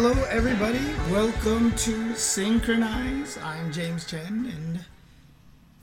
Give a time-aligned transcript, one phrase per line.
[0.00, 0.78] Hello, everybody.
[1.10, 3.42] Welcome to SNKronize.
[3.42, 4.84] I'm James Chen, and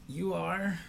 [0.08, 0.80] you are.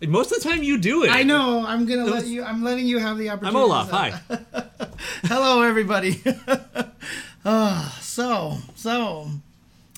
[0.00, 1.10] Most of the time, you do it.
[1.10, 1.66] I know.
[1.66, 2.42] I'm gonna It let you.
[2.44, 3.58] I'm letting you have the opportunity.
[3.58, 3.62] I'm.
[3.62, 3.90] Olaf.
[3.90, 4.20] Hi.
[5.24, 6.22] Hello, everybody.
[7.44, 9.28] Ah, so, so.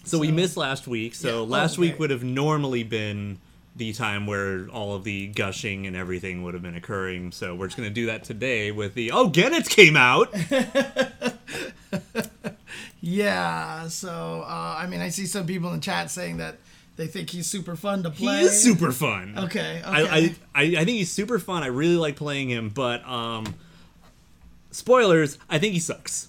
[0.02, 1.14] So we missed last week.
[1.14, 1.82] So Yeah, oh, last okay.
[1.82, 3.38] week would have normally been
[3.76, 7.30] the time where all of the gushing and everything would have been occurring.
[7.30, 10.34] So we're just gonna do that today with the oh, Goenitz came out.
[13.00, 13.88] Yeah.
[13.88, 16.58] So, uh, I mean, I see some people in the chat saying that
[16.96, 18.38] they think he's super fun to play.
[18.40, 19.34] he is super fun.
[19.38, 19.82] Okay.
[19.84, 20.34] I, Okay.
[20.54, 21.62] I, I I think he's super fun.
[21.62, 23.54] I really like playing him, but um,
[24.70, 25.38] spoilers.
[25.48, 26.28] I think he sucks.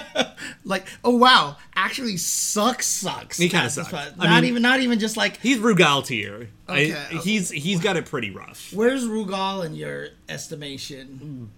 [0.64, 3.36] like, oh wow, actually sucks, sucks.
[3.36, 3.88] He kinda sucks.
[3.90, 4.12] point.
[4.18, 5.38] I Not mean- even, not even just like.
[5.40, 6.48] He's Rugal tier.
[6.68, 7.16] Okay, I, okay.
[7.18, 8.72] he's he's got it pretty rough.
[8.72, 11.50] Where's Rugal in your estimation?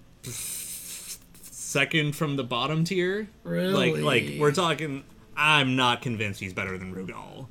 [1.67, 3.29] Second from the bottom tier.
[3.43, 4.01] Really?
[4.01, 5.03] Like like we're talking.
[5.37, 7.49] I'm not convinced he's better than Rugal.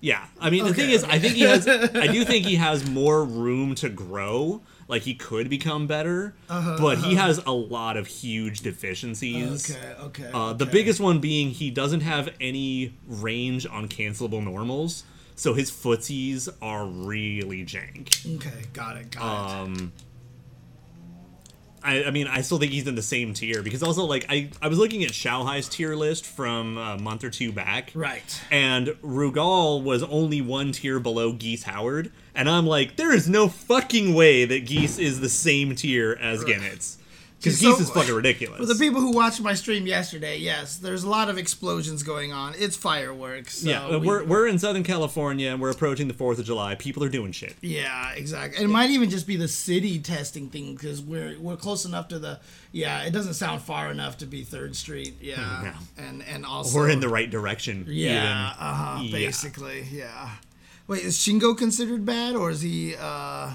[0.00, 1.04] Yeah, I mean the Okay, thing is.
[1.04, 1.68] I think he has.
[1.94, 4.62] I do think he has more room to grow.
[4.88, 9.70] Like he could become better, but he has a lot of huge deficiencies.
[9.70, 10.30] Uh-huh, Okay, okay.
[10.34, 10.72] Uh, the okay.
[10.72, 15.04] biggest one being he doesn't have any range on cancelable normals,
[15.36, 18.36] so his footsies are really jank.
[18.36, 19.60] Okay, got it, got it.
[19.62, 19.92] Um,
[21.86, 24.50] I, I mean, I still think he's in the same tier because also like I,
[24.60, 27.92] I was looking at Shanghai's tier list from a month or two back.
[27.94, 28.42] Right.
[28.50, 33.48] and Rugal was only one tier below Geese Howard, and I'm like, there is no
[33.48, 36.96] fucking way that Geese is the same tier as Goenitz.
[37.38, 38.58] Because So- Geese is fucking ridiculous.
[38.58, 42.32] For the people who watched my stream yesterday, yes, there's a lot of explosions going
[42.32, 42.54] on.
[42.56, 43.58] It's fireworks.
[43.58, 46.74] So yeah, we- we're, we're in Southern California and we're approaching the 4th of July.
[46.76, 47.54] People are doing shit.
[47.60, 48.64] Yeah, exactly.
[48.64, 52.18] It might even just be the city testing thing because we're we're close enough to
[52.18, 52.40] the.
[52.72, 55.14] Yeah, it doesn't sound far enough to be Third Street.
[55.20, 55.74] Yeah, Yeah.
[55.98, 57.84] and and also We're in the right direction.
[57.88, 59.02] Yeah, uh huh.
[59.02, 59.12] Yeah.
[59.12, 60.30] Basically, yeah.
[60.88, 62.94] Wait, is Shingo considered bad or is he?
[62.98, 63.50] uh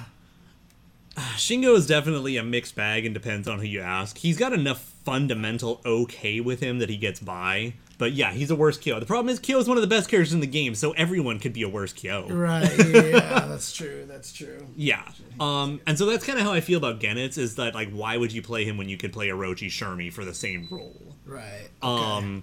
[1.15, 4.17] Shingo is definitely a mixed bag and depends on who you ask.
[4.17, 7.73] He's got enough fundamental okay with him that he gets by.
[7.97, 8.99] But yeah, he's a worse Kyo.
[8.99, 11.37] The problem is Kyo is one of the best characters in the game, so everyone
[11.37, 12.27] could be a worse Kyo.
[12.29, 12.71] Right.
[12.79, 14.05] Yeah, that's true.
[14.07, 14.65] That's true.
[14.75, 15.03] Yeah.
[15.39, 18.17] Um, and so that's kind of how I feel about Goenitz is that like why
[18.17, 21.15] would you play him when you could play Orochi Shermie for the same role?
[21.25, 21.69] Right.
[21.83, 22.41] Um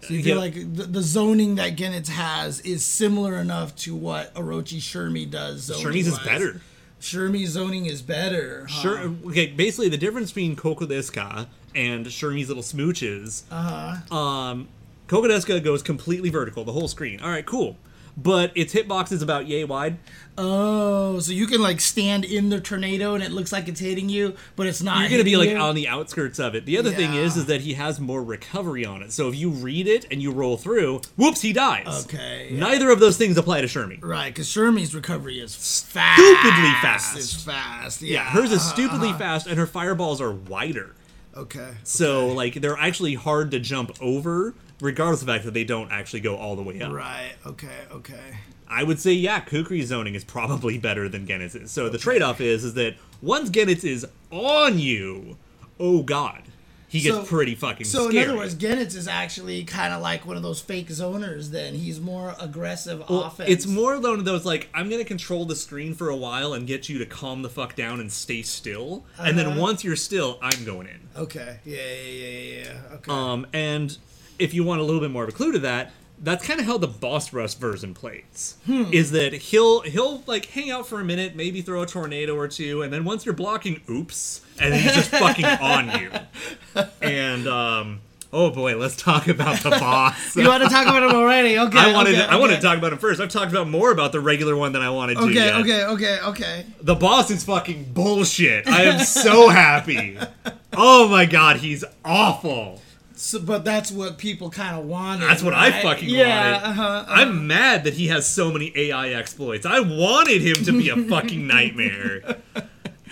[0.00, 0.40] So you feel yeah.
[0.40, 5.68] like the, the zoning that Goenitz has is similar enough to what Orochi Shermie does.
[5.68, 6.62] Shermie's is better.
[7.00, 8.66] Shermie's zoning is better.
[8.68, 8.80] huh?
[8.82, 9.14] Sure.
[9.26, 9.46] Okay.
[9.48, 13.42] Basically, the difference between Kokodeska and Shermie's little smooches.
[13.50, 14.14] Uh huh.
[14.16, 14.68] Um,
[15.06, 17.20] Kokodeska goes completely vertical, the whole screen.
[17.20, 17.76] All right, cool.
[18.20, 19.98] But its hitbox is about yay wide.
[20.36, 24.08] Oh, so you can like stand in the tornado and it looks like it's hitting
[24.08, 25.00] you, but it's not.
[25.00, 25.56] You're gonna be like you?
[25.56, 26.64] on the outskirts of it.
[26.64, 29.12] The other thing is, is that he has more recovery on it.
[29.12, 32.04] So if you read it and you roll through, whoops, he dies.
[32.06, 32.58] Okay, yeah.
[32.58, 34.02] Neither of those things apply to Shermie.
[34.02, 36.20] Right, because Shermie's recovery is fast.
[36.20, 37.16] Stupidly fast.
[37.16, 38.02] It's fast.
[38.02, 39.18] Yeah, Yeah, hers is uh-huh, stupidly uh-huh.
[39.18, 40.94] fast, and her fireballs are wider.
[41.36, 41.70] Okay.
[41.84, 42.34] So okay.
[42.34, 46.20] like they're actually hard to jump over, regardless of the fact that they don't actually
[46.20, 46.92] go all the way up.
[46.92, 47.32] Right.
[47.46, 47.68] Okay.
[47.92, 48.20] Okay.
[48.70, 51.70] I would say yeah, Kukri's zoning is probably better than Goenitz's.
[51.70, 55.36] So the trade-off is is that once Goenitz is on you,
[55.80, 56.42] oh god,
[56.86, 58.24] he gets So- pretty fucking So scary.
[58.24, 61.50] in other words, Goenitz is actually kind of like one of those fake zoners.
[61.50, 63.48] Then he's more aggressive Well, offense.
[63.50, 66.66] It's more one of those like I'm gonna control the screen for a while and
[66.66, 69.60] get you to calm the fuck down and stay still, and then Uh-huh.
[69.60, 71.08] once you're still, I'm going in.
[71.16, 71.58] Okay.
[71.64, 71.76] Yeah.
[71.76, 72.10] Yeah.
[72.10, 72.28] Yeah.
[72.28, 72.62] Yeah.
[72.90, 72.94] yeah.
[72.96, 73.10] Okay.
[73.12, 73.96] Um, and
[74.38, 76.66] if you want a little bit more of a clue to that, that's kind of
[76.66, 78.56] how the boss rush version plays.
[78.66, 78.84] Hmm.
[78.92, 82.48] Is that he'll he'll like hang out for a minute, maybe throw a tornado or
[82.48, 86.10] two, and then once you're blocking, oops, and he's just fucking on you.
[87.00, 88.00] And um,
[88.32, 90.36] oh boy, let's talk about the boss.
[90.36, 91.56] you want to talk about him already?
[91.68, 91.78] Okay.
[91.78, 92.62] I wanted okay, to, I wanted okay.
[92.62, 93.20] to talk about him first.
[93.20, 95.24] I've talked about more about the regular one than I wanted to.
[95.24, 95.34] Okay.
[95.34, 95.54] yet.
[95.56, 95.84] Okay.
[95.84, 96.18] Okay.
[96.20, 96.66] Okay.
[96.80, 98.66] The boss is fucking bullshit.
[98.68, 100.18] I am so happy.
[100.72, 102.80] Oh my god, he's awful.
[103.18, 105.28] So, but that's what people kind of wanted.
[105.28, 106.66] That's what I fucking yeah, wanted.
[106.68, 107.04] Uh-huh, uh-huh.
[107.08, 109.66] I'm mad that he has so many AI exploits.
[109.66, 112.38] I wanted him to be a fucking nightmare.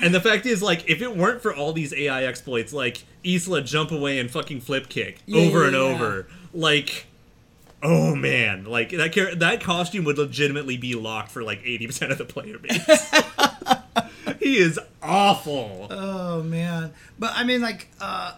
[0.01, 3.63] And the fact is, like, if it weren't for all these AI exploits, like Isla
[3.63, 7.07] jump away and fucking flip kick Yeah, over yeah, and over, like,
[7.83, 12.13] oh man, like that char- that costume would legitimately be locked for like eighty percent
[12.13, 13.11] of the player base.
[14.39, 15.89] he is awful.
[15.91, 18.35] Oh man, but I mean, like, uh,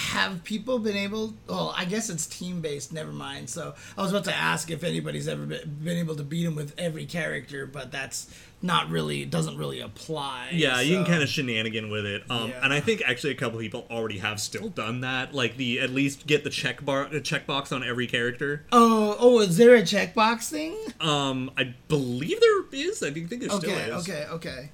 [0.00, 1.34] have people been able?
[1.46, 2.90] Well, I guess it's team based.
[2.92, 3.50] Never mind.
[3.50, 6.74] So I was about to ask if anybody's ever been, able to beat him with
[6.78, 8.32] every character, but that's
[8.62, 10.50] not really doesn't really apply.
[10.52, 12.60] Yeah, you can kind of shenanigan with it, um, Yeah.
[12.62, 15.34] and I think actually a couple people already have still done that.
[15.34, 18.64] Like the at least get the check bar, checkbox on every character.
[18.72, 20.76] Oh, oh, is there a checkbox thing?
[21.00, 23.02] Um, I believe there is.
[23.02, 24.08] I think, think there Okay, still is.
[24.08, 24.70] okay okay, okay.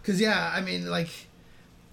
[0.00, 1.10] Because yeah, I mean, like,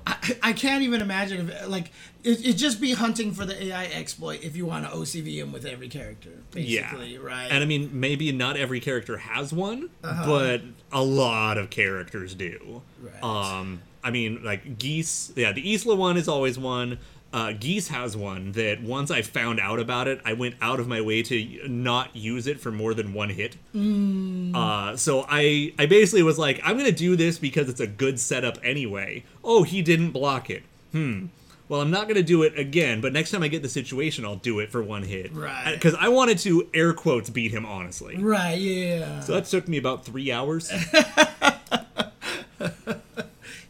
[0.07, 1.92] I, I can't even imagine if like
[2.24, 5.52] it, it'd just be hunting for the AI exploit if you want to OCV him
[5.52, 7.48] with every character, basically, yeah, right?
[7.50, 10.25] And I mean, maybe not every character has one, Uh-huh.
[10.25, 10.62] but
[10.92, 12.81] a lot of characters do.
[13.02, 13.24] Right.
[13.24, 15.34] Um, I mean, like Geese.
[15.36, 17.00] Yeah, the Isla one is always one.
[17.34, 20.88] Uh, Geese has one that once I found out about it, I went out of
[20.88, 23.57] my way to not use it for more than one hit.
[23.75, 24.56] Mm.
[24.56, 28.22] Uh, so I, I basically was like, I'm gonna do this because it's a good
[28.22, 29.25] setup anyway.
[29.47, 30.63] Oh, he didn't block it.
[30.92, 31.27] Hmm.
[31.69, 34.36] Well, I'm not gonna do it again, but next time I get the situation, I'll
[34.36, 35.33] do it for one hit.
[35.33, 35.74] Right.
[35.74, 38.18] Because I wanted to air quotes beat him honestly.
[38.18, 39.19] right, yeah.
[39.21, 40.71] So that took me about three hours.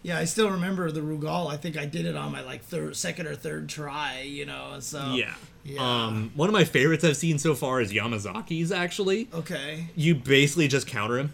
[0.04, 1.50] yeah, I still remember the Rugal.
[1.52, 4.22] I think I did it on my like third, second or third try.
[4.22, 5.34] You know, so yeah.
[5.64, 5.80] Yeah.
[6.06, 8.72] Um, one of my favorites I've seen so far is Yamazaki's.
[8.72, 9.88] Actually, Okay.
[9.96, 11.34] you basically just counter him.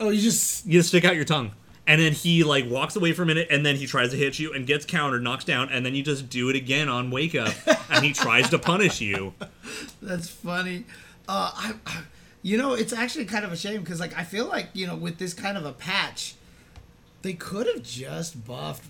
[0.00, 1.52] Oh, you just You just stick out your tongue.
[1.86, 4.38] And then he like walks away for a minute, and then he tries to hit
[4.38, 7.34] you and gets countered, knocks down, and then you just do it again on wake
[7.34, 7.52] up,
[7.90, 9.34] and he tries to punish you.
[10.02, 10.84] That's funny.
[11.28, 12.02] Uh, I, I-
[12.42, 14.96] you know, it's actually kind of a shame because, like, I feel like you know,
[14.96, 16.34] with this kind of a patch,
[17.22, 18.84] they could have just buffed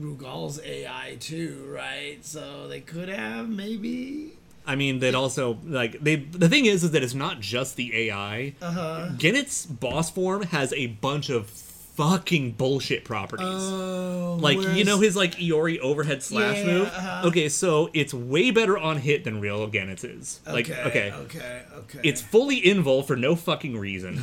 [0.00, 2.18] Rugal's AI too, right?
[2.24, 4.32] So they could have maybe.
[4.66, 6.16] I mean, that also like they.
[6.16, 8.54] The thing is, is that it's not just the AI.
[8.62, 9.08] Uh huh.
[9.18, 11.50] Goenitz's boss form has a bunch of
[11.94, 13.46] fucking bullshit properties.
[13.48, 16.88] Oh, like you know his like Iori overhead slash Yeah, move.
[16.88, 17.28] uh-huh.
[17.28, 20.40] Okay, so it's way better on hit than real Goenitz's is.
[20.46, 22.00] Like okay, okay, okay, okay.
[22.02, 24.22] it's fully invul for no fucking reason.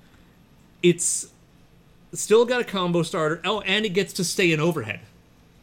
[0.82, 1.28] it's
[2.12, 3.40] still got a combo starter.
[3.44, 5.00] Oh, and it gets to stay in overhead,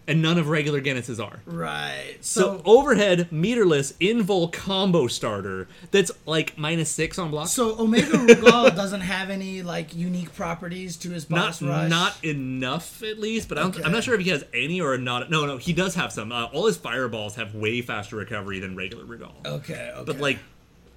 [0.07, 1.39] and none of regular Goenitz's are.
[1.45, 2.15] right.
[2.21, 7.47] So, So, overhead meterless invul combo starter that's like minus six on block.
[7.49, 11.89] so Omega Rugal doesn't have any like unique properties to his boss not rush.
[11.89, 14.97] not enough at least, but I don't, I'm not sure if he has any or
[14.97, 15.29] not.
[15.29, 16.31] No, no, he does have some.
[16.31, 19.31] Uh, all his fireballs have way faster recovery than regular Rugal.
[19.45, 20.03] okay, okay.
[20.05, 20.39] But like,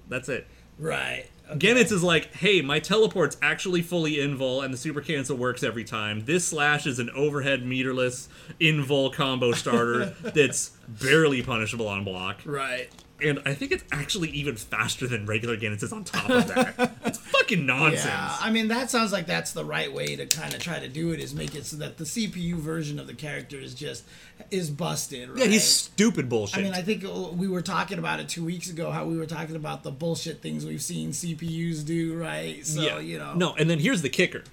[0.09, 0.47] that's it.
[0.77, 1.25] Right.
[1.49, 1.73] Okay.
[1.73, 5.83] Goenitz's is like, hey, my teleport's actually fully invul and the super cancel works every
[5.83, 6.23] time.
[6.25, 8.29] This slash is an overhead meterless
[8.59, 12.39] invul combo starter that's barely punishable on block.
[12.45, 12.89] Right.
[13.21, 16.91] And I think it's actually even faster than regular Goenitz's is on top of that.
[17.05, 18.05] it's fucking nonsense.
[18.05, 20.87] Yeah, I mean that sounds like that's the right way to kind of try to
[20.87, 24.03] do it is make it so that the CPU version of the character is just
[24.49, 25.29] is busted.
[25.29, 25.39] Right?
[25.39, 26.59] Yeah, he's stupid bullshit.
[26.59, 28.91] I mean, I think uh, we were talking about it two weeks ago.
[28.91, 32.65] How we were talking about the bullshit things we've seen CPUs do, right?
[32.65, 34.43] So yeah, you know, No, and then here's the kicker.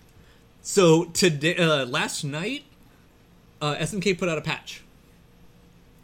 [0.63, 2.65] So today, uh, last night,
[3.61, 4.83] uh, SNK put out a patch.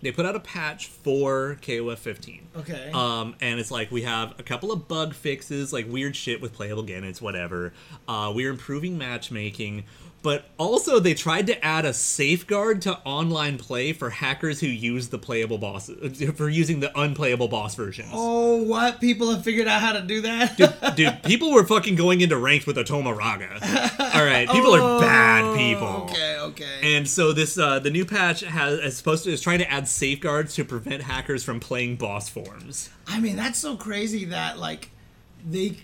[0.04, 2.48] They put out a patch for KOF 15.
[2.58, 2.90] Okay.
[2.92, 6.52] Um, and it's like we have a couple of bug fixes, like weird shit with
[6.52, 7.72] playable Goenitz, whatever.
[8.06, 9.84] Uh, we're improving matchmaking,
[10.24, 15.08] but also they tried to add a safeguard to online play for hackers who use
[15.08, 15.90] the playable boss
[16.34, 18.08] for using the unplayable boss versions.
[18.10, 20.96] oh, what people have figured out how to do that?
[20.96, 23.60] Dude, people were fucking going into ranked with a Tomoraga.
[24.14, 25.86] All right, people are bad people.
[25.86, 26.96] Oh, okay, okay.
[26.96, 29.86] And so this uh, the new patch has is supposed to is trying to add
[29.86, 32.88] safeguards to prevent hackers from playing boss forms.
[33.06, 34.88] I mean, that's so crazy that like
[35.46, 35.76] they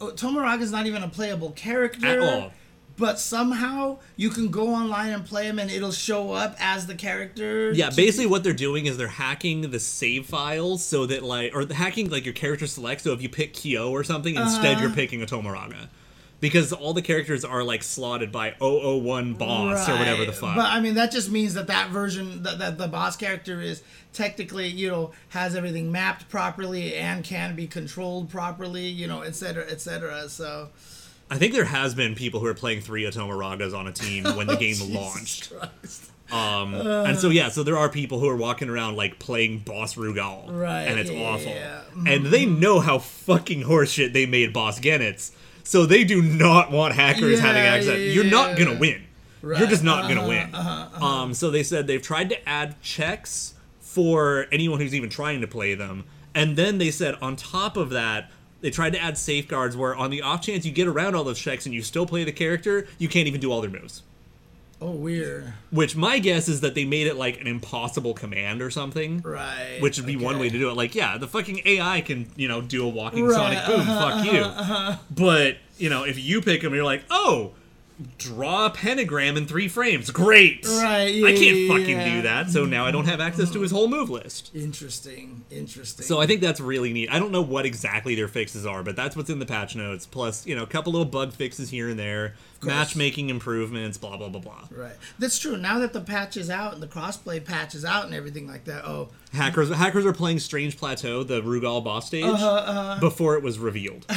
[0.00, 2.52] oh, Tomoraga's not even a playable character At all.
[2.96, 6.94] But somehow you can go online and play them and it'll show up as the
[6.94, 7.72] character.
[7.72, 11.66] Yeah, basically what they're doing is they're hacking the save files so that like or
[11.72, 13.00] hacking like your character select.
[13.02, 14.82] So if you pick Kyo or something, instead Uh-huh.
[14.82, 15.88] you're picking a Tomoraga.
[16.40, 20.54] Because all the characters are like slotted by 001 boss or whatever the fuck.
[20.56, 23.82] But I mean, that just means that that version, that, that the boss character is
[24.12, 29.34] technically, you know, has everything mapped properly and can be controlled properly, you know, et
[29.34, 30.28] cetera, et cetera.
[30.28, 30.68] So,
[31.30, 34.46] I think there has been people who are playing three Otomaragas on a team when
[34.46, 35.52] the game Jesus launched.
[36.32, 39.94] Um, and so yeah, so there are people who are walking around like playing Boss
[39.94, 41.52] Rugal, Right, And it's yeah, awful.
[41.52, 41.82] yeah.
[42.06, 46.94] And they know how fucking horseshit they made Boss Goenitz, so they do not want
[46.94, 48.14] hackers Yeah, having access.
[48.14, 49.02] You're not gonna win.
[49.42, 50.54] You're just not gonna uh-huh, win.
[50.54, 55.42] uh-huh, Um, so they said they've tried to add checks for anyone who's even trying
[55.42, 56.04] to play them,
[56.34, 58.30] and then they said on top of that.
[58.64, 61.38] They tried to add safeguards where, on the off chance you get around all those
[61.38, 64.02] checks and you still play the character, you can't even do all their moves.
[64.80, 65.52] Oh, weird.
[65.70, 69.20] Which my guess is that they made it like an impossible command or something.
[69.20, 69.80] Right.
[69.80, 70.76] Which would be one way to do it.
[70.78, 73.80] Like, yeah, the fucking AI can, you know, do a walking Right, sonic boom.
[73.80, 74.98] uh-huh, fuck you.
[75.14, 77.52] But, you know, if you pick him, you're like, oh,
[78.18, 80.10] draw a pentagram in three frames.
[80.10, 80.66] Great.
[80.66, 82.14] Right, I can't yeah, fucking yeah.
[82.16, 82.50] do that.
[82.50, 84.50] So now I don't have access to his whole move list.
[84.54, 85.44] Interesting.
[85.50, 86.04] Interesting.
[86.04, 87.10] So I think that's really neat.
[87.10, 90.06] I don't know what exactly their fixes are, but that's what's in the patch notes.
[90.06, 94.28] Plus, you know, a couple little bug fixes here and there, matchmaking improvements, blah blah
[94.28, 94.68] blah blah.
[94.70, 94.96] Right.
[95.18, 95.56] That's true.
[95.56, 98.64] Now that the patch is out and the crossplay patch is out and everything like
[98.64, 98.84] that.
[98.84, 103.58] Oh, Hackers hackers are playing Strange Plateau, the Rugal boss stage, Uh-huh, before it was
[103.58, 104.06] revealed.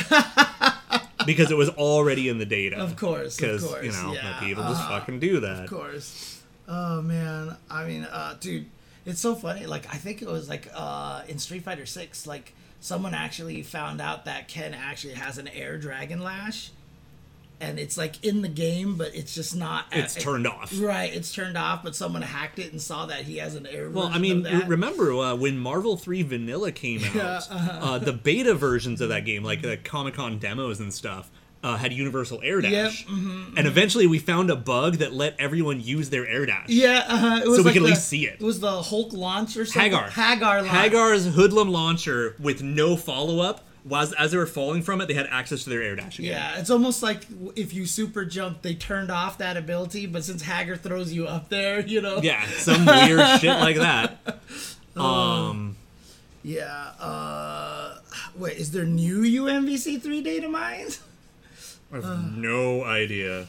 [1.27, 2.77] because it was already in the data.
[2.77, 4.99] Of course, Because, you know, yeah, people just uh-huh.
[4.99, 5.65] fucking do that.
[5.65, 6.41] of course.
[6.67, 7.55] Oh man.
[7.69, 8.65] I mean, uh, dude,
[9.05, 9.65] it's so funny.
[9.67, 14.01] Like I think it was like uh, in Street Fighter Six, like someone actually found
[14.01, 16.71] out that Ken actually has an air dragon lash.
[17.59, 19.85] And it's like in the game, but it's just not.
[19.91, 20.71] It's turned off.
[20.79, 23.89] Right, it's turned off, but someone hacked it and saw that he has an air.
[23.89, 27.79] Well, I mean, remember uh, when Marvel 3 Vanilla came out, uh-huh.
[27.81, 31.31] uh, the beta versions of that game, like the Comic Con demos and stuff,
[31.63, 32.71] uh, had universal air dash.
[32.71, 36.69] Yep, mm-hmm, And eventually we found a bug that let everyone use their air dash.
[36.69, 38.35] Yeah, uh, it was So we like could at least see it.
[38.39, 39.91] It was the Hulk launch or something.
[39.91, 40.09] Haggar.
[40.09, 40.67] Haggar launch.
[40.67, 45.13] Haggar's hoodlum launcher with no follow up was as they were falling from it, they
[45.13, 46.31] had access to their air dash again.
[46.31, 47.25] Yeah, it's almost like
[47.55, 51.49] if you super jump, they turned off that ability, but since Haggar throws you up
[51.49, 52.19] there, you know.
[52.21, 54.39] Yeah, some weird shit like that.
[54.97, 55.75] Um,
[56.41, 56.65] Yeah.
[56.99, 57.99] Uh,
[58.35, 60.99] wait, is there new UMVC three data mines?
[61.93, 63.47] I have no idea.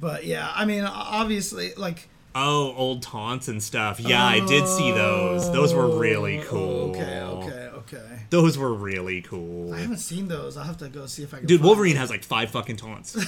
[0.00, 2.08] But yeah, I mean, obviously, like.
[2.34, 3.98] Oh, old taunts and stuff.
[3.98, 5.50] Yeah, I did see those.
[5.52, 6.90] Those were really cool.
[6.90, 8.15] Okay, okay, okay.
[8.30, 9.72] Those were really cool.
[9.74, 10.56] I haven't seen those.
[10.56, 11.46] I'll have to go see if I can.
[11.46, 12.00] Dude, Wolverine them.
[12.00, 13.16] has like five fucking taunts.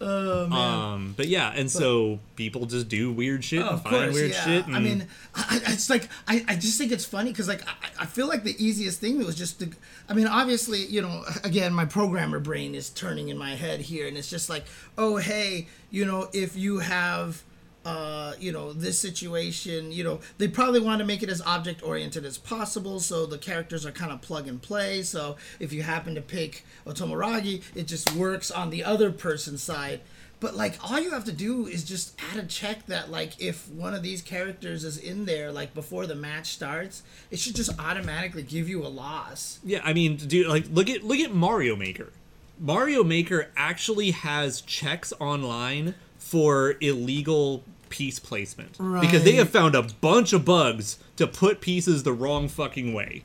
[0.00, 0.80] Oh man.
[0.92, 4.30] Um, but yeah, and so people just do weird shit Oh, and find course, weird
[4.30, 4.44] yeah.
[4.44, 4.66] shit.
[4.66, 7.66] And I mean, I, I- it's like I, I just think it's funny because like
[7.66, 9.70] I, I feel like the easiest thing was just to.
[10.08, 14.06] I mean, obviously, you know, again, my programmer brain is turning in my head here,
[14.06, 14.66] and it's just like,
[14.96, 17.42] oh, hey, you know, if you have.
[17.84, 21.82] Uh, you know this situation you know they probably want to make it as object
[21.82, 25.82] oriented as possible so the characters are kind of plug and play so if you
[25.82, 30.00] happen to pick Otomaraga it just works on the other person's side
[30.40, 33.68] but like all you have to do is just add a check that like if
[33.70, 37.78] one of these characters is in there like before the match starts, it should just
[37.78, 39.58] automatically give you a loss.
[39.64, 42.12] yeah, I mean, dude, like look at look at Mario Maker.
[42.60, 45.94] Mario Maker actually has checks online
[46.28, 52.02] for illegal piece placement because they have found a bunch of bugs to put pieces
[52.02, 53.24] the wrong fucking way.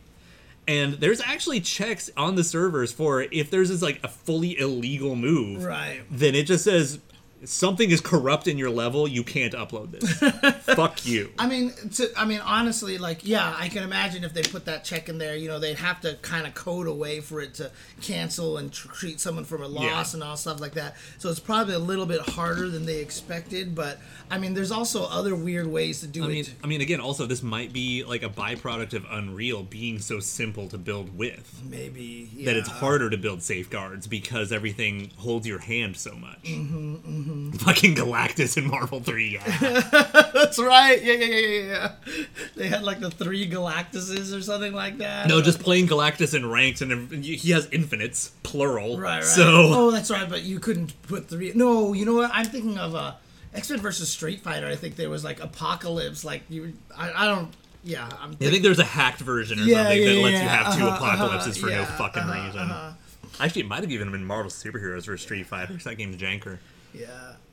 [0.66, 5.16] And there's actually checks on the servers for if there's this like a fully illegal
[5.18, 6.02] move, Right.
[6.10, 7.00] then it just says
[7.46, 9.08] something is corrupt in your level.
[9.08, 10.12] You can't upload this.
[10.76, 11.32] Fuck you.
[11.38, 14.84] I mean, to, I mean, honestly, like, yeah, I can imagine if they put that
[14.84, 17.54] check in there, you know, they'd have to kind of code a way for it
[17.56, 17.72] to
[18.02, 20.18] cancel and tr- treat someone from a loss Yeah.
[20.18, 20.96] and all stuff like that.
[21.18, 24.00] So it's probably a little bit harder than they expected, but
[24.34, 26.30] I mean, there's also other weird ways to do I it.
[26.30, 30.20] mean, I mean, again, also this might be like a byproduct of Unreal being so
[30.20, 32.46] simple to build with Maybe yeah.
[32.46, 36.42] that it's harder to build safeguards because everything holds your hand so much.
[36.46, 39.82] Mm-hmm, Fucking Galactus in Marvel Three, yeah.
[40.34, 41.00] That's right.
[41.04, 42.26] Yeah, yeah, yeah, yeah, yeah.
[42.56, 45.28] They had like the three Galactuses or something like that.
[45.28, 48.98] no, just plain Galactus in ranks, and he has infinites, plural.
[48.98, 49.24] right, right.
[49.24, 50.28] So oh, that's right.
[50.28, 51.52] But you couldn't put three.
[51.54, 52.32] No, you know what?
[52.34, 53.14] I'm thinking of uh,
[53.54, 54.68] X Men versus Street Fighter.
[54.68, 56.24] I think there was like Apocalypse.
[56.26, 57.54] Like you, I, I don't.
[57.84, 58.32] Yeah, I'm.
[58.32, 60.78] I think there's a hacked version or Yeah, something yeah, that lets yeah, you have
[60.78, 62.62] two uh-huh, apocalypses for no fucking uh-huh, reason.
[62.62, 62.92] uh-huh.
[63.40, 65.74] Actually, it might have even been Marvel Superheroes versus Street Fighter.
[65.74, 66.60] That game's janker.
[66.94, 67.08] Yeah.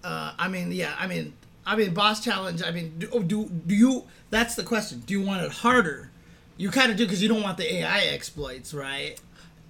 [0.05, 0.95] Uh, I mean, yeah.
[0.99, 1.33] I mean,
[1.67, 2.63] I mean, boss challenge.
[2.63, 4.05] I mean, do, oh, do do you?
[4.31, 5.03] That's the question.
[5.07, 6.11] Do you want it harder?
[6.57, 9.19] You kind of do because you don't want the AI exploits, right?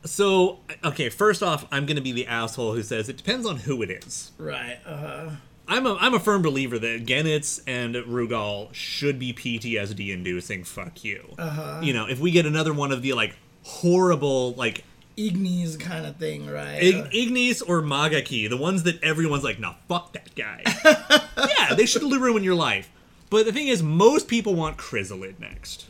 [0.04, 3.58] So, okay, first off, I'm going to be the asshole who says it depends on
[3.58, 4.32] who it is.
[4.38, 4.78] Right.
[4.86, 5.30] Uh,
[5.70, 10.64] I'm a, I'm a firm believer that Goenitz and Rugal should be PTSD inducing.
[10.64, 11.34] Fuck you.
[11.38, 11.80] Uh-huh.
[11.82, 14.84] You know, if we get another one of the like horrible like
[15.16, 16.82] Ignis kind of thing, right?
[16.82, 20.62] Ig- Ignis or Magaki, the ones that everyone's like, nah, fuck that guy.
[21.48, 22.90] yeah, they should ruin your life.
[23.28, 25.86] But the thing is, most people want Krizalid next.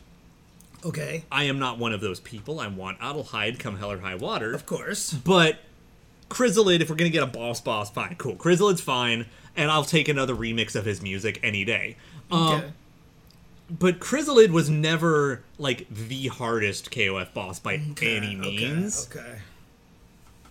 [0.85, 1.23] okay.
[1.31, 2.59] I am not one of those people.
[2.59, 4.53] I want Adelheid come hell or high water.
[4.53, 5.11] Of course.
[5.11, 5.57] But
[6.29, 8.35] Krizalid, if we're gonna get a boss boss, fine, cool.
[8.35, 11.97] Krizalid's fine, and I'll take another remix of his music any day.
[12.31, 12.71] Um, Okay.
[13.79, 19.07] But Krizalid was never like the hardest KOF boss by any means.
[19.09, 19.37] Okay.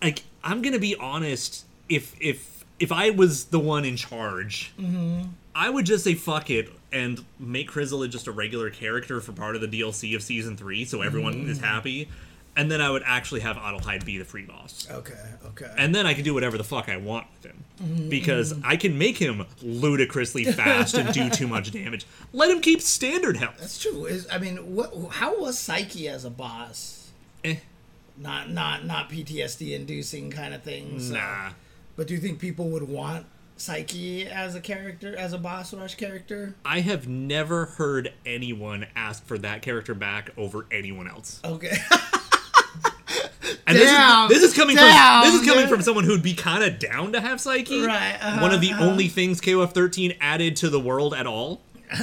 [0.03, 5.23] Like I'm gonna be honest, if if if I was the one in charge, Mm-hmm.
[5.55, 9.55] I would just say fuck it and make Krizalid just a regular character for part
[9.55, 11.49] of the DLC of season three, so everyone Mm.
[11.49, 12.09] is happy.
[12.61, 14.87] And then I would actually have Adelheid be the free boss.
[14.91, 15.15] Okay,
[15.47, 15.73] okay.
[15.79, 17.65] And then I can do whatever the fuck I want with him.
[17.83, 18.09] Mm-hmm.
[18.11, 22.05] Because I can make him ludicrously fast and do too much damage.
[22.35, 23.57] Let him keep standard health.
[23.59, 24.05] That's true.
[24.05, 24.93] Is I mean, what?
[25.13, 27.11] How was Saiki as a boss?
[27.45, 27.57] Eh,
[28.19, 31.11] Not not not PTSD inducing kind of things.
[31.11, 31.53] nah.
[31.97, 33.25] But do you think people would want
[33.57, 36.55] Saiki as a character, as a boss rush character?
[36.65, 41.41] I have never heard anyone ask for that character back over anyone else.
[41.43, 41.77] Okay.
[43.67, 46.23] And Damn, this is this is coming damn, from this is coming from someone who'd
[46.23, 47.87] be kind of down to have Saiki.
[47.87, 48.85] Right, uh-huh, One of the uh-huh.
[48.85, 51.61] only things KOF 13 added to the world at all.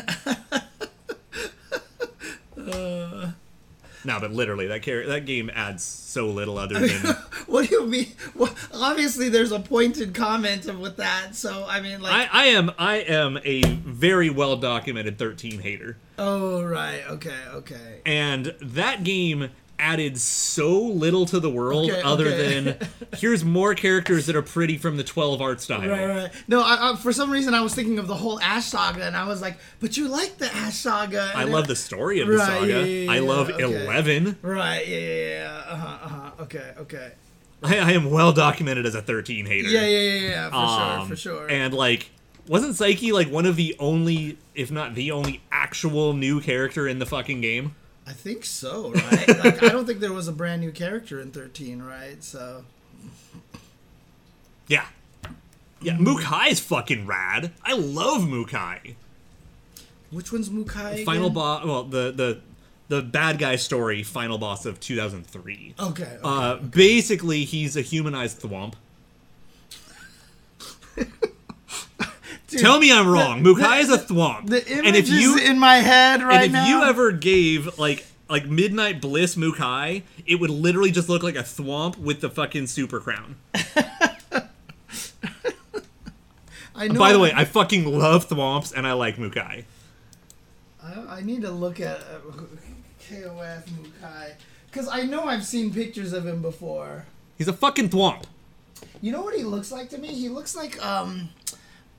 [4.08, 7.16] no, but literally that char- that game adds so little other than
[7.48, 8.12] what do you mean?
[8.36, 11.36] Well, obviously, there's a pointed comment with that.
[11.36, 15.98] So I mean, like, I, I am I am a very well documented 13 hater.
[16.18, 18.01] oh right, okay, okay.
[18.06, 22.60] And that game added so little to the world Okay, other okay.
[22.62, 25.88] than here's more characters that are pretty from the 12 art style.
[25.88, 26.31] Right, right.
[26.48, 29.15] No, I, I, for some reason I was thinking of the whole Ash Saga, and
[29.15, 32.38] I was like, "But you like the Ash Saga?" I love the story of the
[32.39, 32.67] saga.
[32.67, 33.63] yeah, yeah, I love okay.
[33.63, 34.38] 11.
[34.41, 34.88] Right.
[34.88, 34.98] Yeah.
[34.98, 35.29] Yeah.
[35.29, 35.63] Yeah.
[35.67, 35.98] Uh huh.
[36.05, 36.31] Uh huh.
[36.43, 36.74] Okay.
[36.79, 37.12] Okay.
[37.63, 39.67] I, I am well documented as a 13 hater.
[39.69, 39.81] Yeah.
[39.81, 40.00] Yeah.
[40.00, 40.29] Yeah.
[40.29, 40.50] Yeah.
[40.50, 41.07] For Um, sure.
[41.07, 41.50] For sure.
[41.51, 42.10] And like,
[42.48, 47.00] wasn't Saiki like one of the only, if not the only, actual new character in
[47.00, 47.75] the fucking game?
[48.07, 48.91] I think so.
[48.93, 49.27] Right.
[49.27, 51.81] like, I don't think there was a brand new character in 13.
[51.81, 52.23] Right.
[52.23, 52.63] So.
[54.67, 54.85] Yeah.
[55.81, 56.07] Yeah, Mm-hmm.
[56.07, 57.51] Mukai's fucking rad.
[57.63, 58.95] I love Mukai.
[60.09, 61.05] Which one's Mukai?
[61.05, 61.65] Final boss.
[61.65, 62.41] Well, the the
[62.87, 64.01] the bad guy story.
[64.01, 65.75] Final boss of 2003.
[65.79, 66.03] Okay.
[66.03, 66.17] okay.
[66.23, 68.73] Uh, basically, he's a humanized thwomp.
[72.48, 73.44] Dude, Tell me I'm wrong.
[73.44, 74.48] Mukai is a thwomp.
[74.48, 76.36] The image and if you is in my head right now.
[76.36, 76.68] and if now.
[76.68, 81.44] you ever gave like like Midnight Bliss Mukai, it would literally just look like a
[81.44, 83.36] thwomp with the fucking super crown.
[86.75, 87.00] I know.
[87.00, 89.66] By the way, I fucking love thwomps and I like Mukai.
[90.82, 92.31] I, I need to look at uh,
[93.10, 94.33] KOF Mukai
[94.72, 97.07] because I know I've seen pictures of him before.
[97.38, 98.24] He's a fucking thwomp.
[99.01, 100.10] You know what he looks like to me?
[100.10, 101.29] He looks like um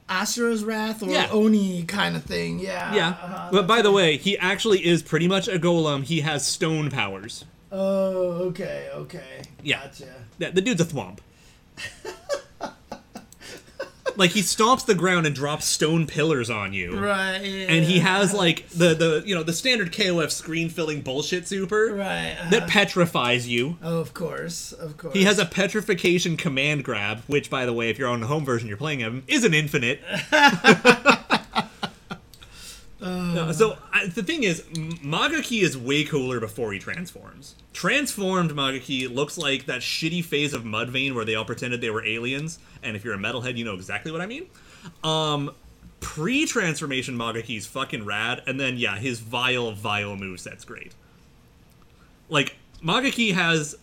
[0.08, 1.28] Asura's Wrath or Yeah.
[1.30, 2.58] Oni kind of thing.
[2.58, 2.94] Yeah.
[2.94, 3.08] Yeah.
[3.08, 6.02] uh-huh, but by the way, he actually is pretty much a golem.
[6.04, 7.44] He has stone powers.
[7.70, 9.42] Oh, okay, okay.
[9.62, 9.82] Yeah.
[9.84, 10.14] Gotcha.
[10.38, 11.18] Yeah, the dude's a thwomp.
[14.16, 16.98] like he stomps the ground and drops stone pillars on you.
[16.98, 17.38] Right.
[17.38, 17.66] Yeah.
[17.68, 21.94] And he has like the the you know the standard KOF screen filling bullshit super
[21.94, 22.32] Right.
[22.38, 22.50] uh-huh.
[22.50, 23.76] that petrifies you.
[23.82, 25.14] Oh, of course, of course.
[25.14, 28.44] He has a petrification command grab, which, by the way, if you're on the home
[28.44, 30.00] version, you're playing him, is an infinite.
[33.46, 37.54] No, so I, the thing is, Magaki is way cooler before he transforms.
[37.72, 42.04] Transformed Magaki looks like that shitty phase of Mudvayne where they all pretended they were
[42.04, 44.46] aliens, and if you're a metalhead, you know exactly what I mean.
[45.04, 45.54] Um,
[46.00, 50.94] pre-transformation Magaki's fucking rad, and then yeah, his vile, vile moveset's great.
[52.28, 53.76] Like Magaki has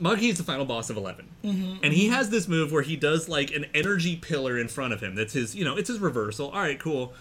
[0.00, 1.28] Magaki is the final boss of 11.
[1.82, 5.00] and he has this move where he does like an energy pillar in front of
[5.00, 5.14] him.
[5.14, 6.50] That's his, you know, it's his reversal.
[6.50, 7.12] All right, cool.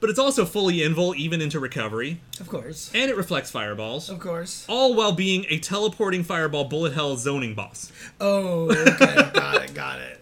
[0.00, 2.88] But it's also fully invul even into recovery, Of course.
[2.94, 4.08] and it reflects fireballs.
[4.08, 4.64] Of course.
[4.68, 7.90] All while being a teleporting fireball bullet hell zoning boss.
[8.20, 9.30] Oh, okay.
[9.34, 9.74] got it.
[9.74, 10.20] Got it.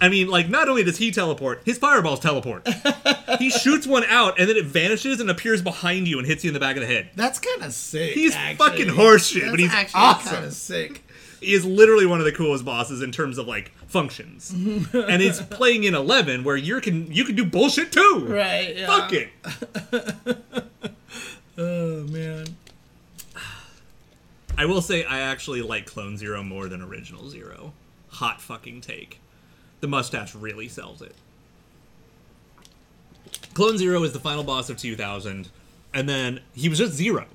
[0.00, 2.66] I mean, like, not only does he teleport, his fireballs teleport.
[3.38, 6.48] he shoots one out, and then it vanishes and appears behind you and hits you
[6.50, 7.10] in the back of the head.
[7.16, 8.12] That's kind of sick.
[8.12, 8.56] He's actually.
[8.56, 10.32] fucking horseshit, That's but he's actually awesome.
[10.34, 11.02] kind of sick.
[11.40, 15.42] He is literally one of the coolest bosses in terms of like functions, and it's
[15.42, 18.26] playing in eleven where you can you can do bullshit too.
[18.28, 18.76] Right.
[18.76, 18.86] Yeah.
[18.86, 20.34] Fuck it.
[21.60, 22.46] Oh man.
[24.56, 27.72] I will say I actually like Clone Zero more than Original Zero.
[28.10, 29.18] Hot fucking take.
[29.80, 31.16] The mustache really sells it.
[33.54, 35.48] Clone Zero is the final boss of 2000,
[35.92, 37.26] and then he was just Zero.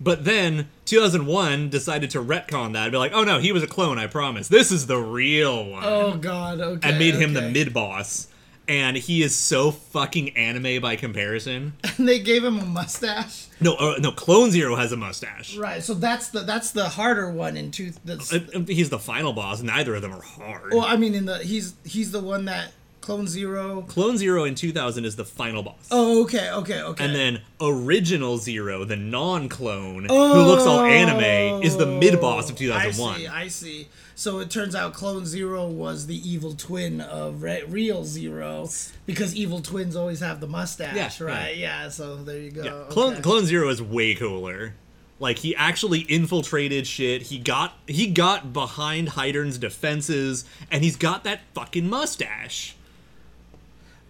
[0.00, 3.66] But then 2001 decided to retcon that and be like, oh no, he was a
[3.66, 4.48] clone, I promise.
[4.48, 5.84] This is the real one.
[5.84, 6.60] Oh god.
[6.60, 6.88] Okay.
[6.88, 7.52] and made him the okay.
[7.52, 8.28] mid boss.
[8.68, 11.74] And he is so fucking anime by comparison.
[11.98, 13.46] And they gave him a mustache.
[13.60, 15.56] No, uh, no, Clone Zero has a mustache.
[15.56, 15.82] Right.
[15.82, 17.92] So that's the that's the harder one in two.
[18.04, 19.62] That's, Uh, uh, He's the final boss.
[19.62, 20.72] Neither of them are hard.
[20.74, 22.72] well, I mean, in the he's he's the one that
[23.06, 23.82] Clone Zero.
[23.82, 25.86] Clone Zero in 2000 is the final boss.
[25.92, 27.04] Oh, okay, okay, okay.
[27.04, 33.14] And then Original Zero, the non-clone, who looks all anime, is the mid-boss of 2001.
[33.14, 33.88] I see, I see.
[34.16, 38.68] So it turns out Clone Zero was the evil twin of Re- Real Zero
[39.06, 41.56] because evil twins always have the mustache, Yeah, right?
[41.56, 41.88] Yeah.
[41.90, 42.64] so there you go.
[42.64, 43.22] Yeah, Clone okay.
[43.22, 44.74] Clone Zero is way cooler.
[45.20, 47.22] Like he actually infiltrated shit.
[47.22, 52.75] He got he got behind Heidern's defenses, and he's got that fucking mustache.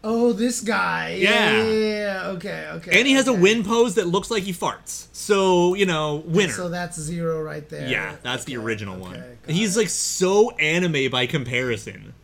[0.08, 1.18] Oh, this guy.
[1.20, 1.50] Yeah.
[1.50, 1.64] Yeah.
[1.64, 1.72] Yeah.
[1.72, 2.28] yeah.
[2.28, 2.68] Okay.
[2.74, 2.98] Okay.
[2.98, 3.40] And he has a okay.
[3.40, 5.08] win pose that looks like he farts.
[5.12, 6.52] So you know, winner.
[6.52, 7.88] So that's zero right there.
[7.88, 9.38] yeah, that's the original okay, one.
[9.48, 12.14] He's like so anime by comparison.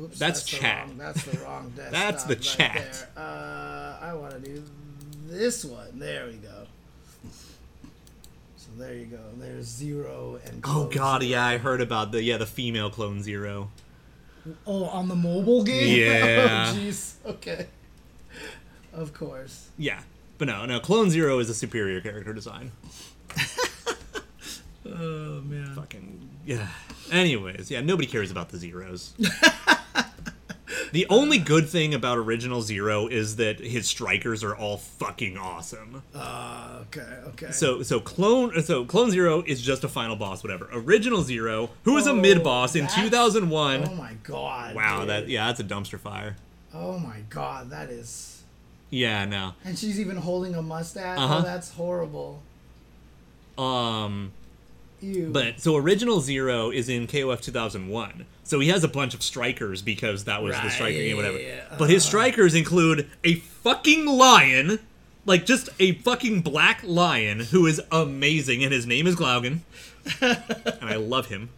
[0.00, 0.88] Oops, that's the chat.
[0.88, 1.72] wrong- that's the wrong.
[1.76, 3.06] That's the desktop right chat.
[3.14, 3.24] there.
[3.24, 4.64] Uh, I want to do
[5.26, 5.98] this one.
[5.98, 6.66] There we go.
[8.56, 9.20] So there you go.
[9.36, 10.64] There's zero and.
[10.66, 11.30] Oh god, Zero.
[11.32, 13.70] yeah, I heard about the yeah the female Clone Zero.
[14.66, 15.80] Oh, on the mobile game.
[15.90, 16.72] Oh, yeah.
[16.72, 17.14] oh, jeez.
[17.26, 17.66] Okay.
[18.92, 19.68] Of course.
[19.78, 20.00] Yeah,
[20.38, 22.72] but no, no, Clone Zero is a superior character design.
[24.86, 25.74] Oh man.
[25.74, 26.66] fucking yeah.
[27.12, 29.14] Anyways, yeah, nobody cares about the zeros.
[30.92, 36.02] the only good thing about original Zero is that his strikers are all fucking awesome.
[36.14, 37.06] Uh, okay.
[37.28, 37.50] Okay.
[37.52, 40.68] So so clone so clone Zero is just a final boss, whatever.
[40.72, 43.88] Original Zero, who was a Oh, mid boss in 2001.
[43.88, 44.74] Oh my god.
[44.74, 45.08] wow, dude.
[45.10, 46.36] that yeah, that's a dumpster fire.
[46.74, 48.42] Oh my god, that is.
[48.90, 49.52] Yeah, no.
[49.64, 51.18] And she's even holding a mustache.
[51.18, 51.38] Uh-huh.
[51.38, 52.42] Oh, that's horrible.
[53.58, 54.32] Um
[55.00, 55.30] Ew.
[55.32, 58.26] But so original Zero is in KOF 2001.
[58.44, 61.38] So he has a bunch of strikers because that was the Right, striker game, whatever.
[61.78, 64.80] But his strikers include a fucking lion,
[65.24, 69.60] like just a fucking black lion who is amazing, and his name is Glaugan.
[70.20, 70.38] and
[70.82, 71.50] I love him.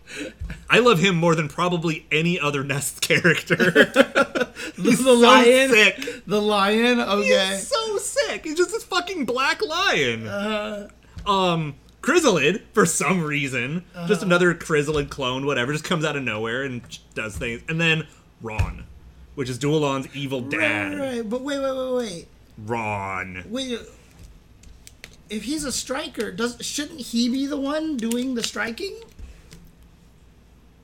[0.68, 3.57] I love him more than probably any other Nest character.
[4.76, 5.70] He's the so lion.
[5.70, 6.24] sick.
[6.26, 7.00] The lion.
[7.00, 7.48] Okay.
[7.50, 8.44] He's so sick.
[8.44, 10.26] He's just this fucking black lion.
[10.26, 10.88] Uh,
[11.26, 14.06] um Krizalid for some reason, Uh-huh.
[14.08, 16.82] just another Krizalid clone, whatever, just comes out of nowhere and
[17.14, 17.62] does things.
[17.68, 18.06] And then
[18.42, 18.84] Ron,
[19.36, 20.98] which is Duolon's evil dad.
[20.98, 21.28] Right, right.
[21.30, 23.44] But wait, wait, wait, wait, Ron.
[23.48, 23.78] wait.
[25.30, 28.94] If he's a striker, does shouldn't he be the one doing the striking?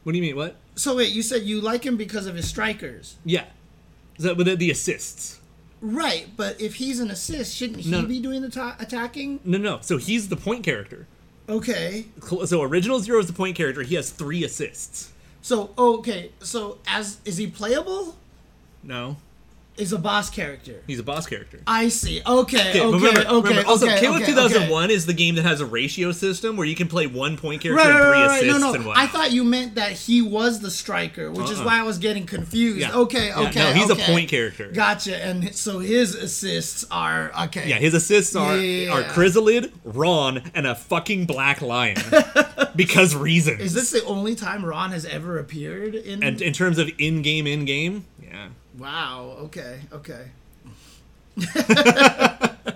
[0.04, 0.36] What do you mean?
[0.36, 0.56] What?
[0.74, 3.44] So wait, you said you like him because of his strikers, Yeah.
[4.16, 5.37] Is that with the, the assists?
[5.80, 6.26] Right?
[6.36, 8.02] But if he's an assist, shouldn't he No.
[8.06, 9.40] be doing the ta- attacking?
[9.44, 9.78] No, no.
[9.82, 11.06] So he's the point character.
[11.48, 12.06] Okay.
[12.46, 13.82] So original Zero is the point character.
[13.82, 15.10] He has three assists.
[15.40, 16.30] So okay.
[16.40, 18.16] So as is he playable?
[18.82, 19.16] No,
[19.78, 20.82] Is a boss character.
[20.86, 21.60] he's a boss character.
[21.66, 22.20] I see.
[22.26, 22.58] Okay.
[22.58, 22.96] Okay, Okay.
[22.96, 23.48] remember, okay.
[23.50, 24.92] remember, also, okay, KOF okay, 2001 okay.
[24.94, 27.84] is the game that has a ratio system where you can play one point character
[27.84, 28.42] Right, and three right, right.
[28.42, 28.92] assists No, and no.
[28.94, 31.66] I thought you meant that he was the striker, which is Uh-uh.
[31.66, 32.80] why I was getting confused.
[32.80, 32.92] Yeah.
[32.94, 33.60] Okay, Yeah, okay.
[33.60, 34.70] no, he's a point character.
[34.72, 35.16] Gotcha.
[35.24, 37.68] And so his assists are okay.
[37.68, 38.92] Yeah, his assists are Yeah.
[38.92, 41.96] are Krizalid, Ron, and a fucking black lion.
[42.76, 43.60] because reasons.
[43.60, 46.22] Is this the only time Ron has ever appeared in?
[46.22, 48.04] and in terms of in-game in-game?
[48.78, 49.36] Wow.
[49.40, 49.80] Okay.
[49.92, 50.26] Okay.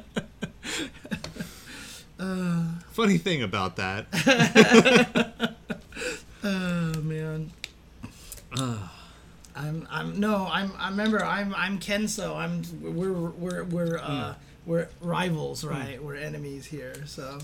[2.93, 4.07] Funny thing about that.
[6.45, 7.53] Oh man.
[9.55, 9.87] I'm.
[9.88, 10.19] I'm.
[10.19, 10.49] No.
[10.51, 10.73] I'm.
[10.77, 11.25] I remember.
[11.25, 11.55] I'm.
[11.55, 12.35] I'm Kenso.
[12.35, 12.62] I'm.
[12.83, 13.12] We're.
[13.12, 13.62] We're.
[13.62, 13.99] We're.
[13.99, 14.35] Uh.
[14.67, 16.03] We're rivals, right?
[16.03, 16.95] We're enemies here.
[17.07, 17.38] So.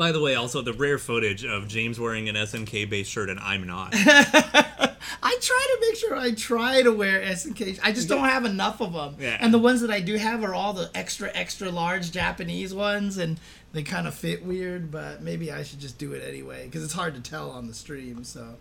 [0.00, 3.38] By the way, also the rare footage of James wearing an SNK based shirt and
[3.38, 3.90] I'm not.
[3.94, 7.80] I try to make sure I try to wear SNK.
[7.82, 9.16] I just don't have enough of them.
[9.20, 9.36] Yeah.
[9.38, 13.18] And the ones that I do have are all the extra, extra large Japanese ones,
[13.18, 13.38] and
[13.74, 14.90] they kind of fit weird.
[14.90, 17.74] But maybe I should just do it anyway because it's hard to tell on the
[17.74, 18.24] stream.
[18.24, 18.54] So.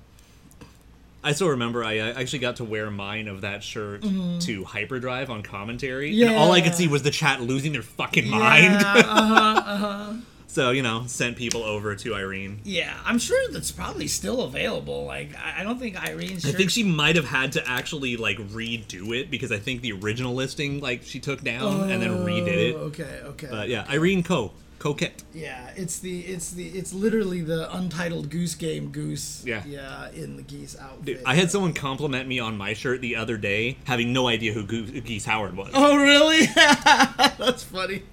[1.23, 5.43] I still remember I actually got to wear mine of that shirt to Hyperdrive on
[5.43, 6.10] commentary.
[6.19, 6.38] And Mm-hmm.
[6.38, 8.75] All I could see was the chat losing their fucking mind.
[8.75, 9.06] Uh-huh,
[9.65, 10.13] uh-huh.
[10.50, 12.60] So, you know, sent people over to Irene.
[12.64, 15.06] Yeah, I'm sure that's probably still available.
[15.06, 16.46] Like, I don't think Irene's.
[16.46, 19.92] I think she might have had to actually like redo it because I think the
[19.94, 22.76] original listing like she took down and then redid it.
[22.76, 23.48] Oh, Okay, okay.
[23.50, 24.52] But yeah, Irene Co.
[24.80, 25.24] Coquette.
[25.34, 29.44] Yeah, it's the it's the it's literally the untitled Goose Game Goose.
[29.46, 29.62] Yeah.
[29.68, 31.06] Yeah, in the geese outfit.
[31.06, 34.54] Dude, I had someone compliment me on my shirt the other day, having no idea
[34.54, 35.70] who Goose, Geese Howard was.
[35.74, 36.46] Oh really?
[36.56, 38.04] That's funny.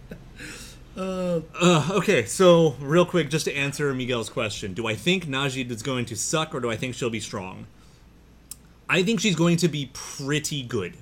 [0.97, 5.71] Uh, Uh, okay, so real quick, just to answer Miguel's question, do I think Najd
[5.71, 7.67] is going to suck or do I think she'll be strong?
[8.89, 10.95] I think she's going to be pretty good.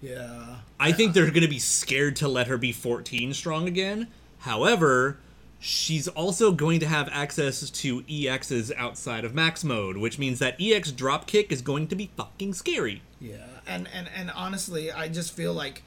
[0.00, 0.56] yeah.
[0.78, 4.08] I think they're going to be scared to let her be 14 strong again.
[4.40, 5.18] However,
[5.58, 10.54] she's also going to have access to EXs outside of max mode, which means that
[10.60, 13.00] EX dropkick is going to be fucking scary.
[13.20, 15.82] Yeah, and and and honestly, I just feel like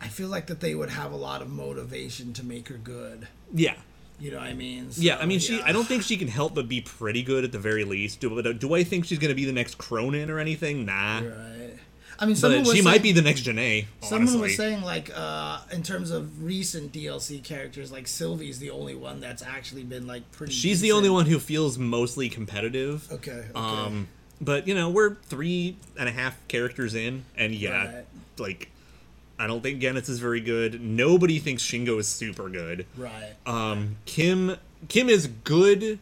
[0.00, 3.28] I feel like that they would have a lot of motivation to make her good.
[3.52, 3.74] Yeah.
[4.18, 4.88] You know what I mean?
[4.96, 5.56] Yeah, I So, mean, she.
[5.58, 5.62] yeah.
[5.64, 8.20] I don't think she can help but be pretty good at the very least.
[8.20, 10.84] Do, do I think she's going to be the next Krohnen or anything?
[10.84, 11.20] Nah.
[11.20, 11.70] Right.
[12.18, 13.86] I mean, someone she saying, might be the next Janae.
[14.02, 14.40] Someone honestly.
[14.42, 19.20] was saying like, uh, in terms of recent DLC characters, like Sylvie's the only one
[19.20, 20.52] that's actually been like pretty.
[20.52, 23.10] she's the only one who feels mostly competitive.
[23.10, 23.30] Okay.
[23.32, 23.50] okay.
[23.54, 24.08] Um,
[24.38, 28.04] but you know, we're three and a half characters in, and yeah, Right.
[28.36, 28.70] like,
[29.40, 30.80] I don't think Goenitz is very good.
[30.80, 32.86] Nobody thinks Shingo is super good.
[32.96, 33.32] right.
[33.46, 34.56] Um, Kim,
[34.88, 35.98] Kim is good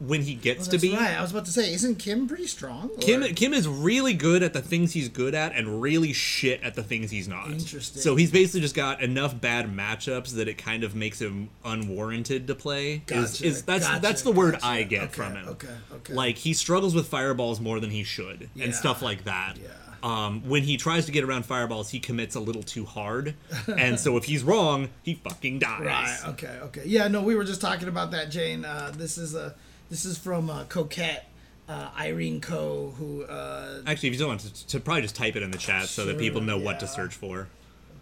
[0.00, 0.92] when he gets Oh, to be.
[0.92, 1.16] right.
[1.16, 2.90] I was about to say, isn't Kim pretty strong?
[2.98, 6.60] Kim Or- Kim is really good at the things he's good at and really shit
[6.64, 7.52] at the things he's not.
[7.52, 8.02] Interesting.
[8.02, 12.48] So he's basically just got enough bad matchups that it kind of makes him unwarranted
[12.48, 12.94] to play.
[12.94, 14.66] Is, Gotcha, is that's gotcha, that's the word gotcha.
[14.66, 15.48] I get Okay, from him.
[15.50, 16.14] okay, okay.
[16.14, 18.64] Like he struggles with fireballs more than he should Yeah.
[18.64, 19.54] and stuff like that.
[19.62, 19.68] Yeah.
[20.02, 23.34] Um, when he tries to get around fireballs, he commits a little too hard,
[23.78, 25.80] and so if he's wrong, he fucking dies.
[25.80, 26.18] Right.
[26.30, 26.58] Okay.
[26.62, 26.82] Okay.
[26.86, 27.06] Yeah.
[27.08, 28.64] No, we were just talking about that, Jane.
[28.64, 29.54] Uh, this is a
[29.90, 31.26] this is from uh, Coquette,
[31.68, 32.94] uh, Irene Co.
[32.98, 33.22] Who.
[33.24, 35.86] Uh, Actually, if you don't want to, to probably just type it in the chat
[35.86, 37.46] so that people know what to search for.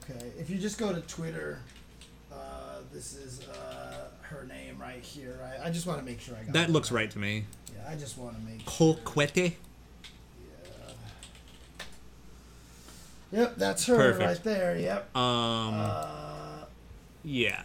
[0.09, 0.33] okay.
[0.39, 1.59] If you just go to Twitter,
[2.33, 2.37] uh,
[2.93, 5.39] this is uh, her name right here.
[5.43, 5.59] Right.
[5.63, 7.45] I just want to make sure I got That looks right to me.
[7.75, 7.91] Yeah.
[7.91, 8.69] I just want to make sure.
[13.33, 13.57] Yep.
[13.57, 14.25] That's her Perfect.
[14.27, 14.79] right there.
[14.79, 15.17] Yep.
[15.17, 16.65] Um, Uh,
[17.23, 17.63] yeah.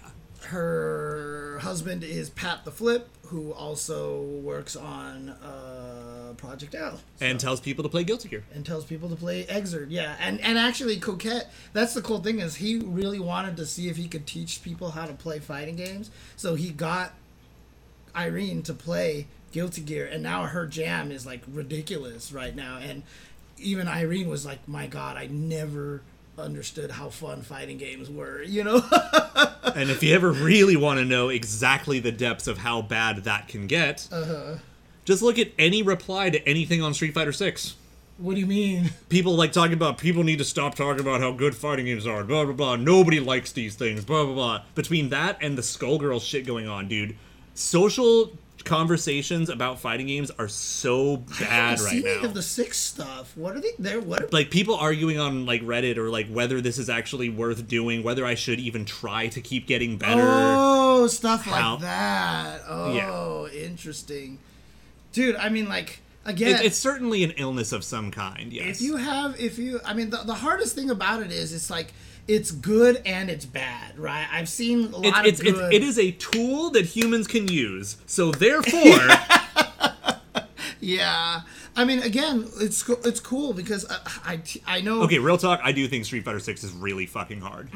[0.47, 6.99] her husband is Pat the Flip, who also works on uh, Project L.
[7.19, 8.43] And tells people to play Guilty Gear.
[8.53, 9.87] and tells people to play Xrd.
[9.89, 11.51] Yeah, and and actually Coquette.
[11.73, 14.91] That's the cool thing is he really wanted to see if he could teach people
[14.91, 16.11] how to play fighting games.
[16.35, 17.13] So he got
[18.15, 22.77] Irene to play Guilty Gear, and now her jam is like ridiculous right now.
[22.77, 23.03] And
[23.57, 26.01] even Irene was like, "My God, I never."
[26.37, 28.83] understood how fun fighting games were you know
[29.73, 33.47] And if you ever really want to know exactly the depths of how bad that
[33.47, 34.57] can get, Uh-huh.
[35.05, 37.75] just look at any reply to anything on Street Fighter 6.
[38.17, 41.31] what do you mean People like talking about people need to stop talking about how
[41.31, 42.75] good fighting games are, blah blah blah.
[42.75, 44.61] Nobody likes these things, blah blah blah.
[44.75, 47.15] Between that and the Skullgirl shit going on, dude,
[47.53, 48.33] social
[48.65, 52.23] conversations about fighting games are so bad right any now.
[52.23, 55.61] of the six stuff what are they there what are, like people arguing on like
[55.61, 59.39] Reddit or like whether this is actually worth doing, whether I should even try to
[59.41, 60.21] keep getting better.
[60.25, 62.61] Oh, stuff How- like that.
[62.67, 64.39] Oh, interesting.
[65.13, 68.51] Dude, I mean, like, again, It, it's certainly an illness of some kind.
[68.51, 68.77] Yes.
[68.77, 71.69] if you have, if you, I mean, the, the hardest thing about it is it's
[71.69, 71.93] like,
[72.27, 74.27] it's good and it's bad, right?
[74.31, 75.73] I've seen a lot it's, of it's, good.
[75.73, 77.97] it is a tool that humans can use.
[78.05, 78.99] So therefore,
[80.85, 81.41] Yeah.
[81.77, 85.03] I mean, again, it's it's cool because uh, I I know.
[85.03, 85.59] okay, real talk.
[85.61, 87.69] I do think Street Fighter Six is really fucking hard.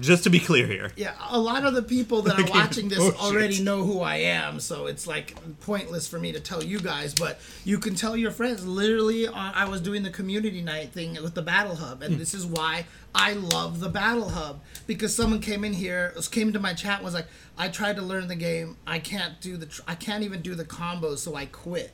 [0.00, 0.92] Just to be clear here.
[0.96, 3.20] Yeah, a lot of the people that are watching this bullshit.
[3.20, 7.12] already know who I am, so it's like pointless for me to tell you guys.
[7.12, 8.64] But you can tell your friends.
[8.64, 12.34] Literally, uh, I was doing the community night thing with the Battle Hub, and this
[12.34, 16.72] is why I love the Battle Hub because someone came in here, came into my
[16.72, 17.26] chat, was like,
[17.58, 18.76] "I tried to learn the game.
[18.86, 19.66] I can't do the.
[19.66, 21.92] Tr- I can't even do the combos, so I quit."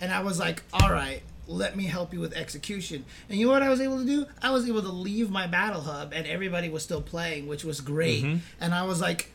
[0.00, 3.04] And I was like, all right, let me help you with execution.
[3.28, 4.26] And you know what I was able to do?
[4.42, 7.80] I was able to leave my battle hub and everybody was still playing, which was
[7.80, 8.24] great.
[8.24, 8.38] Mm-hmm.
[8.60, 9.30] And I was like,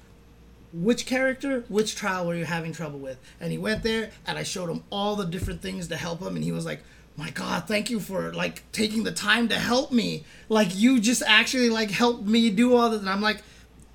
[0.74, 3.18] which character, which trial were you having trouble with?
[3.40, 6.36] And he went there and I showed him all the different things to help him.
[6.36, 6.82] And he was like,
[7.18, 10.24] my God, thank you for like taking the time to help me.
[10.48, 13.02] Like you just actually like helped me do all this.
[13.02, 13.44] And I'm like,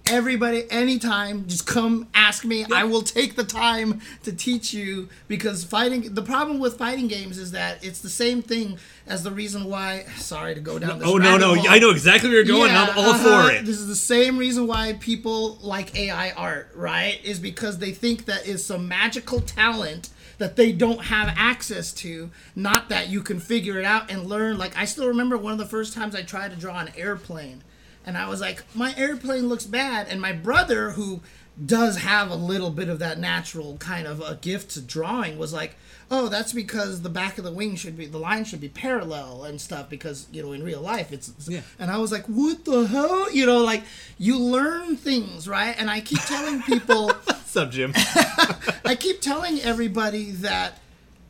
[0.09, 5.65] everybody anytime just come ask me i will take the time to teach you because
[5.65, 9.65] fighting the problem with fighting games is that it's the same thing as the reason
[9.65, 11.55] why sorry to go down this Oh no no!
[11.55, 11.69] hole.
[11.69, 12.71] I know exactly where you're going.
[12.71, 13.47] and I'm all uh-huh.
[13.49, 13.65] for it.
[13.65, 17.21] This is the same reason why people like AI art, right?
[17.25, 22.31] Is because they think that is some magical talent that they don't have access to.
[22.57, 24.59] Not that you can figure it out and learn.
[24.59, 27.63] Like I still remember one of the first times I tried to draw an airplane,
[28.07, 31.21] and I was like, my airplane looks bad, and my brother who
[31.65, 35.55] does have a little bit of that natural kind of a gift to drawing was
[35.55, 35.75] like
[36.11, 39.43] oh that's because the back of the wing should be the line should be parallel
[39.45, 41.63] and stuff because you know in real life it's Yeah.
[41.79, 43.33] and I was like, what the hell?
[43.33, 43.85] You know, like
[44.19, 45.75] you learn things, right?
[45.79, 47.93] And I keep telling people, What's up, Jim?
[48.85, 50.79] I keep telling everybody that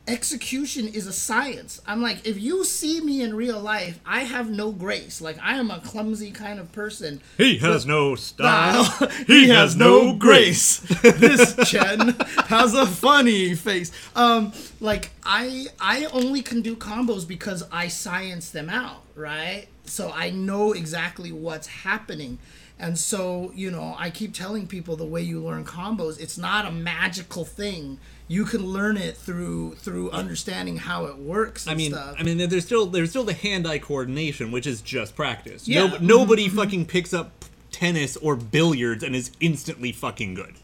[0.08, 1.80] execution is a science.
[1.86, 5.20] I'm like, if you see me in real life, I have no grace.
[5.20, 7.20] Like I am a clumsy kind of person.
[7.36, 8.84] He has no style.
[8.84, 9.08] Style.
[9.26, 10.78] He has no grace.
[11.02, 12.16] this Chen
[12.46, 13.90] has a funny face.
[14.14, 19.66] Um, like I, I only can do combos because I science them out, right?
[19.84, 22.38] So I know exactly what's happening.
[22.78, 26.66] And so, you know, I keep telling people the way you learn combos, it's not
[26.66, 27.98] a magical thing.
[28.28, 31.66] You can learn it through through understanding how it works.
[31.66, 32.16] And I mean, stuff.
[32.18, 35.66] I mean, there's still there's still the hand-eye coordination, which is just practice.
[35.66, 35.86] Yeah.
[35.86, 36.56] No, nobody mm-hmm.
[36.56, 36.90] fucking mm-hmm.
[36.90, 40.54] picks up tennis or billiards and is instantly fucking good.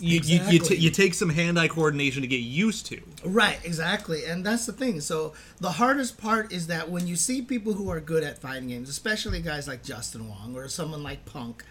[0.00, 3.00] You you, you, t- you take some hand-eye coordination to get used to.
[3.24, 4.24] Right, exactly.
[4.24, 5.00] And that's the thing.
[5.00, 8.68] So the hardest part is that when you see people who are good at fighting
[8.68, 11.64] games, especially guys like Justin Wong or someone like Punk,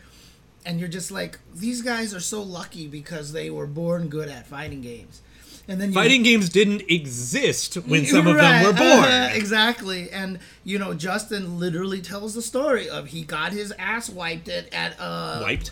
[0.65, 4.45] and you're just like, these guys are so lucky because they were born good at
[4.47, 5.21] fighting games.
[5.67, 8.89] And then you Fighting games didn't exist when some of them were born.
[8.89, 10.09] uh-huh, exactly.
[10.09, 14.71] And you know, Justin literally tells the story of he got his ass wiped at,
[14.71, 15.71] at uh Wiped,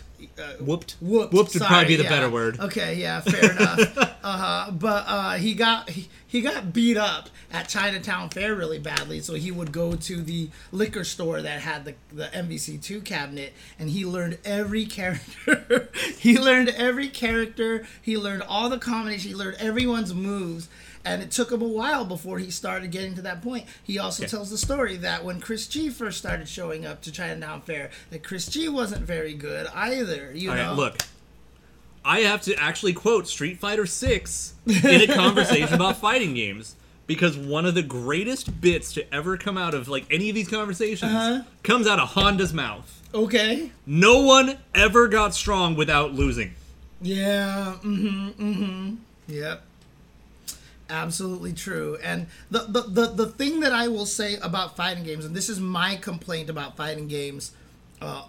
[0.58, 1.32] whooped, whooped.
[1.32, 2.08] whooped would probably be the yeah.
[2.08, 2.58] better word.
[2.58, 4.14] Okay, yeah, fair enough.
[4.20, 9.20] Uh, but uh, he got he, he got beat up at Chinatown Fair really badly,
[9.20, 13.88] so he would go to the liquor store that had the the MVC2 cabinet, and
[13.88, 15.88] he learned every character.
[16.18, 17.86] he learned every character.
[18.02, 19.24] He learned all the combinations.
[19.24, 20.68] He learned everyone's moves.
[21.04, 23.66] And it took him a while before he started getting to that point.
[23.82, 24.30] He also Okay.
[24.30, 28.22] tells the story that when Chris G first started showing up to Chinatown Fair, that
[28.22, 30.32] Chris G wasn't very good either.
[30.34, 30.98] You All know, right, look.
[32.04, 36.74] I have to actually quote Street Fighter 6 in a conversation about fighting games
[37.06, 40.48] because one of the greatest bits to ever come out of like any of these
[40.48, 41.42] conversations Uh-huh.
[41.62, 43.02] comes out of Honda's mouth.
[43.14, 43.70] Okay.
[43.86, 46.54] No one ever got strong without losing.
[47.00, 47.74] Yeah.
[47.82, 48.28] Mm-hmm.
[48.42, 48.94] Mm-hmm.
[49.28, 49.62] Yep.
[50.90, 51.98] Absolutely true.
[52.02, 55.48] And the, the the the thing that I will say about fighting games, and this
[55.48, 57.52] is my complaint about fighting games,
[58.00, 58.24] uh,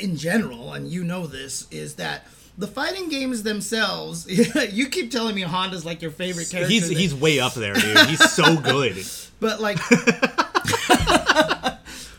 [0.00, 4.26] in general, and you know this, is that the fighting games themselves.
[4.72, 6.70] you keep telling me Honda's like your favorite character.
[6.72, 7.96] He's that- he's way up there, dude.
[8.06, 9.04] He's so good.
[9.40, 9.78] but like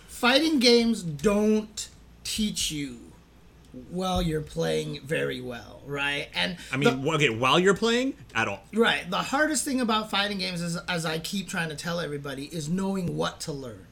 [0.07, 1.89] fighting games don't
[2.23, 2.99] teach you
[3.89, 6.27] while you're playing very well, right?
[6.35, 8.63] And I mean, the- okay, while you're playing, at all.
[8.73, 9.09] Right.
[9.09, 12.69] The hardest thing about fighting games is, as I keep trying to tell everybody, is
[12.69, 13.87] knowing what to learn.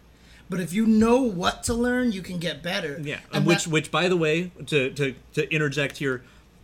[0.50, 3.00] But if you know what to learn, you can get better.
[3.02, 6.24] Yeah, And um, which that- which by the way, to to to interject here,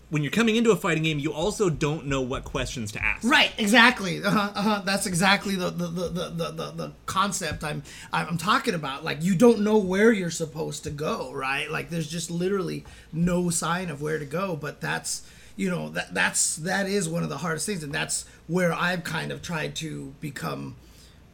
[0.09, 3.27] when you're coming into a fighting game, you also don't know what questions to ask.
[3.27, 4.23] Right, exactly.
[4.23, 4.81] Uh-huh, uh-huh.
[4.85, 9.03] That's exactly the the, the, the, the, the concept I'm I'm talking about.
[9.03, 11.69] Like you don't know where you're supposed to go, right?
[11.69, 14.55] Like there's just literally no sign of where to go.
[14.55, 18.25] But that's you know that that's that is one of the hardest things, and that's
[18.47, 20.75] where I've kind of tried to become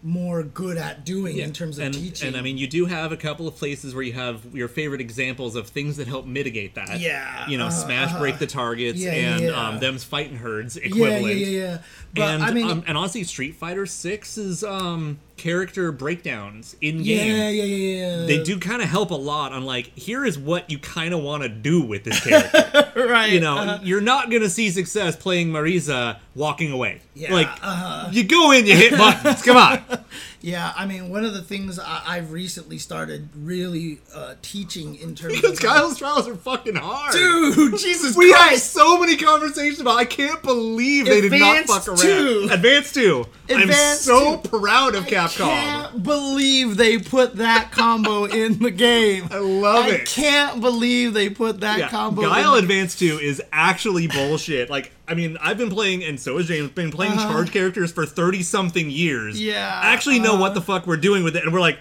[0.04, 2.28] more good at doing in terms of and, teaching.
[2.28, 5.00] And I mean, you do have a couple of places where you have your favorite
[5.02, 7.00] examples of things that help mitigate that.
[7.00, 9.68] Yeah, You know, uh, smash break the targets Yeah, and yeah.
[9.68, 11.38] um, them's fighting herds equivalent.
[11.38, 11.78] yeah, yeah, yeah.
[12.14, 17.36] But and I mean, um, and honestly, Street Fighter Six's um, character breakdowns in game.
[17.36, 18.26] yeah, yeah, yeah, yeah.
[18.26, 21.22] They do kind of help a lot on like here is what you kind of
[21.22, 22.94] want to do with this character.
[23.08, 23.32] right.
[23.32, 23.80] you know, uh-huh.
[23.84, 27.02] you're not gonna see success playing Marisa walking away.
[27.14, 28.10] Yeah, like uh-huh.
[28.12, 29.42] you go in, you hit buttons.
[29.42, 29.84] Come on.
[30.44, 35.16] Yeah, I mean, one of the things I, I've recently started really uh, teaching in
[35.16, 37.14] terms Because of Guile's trials are fucking hard.
[37.14, 39.96] dude, Jesus We have Christ, so many conversations about.
[39.98, 41.98] I can't believe they did not fuck around.
[42.00, 42.50] two.
[42.52, 43.26] Advanced two.
[43.50, 44.50] I'm so two.
[44.60, 45.46] proud of Capcom.
[45.46, 49.30] I can't believe they put that combo in the game.
[49.32, 50.02] I love I it.
[50.02, 52.22] I can't believe they put that Yeah, combo.
[52.24, 54.70] Guile in Advance 2 is actually bullshit.
[54.70, 58.06] Like, I mean, I've been playing, and so has James, been playing charge characters for
[58.06, 59.36] 30 something years.
[59.36, 59.44] Uh-huh.
[59.44, 61.80] Yeah, I actually know uh, what the fuck we're doing with it, and we're like,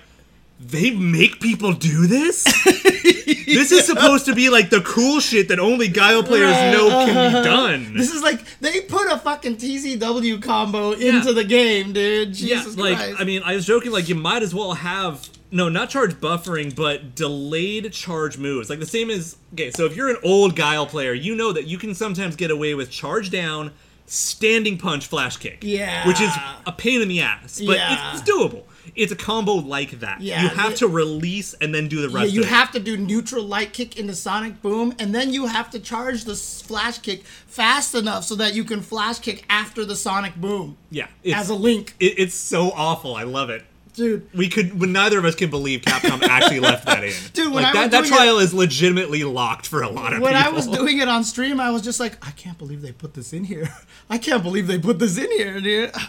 [0.58, 2.44] they make people do this?
[2.64, 6.88] this is supposed to be like the cool shit that only Guile players Right, know
[6.88, 7.42] can be uh-huh.
[7.42, 7.94] done.
[7.94, 12.34] This is like they put a fucking TCW combo into the game, dude.
[12.34, 13.20] Jesus yeah, like Christ.
[13.20, 13.90] I mean, I was joking.
[13.92, 18.68] Like you might as well have no, not charge buffering, but delayed charge moves.
[18.70, 19.70] Like the same as okay.
[19.70, 22.74] So if you're an old Guile player, you know that you can sometimes get away
[22.74, 23.70] with charge down,
[24.06, 25.58] standing punch, flash kick.
[25.62, 26.06] Yeah.
[26.08, 26.32] which is
[26.66, 28.12] a pain in the ass, but Yeah.
[28.12, 28.64] it's, it's doable.
[28.96, 30.20] It's a combo like that.
[30.20, 32.26] Yeah, you have it- to release and then do the rest.
[32.28, 32.50] Yeah, you of it.
[32.50, 36.24] have to do neutral light kick into Sonic Boom, and then you have to charge
[36.24, 40.76] the flash kick fast enough so that you can flash kick after the Sonic Boom
[40.90, 41.06] yeah.
[41.32, 43.14] As a link, it, it's so awful.
[43.14, 43.64] I love it.
[43.94, 44.28] Dude.
[44.34, 47.12] We could, when neither of us can believe Capcom actually left that in.
[47.32, 50.20] Dude, when like I that, was that trial is legitimately locked for a lot of
[50.22, 50.52] When people.
[50.52, 53.14] I was doing it on stream, I was just like, I can't believe they put
[53.14, 53.68] this in here.
[54.10, 55.92] I can't believe they put this in here, dude.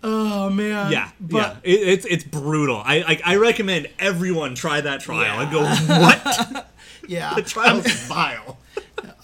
[0.00, 0.92] Oh man.
[0.92, 2.76] Yeah, But yeah, it, it's it's brutal.
[2.76, 6.70] I, I I recommend everyone try that trial and go, what?
[7.08, 7.34] yeah.
[7.34, 8.58] the trial's vile.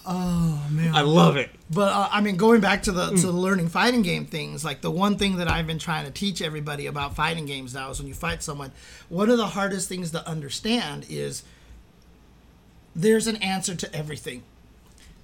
[0.07, 0.93] Oh man.
[0.95, 1.49] I love it.
[1.69, 3.21] But uh, I mean, going back to the Mm.
[3.21, 6.11] to the learning fighting game things, like the one thing that I've been trying to
[6.11, 8.71] teach everybody about fighting games now is when you fight someone,
[9.09, 11.43] one of the hardest things to understand is
[12.95, 14.43] there's an answer to everything.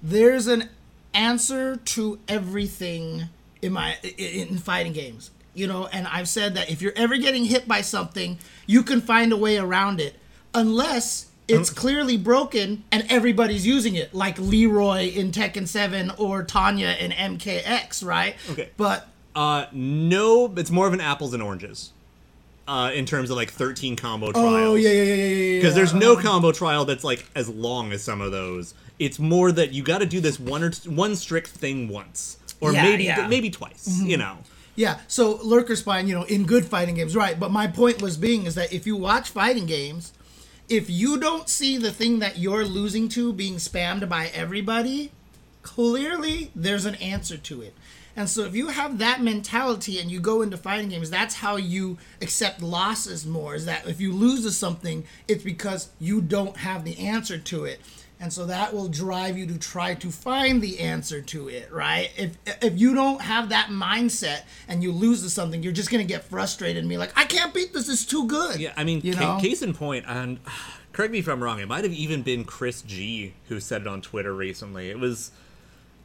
[0.04, 0.70] There's an
[1.14, 3.26] answer to everything
[3.62, 5.32] in my in fighting games.
[5.54, 9.02] You know, and I've said that if you're ever getting hit by something, you can
[9.02, 10.16] find a way around it,
[10.54, 11.28] unless
[11.60, 17.12] it's clearly broken and everybody's using it, like Leroy in Tekken 7 or Tanya in
[17.12, 18.36] MKX, right?
[18.52, 18.70] Okay.
[18.78, 21.92] But Uh, no, it's more of an apples and oranges.
[22.68, 24.48] Uh, in terms of like 13 combo trials.
[24.54, 25.60] oh yeah, yeah, yeah, yeah, yeah.
[25.60, 28.74] Because there's no combo trial that's like as long as some of those.
[29.00, 32.38] It's more that you got to do this one or t- one strict thing once,
[32.62, 33.16] or Yeah, maybe yeah.
[33.18, 33.30] Mm-hmm.
[33.30, 34.00] maybe twice.
[34.02, 34.38] You know.
[34.76, 37.38] Yeah, so lurker spine, you know, in good fighting games, right?
[37.38, 40.14] But my point was being is that if you watch fighting games,
[40.70, 45.12] if you don't see the thing that you're losing to being spammed by everybody,
[45.62, 47.74] clearly there's an answer to it.
[48.16, 51.56] And so if you have that mentality and you go into fighting games, that's how
[51.56, 53.56] you accept losses more.
[53.56, 57.66] Is that if you lose to something, it's because you don't have the answer to
[57.66, 57.80] it.
[58.22, 62.12] And so that will drive you to try to find the answer to it, right?
[62.16, 66.04] If if you don't have that mindset and you lose to something, you're just gonna
[66.04, 68.60] get frustrated and be like, I can't beat this, it's too good.
[68.60, 70.40] Yeah, I mean, you ca- know, case in point, and
[70.94, 71.60] correct me if I'm wrong.
[71.60, 74.92] It might have even been Chris G who said it on Twitter recently.
[74.92, 75.32] It was,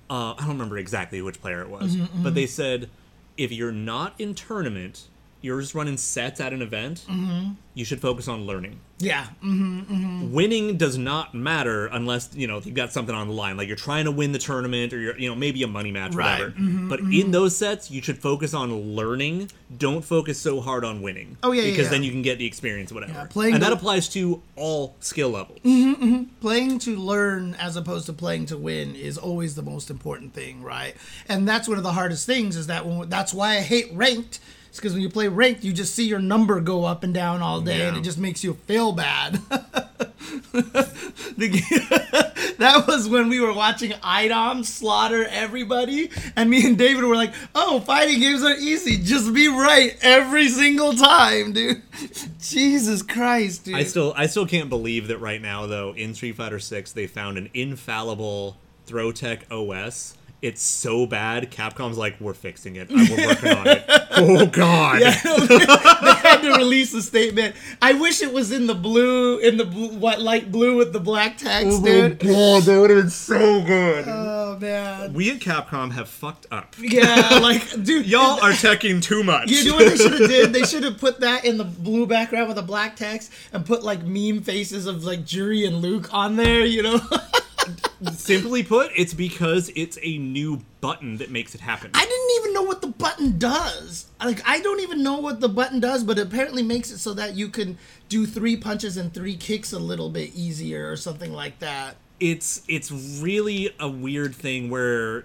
[0.08, 2.88] uh, I don't remember exactly which player it was, Mm-hmm, but they said
[3.36, 5.08] if you're not in tournament,
[5.42, 7.04] you're just running sets at an event.
[7.08, 7.52] Mm-hmm.
[7.74, 8.80] You should focus on learning.
[8.98, 13.58] yeah, mm, winning does not matter unless you know you've got something on the line
[13.58, 16.14] like you're trying to win the tournament or you're you know maybe a money match
[16.14, 16.38] Right.
[16.40, 16.88] whatever mm-hmm.
[16.88, 21.36] but in those sets you should focus on learning don't focus so hard on winning
[21.42, 21.90] Oh, yeah, yeah, because yeah.
[21.90, 24.96] then you can get the experience whatever Yeah, playing and that the- applies to all
[25.00, 25.58] skill levels
[26.40, 30.62] playing to learn as opposed to playing to win is always the most important thing,
[30.62, 30.94] right?
[31.28, 34.40] And that's one of the hardest things is that when, that's why I hate ranked.
[34.76, 37.40] It's because when you play ranked, you just see your number go up and down
[37.40, 39.40] all day, and it just makes you feel bad.
[41.36, 47.14] The- that was when we were watching IDOM slaughter everybody, and me and David were
[47.16, 48.96] like, "Oh, fighting games are easy.
[48.98, 51.82] Just be right every single time, dude."
[52.40, 53.76] Jesus Christ, dude.
[53.76, 57.06] i still i still can't believe that right now though in street fighter 6 they
[57.06, 60.15] found an infallible throw tech os
[60.46, 63.84] it's so bad capcom's like we're fixing it we're working on it
[64.18, 67.54] oh god Yeah, they had to release a statement.
[67.82, 71.00] I wish it was in the blue, in the blue, what light blue with the
[71.00, 72.18] black text, oh dude.
[72.20, 75.12] god that would have been so good Oh man.
[75.12, 76.74] we at Capcom have fucked up.
[76.78, 79.50] Yeah, like, dude, Y'all are teching too much.
[79.50, 80.52] You know what they should have did?
[80.52, 83.82] They should have put that in the blue background with a black text and put
[83.82, 86.64] like meme faces of like Juri and Luke on there.
[86.64, 87.00] You know.
[88.12, 91.90] Simply put, it's because it's a new button that makes it happen.
[91.94, 94.06] I didn't even know what the button does.
[94.22, 97.14] Like I don't even know what the button does, but it apparently makes it so
[97.14, 97.78] that you can
[98.08, 101.96] do three punches and three kicks a little bit easier or something like that.
[102.20, 105.24] It's it's really a weird thing where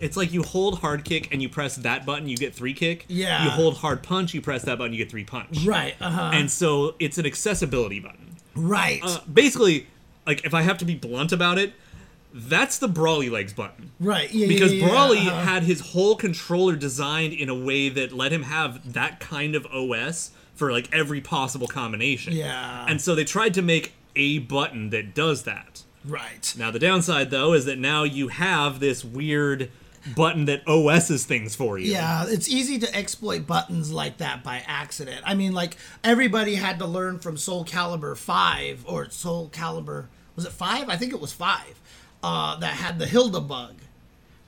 [0.00, 3.04] it's like you hold hard kick and you press that button, you get three kick.
[3.08, 3.44] Yeah.
[3.44, 5.64] You hold hard punch, you press that button, you get three punch.
[5.64, 5.94] Right.
[6.00, 6.30] Uh huh.
[6.34, 8.36] And so it's an accessibility button.
[8.54, 9.00] Right.
[9.02, 9.86] Uh, basically,
[10.26, 11.74] like if I have to be blunt about it,
[12.34, 13.92] that's the Broly Legs button.
[14.00, 14.32] right.
[14.32, 14.46] Yeah.
[14.46, 15.42] because yeah, yeah, Broly uh-huh.
[15.42, 19.66] had his whole controller designed in a way that let him have that kind of
[19.66, 22.32] OS for like every possible combination.
[22.32, 22.86] Yeah.
[22.88, 25.82] And so they tried to make a button that does that.
[26.04, 26.54] Right.
[26.56, 29.70] Now the downside though is that now you have this weird
[30.16, 31.92] button that OSs things for you.
[31.92, 35.20] Yeah, it's easy to exploit buttons like that by accident.
[35.24, 40.44] I mean, like everybody had to learn from Soul Calibur Five or Soul Calibur was
[40.46, 40.88] it five?
[40.88, 41.78] I think it was five.
[42.22, 43.74] Uh, that had the Hilda bug,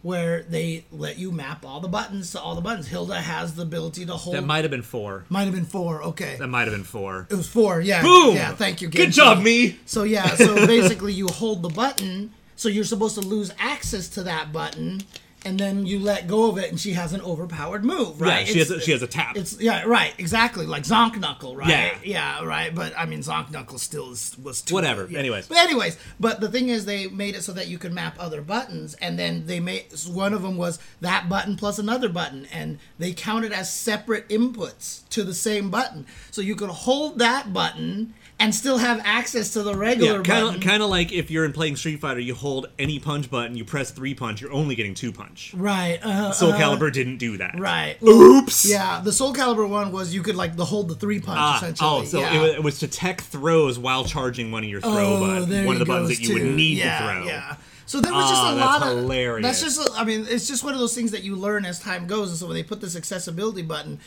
[0.02, 2.86] where they let you map all the buttons to all the buttons.
[2.88, 4.36] Hilda has the ability to hold.
[4.36, 5.24] That might have been four.
[5.28, 6.02] might have been four.
[6.04, 7.26] Okay, That might have been four.
[7.30, 7.80] it was four.
[7.80, 8.02] Yeah.
[8.02, 8.36] Boom!
[8.36, 8.54] Yeah.
[8.54, 8.88] Thank you.
[8.88, 9.78] Good job, me.
[9.86, 14.22] So yeah, so basically you hold the button, so you're supposed to lose access to
[14.22, 15.02] that button,
[15.44, 18.46] and then you let go of it, and she has an overpowered move, right?
[18.46, 19.36] Yeah, she has a, she has a tap.
[19.36, 21.68] It's yeah, right, exactly, like Zonk Knuckle, right?
[21.68, 21.98] Yeah.
[22.02, 22.74] yeah, right.
[22.74, 25.18] But I mean, Zonk Knuckle still is, was too Whatever, yeah.
[25.18, 25.46] anyways.
[25.46, 28.40] But anyways, but the thing is, they made it so that you could map other
[28.40, 32.78] buttons, and then they made one of them was that button plus another button, and
[32.98, 38.14] they counted as separate inputs to the same button, so you could hold that button
[38.40, 40.54] and still have access to the regular Yeah, kind button.
[40.56, 43.56] of kind of like if you're in playing Street Fighter, you hold any punch button,
[43.56, 45.54] you press three punch, you're only getting two punch.
[45.56, 45.98] Right.
[46.02, 47.58] Uh, Soul uh, Calibur didn't do that.
[47.58, 47.96] Right.
[48.02, 48.68] Oops.
[48.68, 51.56] Yeah, the Soul Calibur one was you could like the hold the three punch Ah,
[51.58, 51.88] essentially.
[51.90, 52.34] oh, so yeah.
[52.34, 55.66] it, was, it was to tech throws while charging one of your throw Oh, buttons,
[55.66, 57.24] one of the he buttons that you would need yeah, to throw.
[57.26, 57.56] Yeah.
[57.86, 59.46] So there was just Ah, a that's lot of hilarious.
[59.60, 59.90] That's just.
[60.00, 62.30] I mean, it's just one of those things that you learn as time goes.
[62.30, 64.00] And so when they put this accessibility button,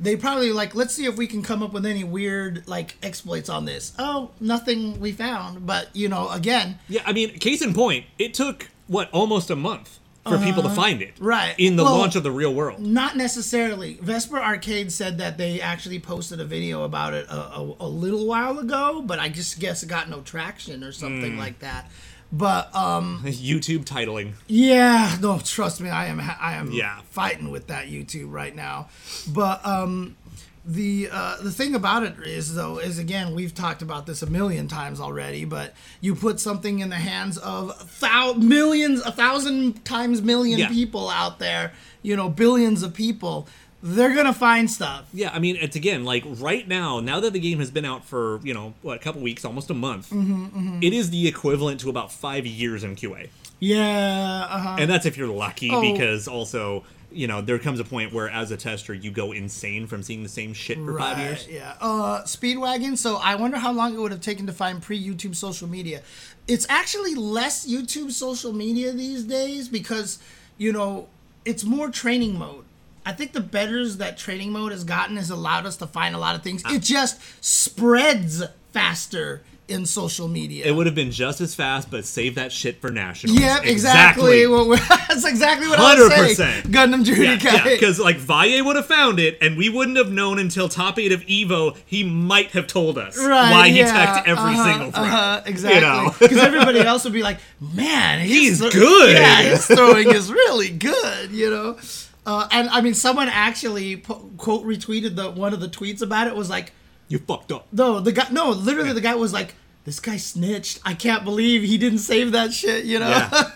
[0.00, 3.48] they probably like let's see if we can come up with any weird like exploits
[3.48, 3.92] on this.
[3.98, 5.66] Oh, nothing we found.
[5.66, 9.56] But you know, again, Yeah, I mean, case in point, it took what almost a
[9.56, 11.08] month for people to find it.
[11.16, 11.24] Uh-huh.
[11.26, 11.54] right.
[11.58, 12.80] In the Well, launch of the real world.
[12.80, 13.98] Not necessarily.
[14.00, 18.26] Vesper Arcade said that they actually posted a video about it a, a, a little
[18.26, 21.90] while ago, but I just guess it got no traction or something like that.
[22.36, 24.32] But um, YouTube titling.
[24.48, 27.00] yeah, no, trust me, I am I am Yeah.
[27.10, 28.88] fighting with that YouTube right now.
[29.28, 30.16] But um,
[30.64, 34.26] the uh, the thing about it is though is again we've talked about this a
[34.26, 35.44] million times already.
[35.44, 40.68] But you put something in the hands of thou- millions, a thousand times million Yeah.
[40.70, 41.72] people out there,
[42.02, 43.46] you know, billions of people.
[43.86, 45.06] They're gonna find stuff.
[45.12, 47.00] Yeah, I mean, it's again like right now.
[47.00, 49.68] Now that the game has been out for you know what a couple weeks, almost
[49.68, 53.28] a month, Mm-hmm, it is the equivalent to about five years in QA,
[53.60, 54.46] Yeah.
[54.50, 54.76] Uh-huh.
[54.78, 55.70] and that's if you're lucky.
[55.70, 55.82] Oh.
[55.82, 59.86] Because also, you know, there comes a point where as a tester, you go insane
[59.86, 61.46] from seeing the same shit for five years.
[61.46, 61.74] Yeah.
[61.78, 62.96] Uh, Speedwagon.
[62.96, 66.00] So I wonder how long it would have taken to find pre-YouTube social media.
[66.48, 70.18] It's actually less YouTube social media these days because
[70.56, 71.08] you know
[71.44, 72.64] it's more training mode.
[73.06, 76.18] I think the betters that training mode has gotten has allowed us to find a
[76.18, 76.62] lot of things.
[76.66, 78.42] It just spreads
[78.72, 80.66] faster in social media.
[80.66, 83.40] It would have been just as fast, but save that shit for nationals.
[83.40, 84.46] yeah, exactly.
[84.46, 86.64] What we're- That's exactly what I was saying.
[86.64, 86.70] 100%.
[86.70, 90.38] Gundam Judy Yeah, because like Valle would have found it, and we wouldn't have known
[90.38, 91.76] until top eight of Evo.
[91.86, 95.02] He might have told us Right, why he yeah, teched every uh-huh, single throw.
[95.02, 95.80] Uh-huh, exactly.
[95.80, 96.14] know?
[96.18, 100.68] Because everybody else would be like, "Man, He's thro- good." Yeah, his throwing is really
[100.70, 101.78] good." You know.
[102.26, 106.26] Uh, and I mean, someone actually po- quote retweeted the one of the tweets about
[106.26, 106.72] it was like,
[107.08, 107.66] You fucked up.
[107.72, 109.54] "No, the guy, no, literally the guy was like."
[109.84, 110.80] This guy snitched.
[110.82, 113.08] I can't believe he didn't save that shit, you know?
[113.10, 113.52] Yeah,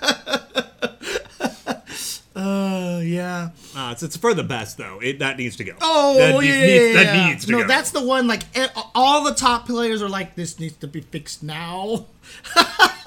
[2.36, 3.48] Uh, yeah.
[3.74, 5.00] uh, it's, it's for the best though.
[5.02, 5.72] It that needs to go.
[5.80, 7.66] Oh, that yeah, needs, yeah, needs- yeah, that needs to no, go.
[7.66, 8.26] that's the one.
[8.28, 8.42] Like
[8.94, 12.06] all the top players are like, this needs to be fixed now.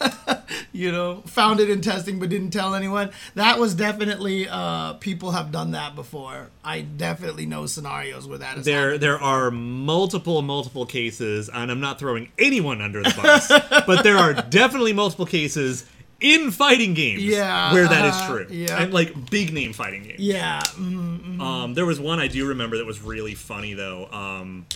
[0.72, 3.10] you know, found it in testing but didn't tell anyone.
[3.34, 6.48] That was definitely uh, people have done that before.
[6.64, 8.64] I definitely know scenarios where that is.
[8.64, 13.48] there there are multiple multiple cases, and I'm not throwing anyone under the bus,
[13.86, 15.84] but there are definitely multiple cases
[16.20, 18.46] in fighting games Yeah, where that is uh, true.
[18.50, 18.82] yeah.
[18.82, 20.20] And like big name fighting games.
[20.20, 20.60] Yeah.
[20.74, 24.66] mm, Um, there was one I do remember that was really funny though, Um,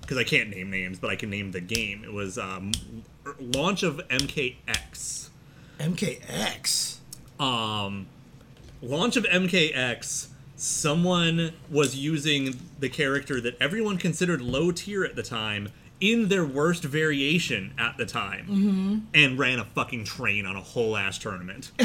[0.00, 2.04] because I can't name names, but I can name the game.
[2.04, 2.72] It was um,
[3.38, 5.28] launch of MKX.
[5.78, 6.96] MKX.
[7.40, 8.06] Um,
[8.82, 10.28] launch of MKX.
[10.56, 15.68] Someone was using the character that everyone considered low tier at the time
[16.00, 18.98] in their worst variation at the time, Mm-hmm.
[19.14, 21.70] and ran a fucking train on a whole ass tournament.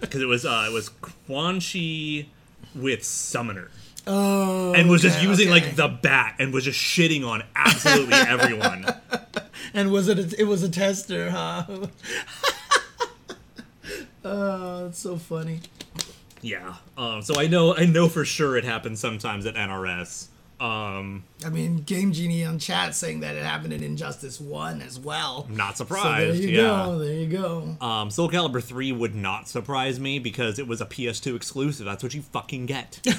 [0.00, 2.26] Because it was uh, it was Quan Chi
[2.74, 3.70] with Summoner.
[4.06, 4.72] Oh.
[4.72, 5.64] and was just using okay.
[5.66, 8.86] like the bat and was just shitting on absolutely everyone.
[9.76, 10.18] And was it?
[10.18, 11.64] A, it was a tester, huh?
[14.24, 15.60] oh, that's so funny.
[16.40, 16.76] Yeah.
[16.96, 20.28] Um, so I know I know for sure it happens sometimes at NRS.
[20.58, 24.98] Um, I mean, Game Genie on chat saying that it happened in Injustice One as
[24.98, 25.46] well.
[25.50, 26.42] not So there surprised.
[26.42, 26.62] you yeah.
[26.62, 26.98] go.
[26.98, 27.76] There you go.
[27.86, 31.84] Um, Soul Calibur 3 would not surprise me because it was a PS2 exclusive.
[31.84, 33.02] That's what you fucking get.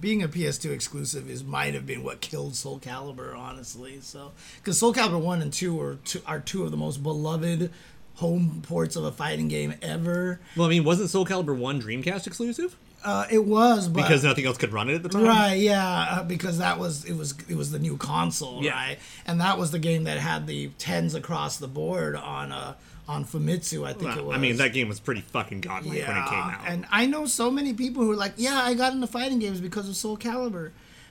[0.00, 3.98] Being a PS2 exclusive is might have been what killed Soul Calibur, honestly.
[4.00, 7.70] So, because Soul Calibur One and Two are two, are two of the most beloved
[8.16, 10.40] home ports of a fighting game ever.
[10.56, 12.76] well, I mean, wasn't Soul Calibur 1 Dreamcast exclusive?
[13.02, 15.22] Uh, it was, but Because nothing else could run it at the time?
[15.24, 18.72] Right, yeah, uh, because that was it was it was the new console, Yeah.
[18.72, 18.98] right?
[19.26, 22.74] And that was the game that had the tens across the board on uh
[23.10, 24.34] on Famitsu, I think it was.
[24.36, 26.60] I mean, that game was pretty fucking godlike when it came out.
[26.66, 29.60] And I know so many people who are like, yeah, I got into fighting games
[29.60, 30.70] because of Soul Calibur.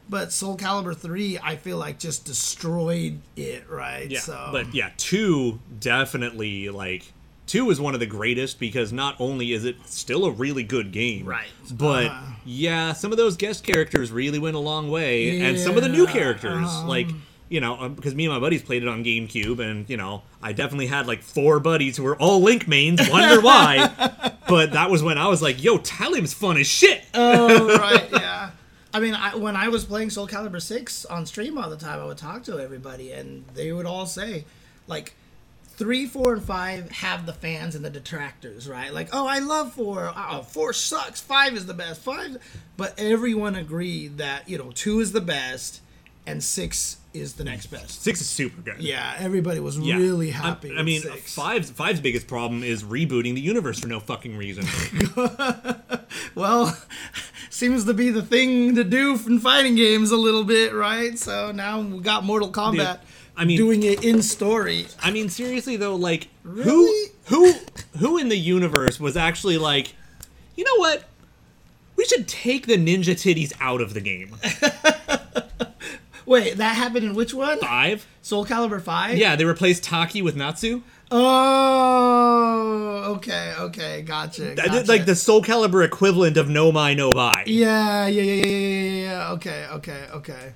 [0.10, 4.10] But Soul Calibur 3, I feel like just destroyed it, right?
[4.10, 7.12] Yeah, So but yeah, two definitely like
[7.46, 10.92] two is one of the greatest because not only is it still a really good
[10.92, 11.48] game, Right.
[11.72, 12.34] But Uh-huh.
[12.46, 15.90] yeah, some of those guest characters really went a long way, and some of the
[15.90, 17.08] new characters, um, like
[17.50, 20.22] you know, um, because me and my buddies played it on GameCube, and you know,
[20.42, 23.02] I definitely had like four buddies who were all Link mains.
[23.10, 24.34] Wonder why?
[24.48, 28.52] but that was when I was like, "Yo, Talim's fun as shit." oh, right, yeah.
[28.94, 32.00] I mean, I, when I was playing Soul Calibur 6 on stream all the time,
[32.00, 34.46] I would talk to everybody, and they would all say,
[34.88, 35.14] like,
[35.80, 38.92] three, four, and five have the fans and the detractors, right?
[38.92, 40.12] Like, oh, I love four.
[40.16, 41.22] Oh, four sucks.
[41.22, 42.02] Five is the best.
[42.02, 42.38] Five,
[42.78, 45.82] but everyone agreed that you know two is the best,
[46.26, 48.04] and six is the next best.
[48.04, 48.82] Six is super good.
[48.82, 49.98] Yeah, everybody was Yeah.
[49.98, 50.72] really happy.
[50.72, 51.34] I, with mean, six.
[51.34, 54.66] five's five's biggest problem is rebooting the universe for no fucking reason.
[56.36, 56.76] Well,
[57.50, 61.18] seems to be the thing to do in fighting games a little bit, right?
[61.20, 63.00] So now we got Mortal Kombat.
[63.36, 64.88] I mean- doing it in story.
[65.02, 67.12] I mean, seriously though, like Really?
[67.26, 67.54] who who
[68.00, 69.94] who in the universe was actually like,
[70.56, 71.04] you know what?
[71.96, 74.36] We should take the ninja titties out of the game.
[76.30, 77.58] Wait, that happened in which one?
[77.58, 78.06] Five.
[78.22, 79.18] Soul Calibur Five.
[79.18, 80.84] Yeah, they replaced Taki with Natsu.
[81.10, 84.54] Oh, okay, okay, gotcha.
[84.54, 84.84] Gotcha.
[84.84, 87.12] Like the Soul Calibur equivalent of No My No.
[87.16, 89.32] Yeah, yeah, yeah, yeah, yeah, yeah, yeah.
[89.32, 90.54] Okay, okay, okay.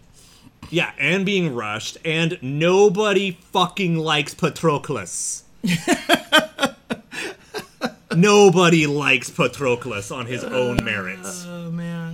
[0.69, 5.41] Yeah, and being rushed, and nobody fucking likes Patroclus.
[8.15, 11.47] nobody likes Patroclus on his own merits.
[11.47, 12.12] Oh man.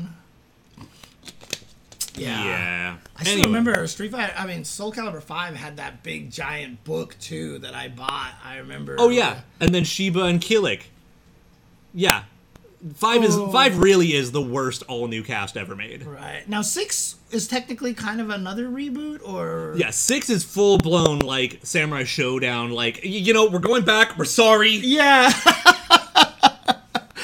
[2.20, 2.44] Yeah.
[2.44, 2.98] Yeah.
[3.18, 3.48] I still Anyway.
[3.48, 4.34] remember Street Fighter.
[4.38, 8.34] I mean, Soul Calibur Five had that big giant book too that I bought.
[8.44, 8.96] I remember.
[9.00, 10.84] Oh yeah, and then Xiba and Kilik.
[11.94, 12.24] Yeah,
[12.96, 13.52] five is Oh.
[13.52, 16.04] five really is the worst all new cast ever made.
[16.06, 21.20] Right now, six is technically kind of another reboot, or Yeah, six is full blown
[21.20, 22.72] like Samurai Shodown.
[22.72, 24.18] Like you know, we're going back.
[24.18, 24.72] We're sorry.
[24.72, 25.32] Yeah.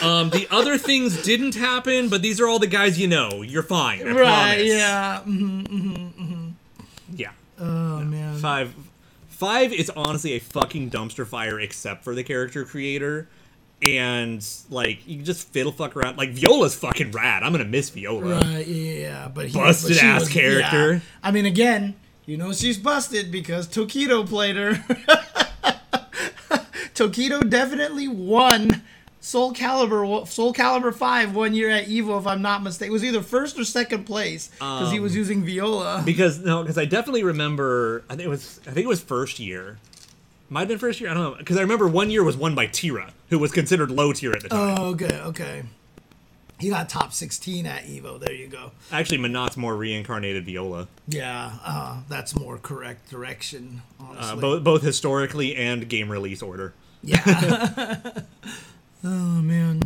[0.05, 3.41] Um, the other things didn't happen, but these are all the guys you know.
[3.41, 4.01] You're fine.
[4.01, 4.15] I right.
[4.57, 4.65] promise.
[4.67, 5.21] Yeah.
[5.25, 6.53] mhm.
[7.15, 7.31] Yeah.
[7.59, 8.37] Oh man.
[8.37, 8.73] Five.
[9.29, 13.27] Five is honestly a fucking dumpster fire, except for the character creator.
[13.81, 16.17] And like you can just fiddle fuck around.
[16.17, 17.43] Like Viola's fucking rad.
[17.43, 18.39] I'm gonna miss Viola.
[18.39, 20.93] Right, yeah, but he, Busted but ass was- character.
[20.93, 20.99] yeah.
[21.21, 21.95] I mean, again,
[22.25, 24.73] you know she's busted because Tokido played her.
[26.95, 28.81] Tokido definitely won
[29.25, 32.91] Soul Calibur, Soul Calibur Five one year at Evo, if I'm not mistaken.
[32.91, 36.03] It was either first or second place because he was Um, using Viola.
[36.05, 38.03] because no, because I definitely remember.
[38.07, 38.59] I think it was.
[38.67, 39.79] I think it was first year.
[40.47, 41.09] Might have been first year.
[41.09, 41.35] I don't know.
[41.39, 44.43] Because I remember one year was won by Tira, who was considered low tier at
[44.43, 44.77] the time.
[44.79, 45.63] Oh, okay, okay.
[46.59, 48.19] He got top 16 at Evo.
[48.19, 48.73] There you go.
[48.91, 54.33] Actually, Manat's more reincarnated Viola, Yeah, uh, that's more correct direction, honestly.
[54.33, 56.75] uh, both both historically and game release order.
[57.01, 57.97] yeah.
[59.05, 59.81] oh man.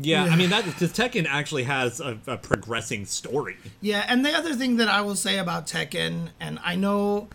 [0.00, 0.32] Yeah, Yeah.
[0.32, 3.56] I mean that because Tekken actually has a, a progressing story.
[3.80, 7.28] Yeah, and the other thing that I will say about Tekken, and I know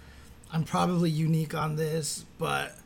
[0.51, 2.78] I'm probably unique on this, but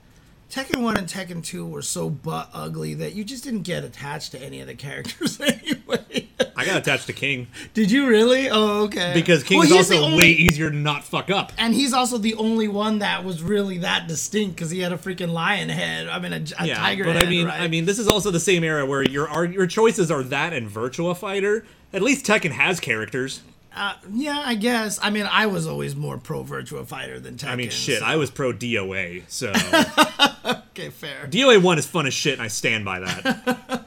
[0.50, 4.32] Tekken 1 and Tekken 2 were so butt ugly that you just didn't get attached
[4.32, 6.28] to any of the characters anyway.
[6.58, 8.50] I got attached to King Did you really?
[8.50, 9.12] Oh, okay.
[9.14, 11.52] because King Well, is also only- way easier to not fuck up.
[11.58, 14.98] And he's also the only one that was really that distinct because he had a
[14.98, 16.08] freaking lion head.
[16.10, 17.26] I mean, a, a Yeah, tiger but head.
[17.26, 17.62] I mean, right?
[17.62, 20.52] I mean, this is also the same era where your are, your choices are that
[20.54, 21.66] and Virtua Fighter.
[21.94, 23.42] At least Tekken has characters.
[23.76, 24.98] Uh, yeah, I guess.
[25.04, 27.50] I mean, I was always more pro Virtua Fighter than Tekken.
[27.50, 29.50] I mean, shit, so- I was pro DOA, so
[30.72, 31.28] okay, fair.
[31.30, 33.86] DOA one is fun as shit, and I stand by that.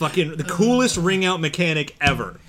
[0.00, 2.40] fucking the coolest um, ring out mechanic ever.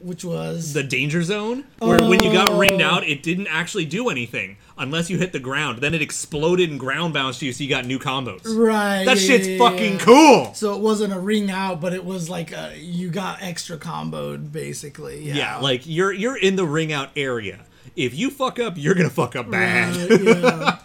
[0.00, 2.86] Which was The danger zone, where when you got ringed Oh.
[2.86, 5.80] out, it didn't actually do anything unless you hit the ground.
[5.80, 8.42] Then it exploded and ground bounced you, so you got new combos.
[8.56, 9.04] right.
[9.04, 9.98] That yeah, shit's yeah, fucking yeah.
[9.98, 10.54] cool.
[10.54, 14.52] So it wasn't a ring out, but it was like a, you got extra comboed
[14.52, 15.24] basically.
[15.24, 17.64] Yeah, Yeah, like you're you're in the ring out area.
[17.96, 19.96] If you fuck up, you're gonna fuck up bad.
[19.96, 20.78] Right,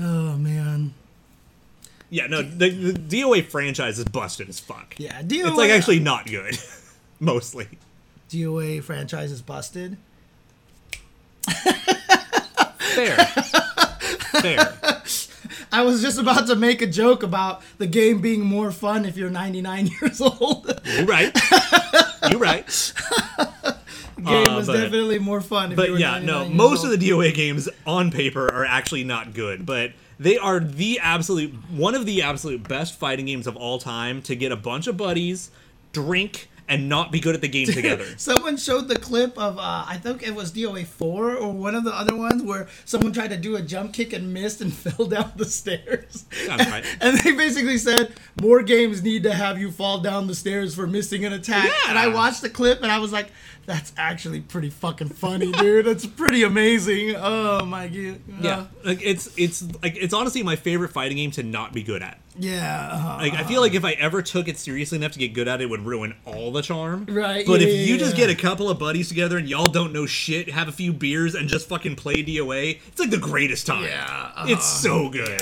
[0.00, 0.94] oh man.
[2.10, 2.92] Yeah, no, the, the
[3.22, 4.94] DOA franchise is busted as fuck.
[4.98, 6.56] Yeah, DOA, It's like actually not good,
[7.20, 7.68] mostly.
[8.30, 9.96] DOA franchise is busted.
[12.78, 13.16] Fair.
[14.40, 14.74] Fair.
[15.72, 19.16] I was just about to make a joke about the game being more fun if
[19.16, 20.80] you're 99 years old.
[20.84, 21.36] You're right.
[22.30, 22.92] You're right.
[24.24, 25.72] game Uh, was but- definitely more fun.
[25.72, 26.94] If you But yeah, 99 no, most old.
[26.94, 31.52] of the DOA games on paper are actually not good, but they are the absolute
[31.70, 34.96] one of the absolute best fighting games of all time to get a bunch of
[34.96, 35.50] buddies,
[35.92, 38.04] drink, and not be good at the game together.
[38.16, 41.84] Someone showed the clip of uh, I think it was DOA four or one of
[41.84, 45.06] the other ones where someone tried to do a jump kick and missed and fell
[45.06, 46.24] down the stairs.
[46.48, 46.84] Right.
[47.00, 50.86] And they basically said more games need to have you fall down the stairs for
[50.86, 51.64] missing an attack.
[51.64, 51.90] Yeah.
[51.90, 53.30] And I watched the clip and I was like,
[53.66, 55.84] that's actually pretty fucking funny, dude.
[55.84, 57.14] That's pretty amazing.
[57.16, 58.20] Oh my god.
[58.40, 62.02] Yeah, like it's it's like it's honestly my favorite fighting game to not be good
[62.02, 62.20] at.
[62.38, 62.88] Yeah.
[62.92, 63.16] uh-huh.
[63.18, 65.60] Like I feel like if I ever took it seriously enough to get good at
[65.60, 67.06] it, it would ruin all the charm.
[67.08, 69.64] Right, But yeah, if yeah, you just get a couple of buddies together and y'all
[69.64, 73.18] don't know shit, have a few beers and just fucking play DOA, it's like the
[73.18, 73.84] greatest time.
[73.84, 74.04] Yeah,
[74.34, 74.46] uh-huh.
[74.48, 75.40] It's so good.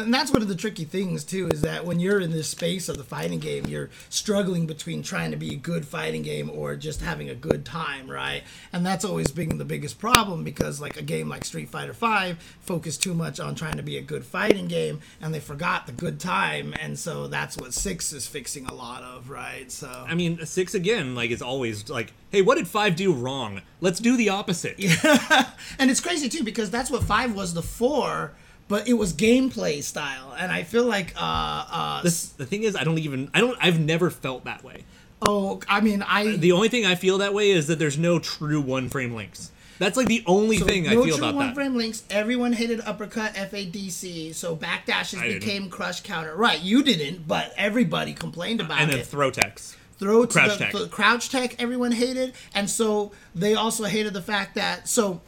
[0.00, 2.88] And that's one of the tricky things too, is that when you're in this space
[2.88, 6.76] of the fighting game, you're struggling between trying to be a good fighting game or
[6.76, 8.42] just having a good time, right?
[8.72, 12.36] And that's always been the biggest problem because like a game like Street Fighter V
[12.60, 15.92] focused too much on trying to be a good fighting game and they forgot the
[15.92, 19.70] good time, and so that's what six is fixing a lot of, right?
[19.70, 23.62] So I mean, six again, like is always like, hey, what did five do wrong?
[23.80, 24.78] Let's do the opposite.
[24.78, 25.50] yeah.
[25.78, 28.32] and it's crazy too because that's what five was the four,
[28.68, 32.74] but it was gameplay style, and I feel like uh uh This, the thing is,
[32.76, 34.84] I don't even, I don't, I've never felt that way.
[35.22, 38.18] oh I mean I The only thing I feel that way is that there's no
[38.18, 39.50] true one frame links.
[39.78, 41.54] That's like the only thing I no feel true about one that.
[41.54, 42.02] frame links.
[42.08, 45.40] Everyone hated uppercut FADC, so backdashes I didn't.
[45.40, 46.34] became crush counter.
[46.34, 48.82] Right, you didn't, but everybody complained about it.
[48.84, 49.06] and then it.
[49.06, 49.76] throw text.
[49.98, 50.72] throw to Crouch the, tech.
[50.72, 55.20] the crouch tech everyone hated and so they also hated the fact that so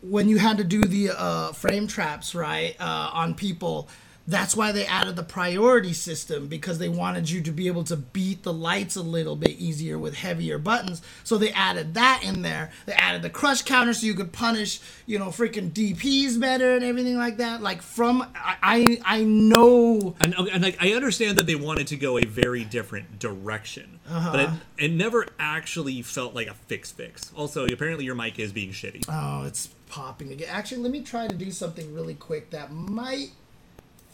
[0.00, 3.88] when you had to do the uh, frame traps right uh, on people
[4.30, 7.96] that's why they added the priority system because they wanted you to be able to
[7.96, 12.42] beat the lights a little bit easier with heavier buttons so they added that in
[12.42, 16.74] there they added the crush counter so you could punish you know freaking dps better
[16.76, 21.38] and everything like that like from i i, I know And, and like I understand
[21.38, 24.30] that they wanted to go a very different direction, Uh-huh.
[24.30, 24.50] but it,
[24.84, 27.32] it never actually felt like a fix fix.
[27.34, 29.04] Also, apparently your mic is being shitty.
[29.08, 30.48] Oh, it's popping again.
[30.50, 33.30] Actually, let me try to do something really quick that might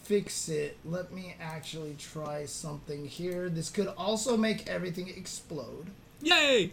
[0.02, 0.76] fix it.
[0.84, 3.48] Let me actually try something here.
[3.48, 5.86] This could also make everything explode,
[6.20, 6.72] Yay!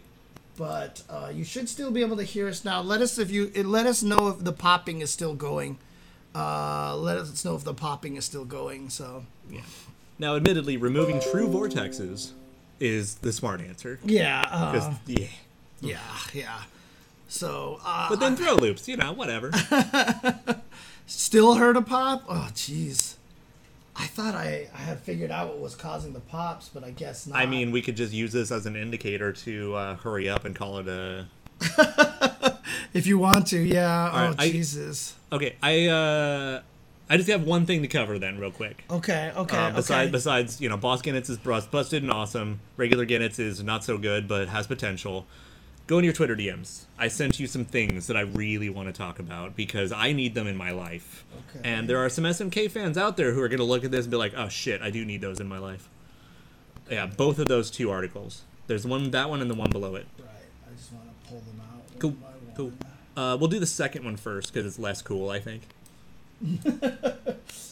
[0.58, 2.82] but uh, you should still be able to hear us now.
[2.82, 5.78] Let us if you let us know if the popping is still going.
[6.34, 8.90] Uh, let us know if the popping is still going.
[8.90, 9.62] So Yeah.
[10.20, 12.32] Now, admittedly, removing true vortexes
[12.80, 14.00] is the smart answer.
[14.04, 15.28] yeah, 'Cause- uh, yeah.
[15.82, 16.00] yeah,
[16.34, 16.62] yeah.
[17.32, 19.52] So uh, But then throw loops, you know, whatever.
[21.06, 22.26] Still heard a pop?
[22.28, 23.16] Oh, jeez.
[23.96, 27.28] I thought I, I had figured out what was causing the pops, but I guess
[27.28, 27.38] not.
[27.40, 30.54] I mean, we could just use this as an indicator to uh, hurry up and
[30.54, 31.28] call it a.
[32.94, 34.10] if you want to, yeah.
[34.10, 35.16] All right, oh, I- Jesus.
[35.32, 36.62] Okay, I uh,
[37.10, 38.84] I just have one thing to cover then, real quick.
[38.92, 40.12] Okay, okay, Uh, besides, okay.
[40.12, 42.60] besides, you know, Boss Goenitz is bust, busted and awesome.
[42.76, 45.26] Regular Goenitz is not so good, but has potential.
[45.88, 46.86] Go in your Twitter DMs.
[46.98, 50.36] I sent you some things that I really want to talk about because I need
[50.36, 51.26] them in my life.
[51.56, 51.68] Okay.
[51.68, 54.06] And there are some SNK fans out there who are going to look at this
[54.06, 55.90] and be like, "Oh shit, I do need those in my life."
[56.90, 58.44] Yeah, both of those two articles.
[58.68, 60.06] There's one that one and the one below it.
[60.18, 60.28] Right,
[60.70, 62.00] I just want to pull them out.
[62.00, 62.16] Cool,
[62.56, 62.72] cool.
[63.18, 65.64] Uh, we'll do the second one first because it's less cool, I think.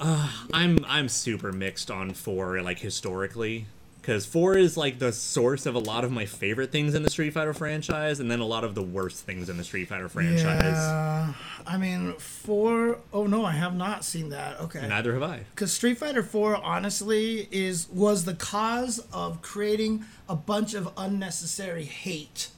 [0.00, 0.28] Yoink.
[0.52, 3.66] I'm I'm super mixed on four like historically
[4.00, 7.10] because four is like the source of a lot of my favorite things in the
[7.10, 10.08] Street Fighter franchise, and then a lot of the worst things in the Street Fighter
[10.08, 10.62] franchise.
[10.62, 11.34] Yeah,
[11.66, 14.58] I mean, four oh no, I have not seen that.
[14.60, 14.86] Okay.
[14.86, 15.40] Neither have I.
[15.50, 21.84] because Street Fighter 4 honestly is was the cause of creating a bunch of unnecessary
[21.84, 22.48] hate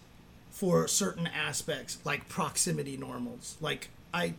[0.50, 4.34] for certain aspects like proximity normals like I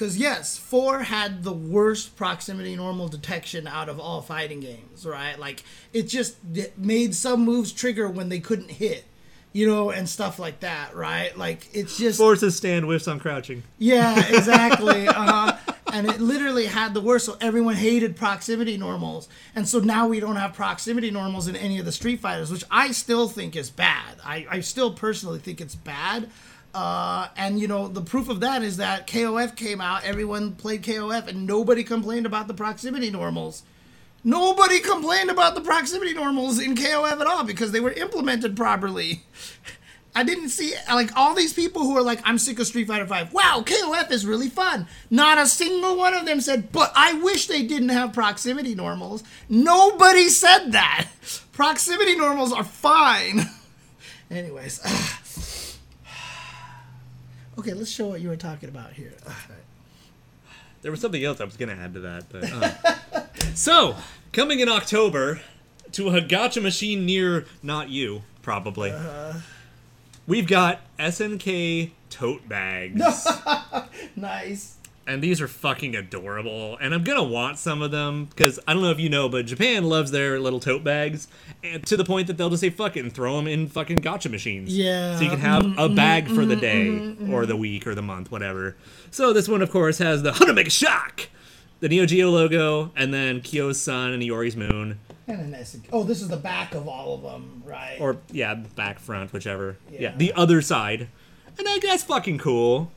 [0.00, 5.38] cuz yes 4 had the worst proximity normal detection out of all fighting games right
[5.38, 9.04] like it just it made some moves trigger when they couldn't hit
[9.52, 13.62] you know and stuff like that right like it's just Forces stand whiffs on crouching.
[13.78, 15.06] yeah, exactly.
[15.08, 15.56] uh-huh.
[15.92, 17.26] And it literally had the worst.
[17.26, 21.80] So everyone hated proximity normals, and so now we don't have proximity normals in any
[21.80, 24.14] of the Street Fighters, which I still think is bad.
[24.24, 26.30] I, I still personally think it's bad.
[26.72, 30.82] Uh, and you know the proof of that is that KOF came out, everyone played
[30.82, 33.64] KOF, and nobody complained about the proximity normals.
[34.22, 39.22] Nobody complained about the proximity normals in KOF at all because they were implemented properly.
[40.14, 43.06] I didn't see like all these people who are like, I'm sick of Street Fighter
[43.06, 43.32] Five.
[43.32, 44.86] Wow, KOF is really fun.
[45.08, 49.22] Not a single one of them said, but I wish they didn't have proximity normals.
[49.48, 51.08] Nobody said that.
[51.52, 53.42] Proximity normals are fine.
[54.30, 54.80] Anyways.
[57.60, 59.12] Okay, let's show what you were talking about here.
[60.82, 63.24] There was something else I was gonna add to that, but uh.
[63.54, 63.96] so
[64.32, 65.40] coming in October
[65.92, 68.94] to a gotcha machine near not you probably.
[70.26, 73.02] We've got SNK tote bags.
[74.16, 74.76] Nice.
[75.10, 76.78] And these are fucking adorable.
[76.80, 79.44] And I'm gonna want some of them because I don't know if you know, but
[79.44, 81.26] Japan loves their little tote bags,
[81.64, 83.98] and to the point that they'll just say "fuck it" and throw them in fucking
[83.98, 84.76] gotcha machines.
[84.76, 85.16] Yeah.
[85.16, 85.78] So you can have mm-hmm.
[85.78, 85.96] a mm-hmm.
[85.96, 87.26] bag for the mm-hmm.
[87.26, 88.76] day or the week or the month, whatever.
[89.10, 91.28] So this one, of course, has the Hunter Mega Shock,
[91.80, 96.04] the Neo Geo logo, and then Kyo's sun and Iori's moon, And an S- oh,
[96.04, 97.96] this is the back of all of them, right?
[98.00, 99.76] or yeah, back front, whichever.
[99.90, 100.16] Yeah, Yeah.
[100.16, 101.08] the other side,
[101.58, 102.92] and I that's fucking cool.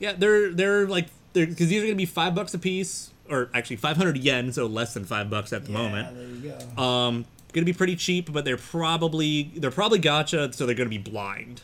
[0.00, 3.50] Yeah, they're they're like they're because these are gonna be five bucks a piece, or
[3.54, 6.16] actually five hundred yen, so less than five bucks at the yeah, moment.
[6.16, 6.82] there you go.
[6.82, 10.98] Um, gonna be pretty cheap, but they're probably they're probably gotcha, so they're gonna be
[10.98, 11.62] blind.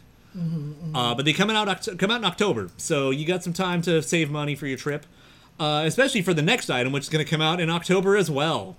[0.95, 4.03] Uh, but they come out come out in October, so you got some time to
[4.03, 5.07] save money for your trip,
[5.59, 8.77] uh, especially for the next item, which is gonna come out in October as well.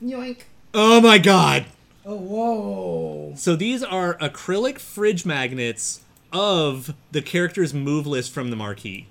[0.00, 0.42] Yoink.
[0.72, 1.66] Oh my god!
[2.06, 3.32] Oh, whoa.
[3.36, 6.02] So these are acrylic fridge magnets
[6.34, 9.06] of the character's move list from the marquee.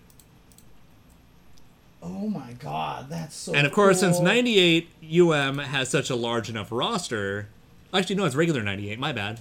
[2.03, 4.89] Oh my god, that's so And of course, since 98
[5.21, 7.47] UM has such a large enough roster,
[7.93, 8.99] actually no, it's regular 98.
[8.99, 9.39] My bad.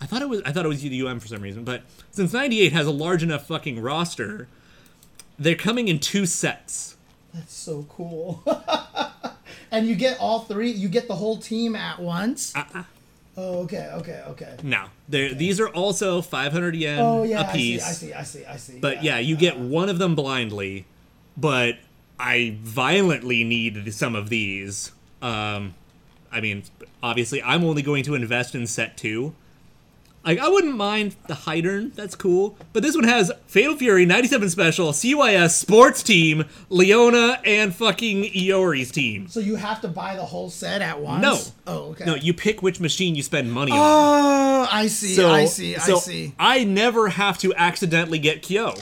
[0.00, 1.82] I thought it was I thought it was the UM for some reason, but
[2.12, 4.46] since 98 has a large enough fucking roster,
[5.38, 6.96] they're coming in two sets.
[7.34, 8.44] That's so cool.
[9.70, 12.54] and you get all three, you get the whole team at once?
[12.54, 12.84] Uh-uh.
[13.36, 14.56] Oh, okay, okay, okay.
[14.62, 17.88] No, they're these are also 500 yen Oh, yeah, a I see, piece.
[17.88, 18.78] I see, I see, I see.
[18.78, 20.84] But yeah, you get one of them blindly,
[21.36, 21.76] but
[22.18, 24.92] I violently need some of these.
[25.22, 25.74] Um,
[26.30, 26.64] I mean,
[27.02, 29.34] obviously, I'm only going to invest in set two.
[30.24, 32.56] Like, I wouldn't mind the Heidern, that's cool.
[32.72, 38.92] But this one has Fatal Fury, 97 Special, CYS, Sports Team, Leona, and fucking Iori's
[38.92, 39.26] team.
[39.26, 41.22] So you have to buy the whole set at once?
[41.22, 41.40] No.
[41.66, 42.04] Oh, okay.
[42.04, 43.78] No, you pick which machine you spend money on.
[43.80, 46.34] Oh, I see, So, I see, so I see.
[46.38, 48.74] I never have to accidentally get Kyo.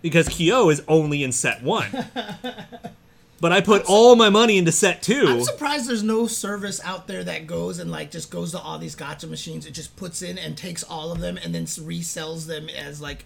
[0.00, 1.86] Because Kyo is only in set one.
[3.42, 5.24] but I put all my money into set two.
[5.26, 8.78] I'm surprised there's no service out there that goes and like just goes to all
[8.78, 9.66] these gotcha machines.
[9.66, 13.24] It just puts in and takes all of them and then resells them as like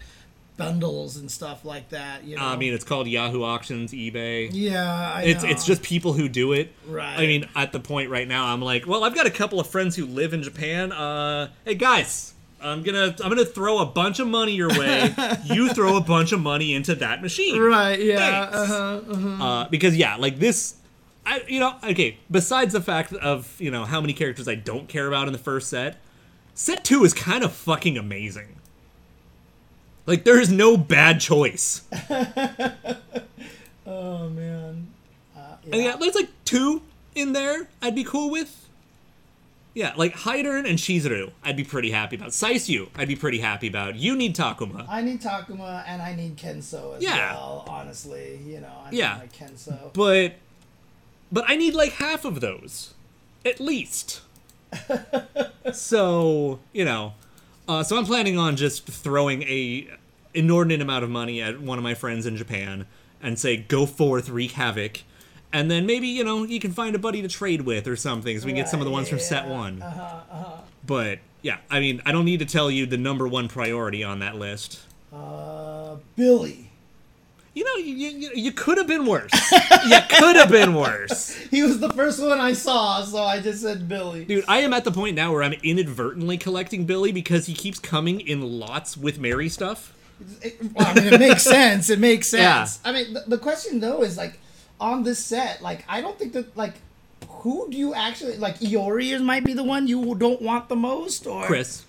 [0.57, 2.23] bundles and stuff like that.
[2.23, 2.43] You know.
[2.43, 4.49] I mean, it's called Yahoo Auctions, eBay.
[4.51, 5.49] yeah, I It's know.
[5.49, 6.73] it's just people who do it.
[6.87, 7.15] Right.
[7.19, 9.67] I mean, at the point right now, I'm like, well, I've got a couple of
[9.67, 10.91] friends who live in Japan.
[10.91, 15.13] Uh, hey guys, I'm gonna I'm gonna throw a bunch of money your way.
[15.45, 17.59] you throw a bunch of money into that machine.
[17.61, 17.99] right.
[17.99, 18.49] Yeah.
[18.51, 19.43] Uh-huh, uh-huh.
[19.43, 20.75] Uh, because yeah, like this,
[21.25, 22.17] I you know okay.
[22.31, 25.39] Besides the fact of you know how many characters I don't care about in the
[25.39, 25.97] first set,
[26.55, 28.55] set two is kind of fucking amazing.
[30.07, 31.81] Like there is no bad choice.
[33.85, 34.87] Oh man.
[35.35, 36.81] Uh, And yeah, there's like two
[37.15, 37.69] in there.
[37.81, 38.66] I'd be cool with.
[39.77, 42.29] Yeah, like Heidern and Shizuru, I'd be pretty happy about.
[42.29, 43.95] Saisyu, I'd be pretty happy about.
[43.95, 44.87] You need Takuma.
[44.89, 47.31] I need Takuma and I need Kenso as Yeah.
[47.35, 47.63] well.
[47.67, 49.19] Honestly, you know, I Yeah.
[49.21, 49.93] need my Kenso.
[49.93, 50.33] But
[51.31, 52.95] but I need like half of those.
[53.45, 54.21] At least.
[55.73, 57.13] so, you know.
[57.67, 59.87] Uh, so I'm planning on just throwing a
[60.33, 62.87] inordinate amount of money at one of my friends in Japan
[63.21, 65.01] and say, go forth, wreak havoc.
[65.53, 68.37] And then maybe, you know, you can find a buddy to trade with or something
[68.39, 69.81] so we can get some of the Right, ones from set one.
[69.81, 74.03] Uh-huh, But yeah, I mean, I don't need to tell you the number one priority
[74.03, 74.81] on that list.
[75.13, 76.65] uh, Billy.
[77.53, 79.31] You know, you, you, you could have been worse.
[79.51, 81.35] you could have been worse.
[81.49, 84.25] He was the first one I saw, so I just said Billy.
[84.25, 87.79] Dude, I am at the point now where I'm inadvertently collecting Billy because he keeps
[87.79, 89.91] coming in lots with Mary stuff.
[90.43, 91.89] It, well, I mean, it makes sense.
[91.89, 92.89] It makes sense Yeah.
[92.91, 94.39] I mean, the, the question though is like,
[94.79, 96.75] on this set, like, I don't think that like,
[97.27, 98.59] who do you actually like?
[98.59, 101.83] Iori is might be the one you don't want the most, or Chris,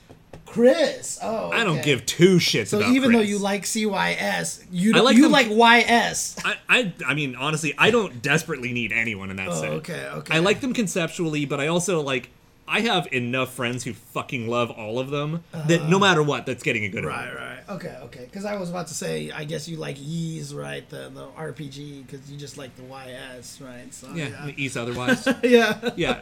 [0.46, 1.18] Chris.
[1.22, 5.04] Oh, I don't give two shits So even though you like CYS, you I don't,
[5.04, 6.36] like you them- like YS.
[6.44, 9.70] I, I, I mean, honestly, I don't desperately need anyone in that Oh, set.
[9.72, 10.34] okay, okay.
[10.34, 12.30] I like them conceptually, but I also like.
[12.68, 16.62] I have enough friends who fucking love all of them that no matter what, that's
[16.62, 17.12] getting a good one.
[17.14, 17.38] Right, review.
[17.38, 17.58] right.
[17.70, 18.24] Okay, okay.
[18.24, 20.88] Because I was about to say, I guess you like Ys, right?
[20.88, 23.92] The the RPG, because you just like the YS, right?
[23.92, 25.26] So Yeah, East otherwise.
[25.42, 25.90] yeah.
[25.96, 26.20] yeah.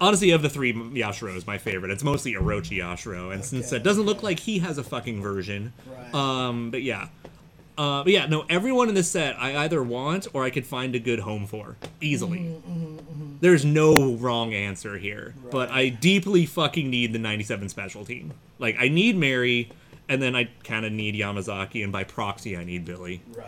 [0.00, 1.90] Honestly, of the three, Yashiro is my favorite.
[1.90, 5.20] It's mostly Orochi Yashiro, and since Okay, it doesn't look like he has a fucking
[5.22, 6.14] version, Right.
[6.14, 7.08] um, but yeah.
[7.78, 10.94] Uh, but yeah, no, everyone in this set I either want or I could find
[10.96, 12.40] a good home for easily.
[12.40, 18.32] Mm-hmm, There's no wrong answer here, but I deeply fucking need the 97 special team.
[18.58, 19.70] Like, I need Mary,
[20.08, 23.22] and then I kind of need Yamazaki, and by proxy, I need Billy.
[23.32, 23.46] Right.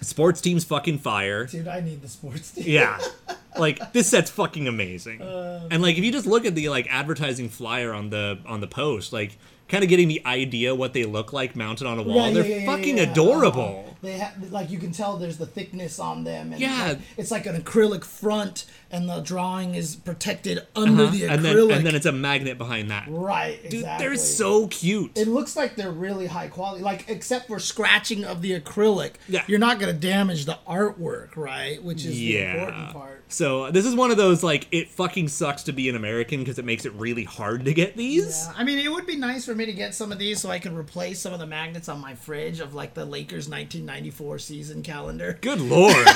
[0.00, 1.46] Sports team's fucking fire.
[1.46, 2.64] Dude, I need the sports team.
[2.66, 3.00] Yeah.
[3.56, 5.22] Like this set's fucking amazing.
[5.22, 8.60] Uh, and like if you just look at the like advertising flyer on the on
[8.60, 9.38] the post, like
[9.74, 12.28] kind of getting the idea what they look like mounted on a wall.
[12.28, 13.84] Yeah, They're yeah, fucking adorable.
[13.86, 13.94] Uh-huh.
[14.02, 16.52] They have like you can tell there's the thickness on them.
[16.52, 16.88] And Yeah.
[16.88, 21.24] like, it's like an acrylic front, and the drawing is protected under the acrylic.
[21.24, 21.34] Uh-huh.
[21.34, 23.06] and then and then it's a magnet behind that.
[23.08, 24.06] right, Dude, exactly.
[24.06, 25.12] they're so cute.
[25.16, 26.82] It looks like they're really high quality.
[26.84, 29.42] Like except for scratching of the acrylic, Yeah.
[29.46, 31.82] you're not gonna damage the artwork, right?
[31.82, 32.52] Which is the yeah.
[32.52, 33.23] important part.
[33.28, 36.58] So this is one of those like it fucking sucks to be an American because
[36.58, 38.46] it makes it really hard to get these.
[38.46, 40.50] Yeah, I mean, it would be nice for me to get some of these so
[40.50, 44.38] I could replace some of the magnets on my fridge of like the Lakers 1994
[44.38, 45.38] season calendar.
[45.40, 45.94] Good lord.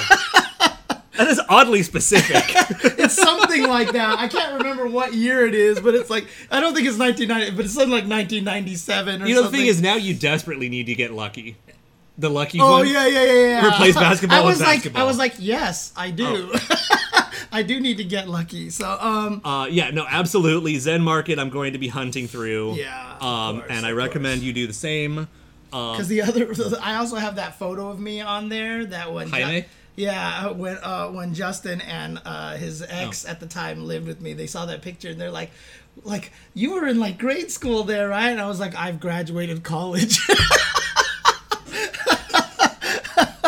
[1.17, 2.45] that is oddly specific.
[3.01, 4.19] It's something like that.
[4.19, 7.57] I can't remember what year it is, but it's like I don't think it's 1990,
[7.57, 9.61] but it's something like 1997 or you know, the something.
[9.61, 11.57] thing is now you desperately need to get lucky.
[12.19, 12.89] The lucky Oh one.
[12.89, 13.69] yeah, yeah, yeah, yeah.
[13.69, 15.03] Replace basketball I with was like, basketball.
[15.03, 16.53] I was like, yes, I do.
[17.53, 18.71] I do need to get lucky.
[18.71, 20.77] So, um, Uh, yeah, no, absolutely.
[20.79, 22.75] Zen Market, I'm going to be hunting through.
[22.75, 25.29] Yeah, of Um, course, and I recommend you do the same.
[25.71, 26.53] because the other,
[26.83, 28.85] I also have that photo of me on there.
[28.85, 29.65] That when, Ju- Jaime?
[29.97, 33.31] yeah, when uh, when Justin and uh, his ex Oh.
[33.31, 35.51] at the time lived with me, they saw that picture and they're like,
[36.05, 38.31] like you were in like grade school there, right?
[38.31, 40.19] And I was like, I've graduated college.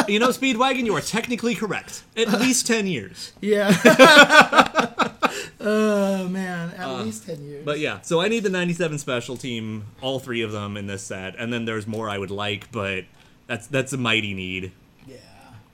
[0.08, 2.02] You know, Speedwagon, you are technically correct.
[2.16, 3.32] At least 10 years.
[3.40, 3.70] yeah.
[5.60, 7.62] oh man, at least ten years.
[7.62, 10.86] Uh, But yeah, so I need the 97 special team, all three of them in
[10.86, 11.34] this set.
[11.38, 13.04] And then there's more I would like, but
[13.46, 14.72] that's that's a mighty need.
[15.06, 15.16] yeah.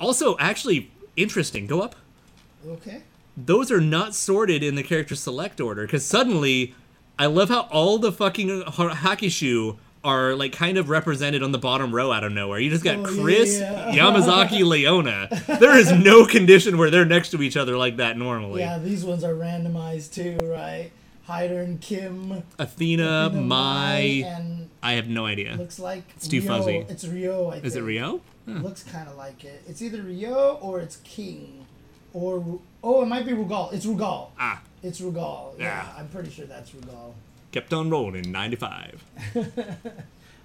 [0.01, 1.67] Also, actually, interesting.
[1.67, 1.97] Go up.
[2.67, 3.03] Okay.
[3.37, 6.75] Those are not sorted in the character select order because suddenly,
[7.19, 9.77] I love how all the fucking ha- Hakishu
[10.07, 12.59] are like kind of represented on the bottom row out of nowhere.
[12.61, 13.91] You just got Oh, Chris, yeah.
[13.93, 15.29] Yamazaki, Leona.
[15.61, 18.61] There is no condition where they're next to each other like that normally.
[18.61, 20.91] Yeah, these ones are randomized too, right?
[21.25, 22.45] Hyder and Kim.
[22.59, 24.23] Athena, Athena, Mai.
[24.25, 25.57] and I have no idea.
[25.57, 26.47] looks like It's too Ryo.
[26.49, 26.77] fuzzy.
[26.89, 27.49] It's Ryo.
[27.49, 27.65] I think.
[27.65, 28.21] Is it Ryo?
[28.47, 29.61] Looks kind of like it.
[29.69, 31.67] It's either Ryo or it's King,
[32.13, 33.73] or oh, it might be Rugal.
[33.73, 34.29] It's Rugal.
[34.39, 35.59] Ah, It's Rugal.
[35.59, 35.89] Yeah, Yeah.
[35.99, 37.15] I'm pretty sure that's Rugal.
[37.53, 38.25] Kept on rolling.
[38.25, 39.05] in 95.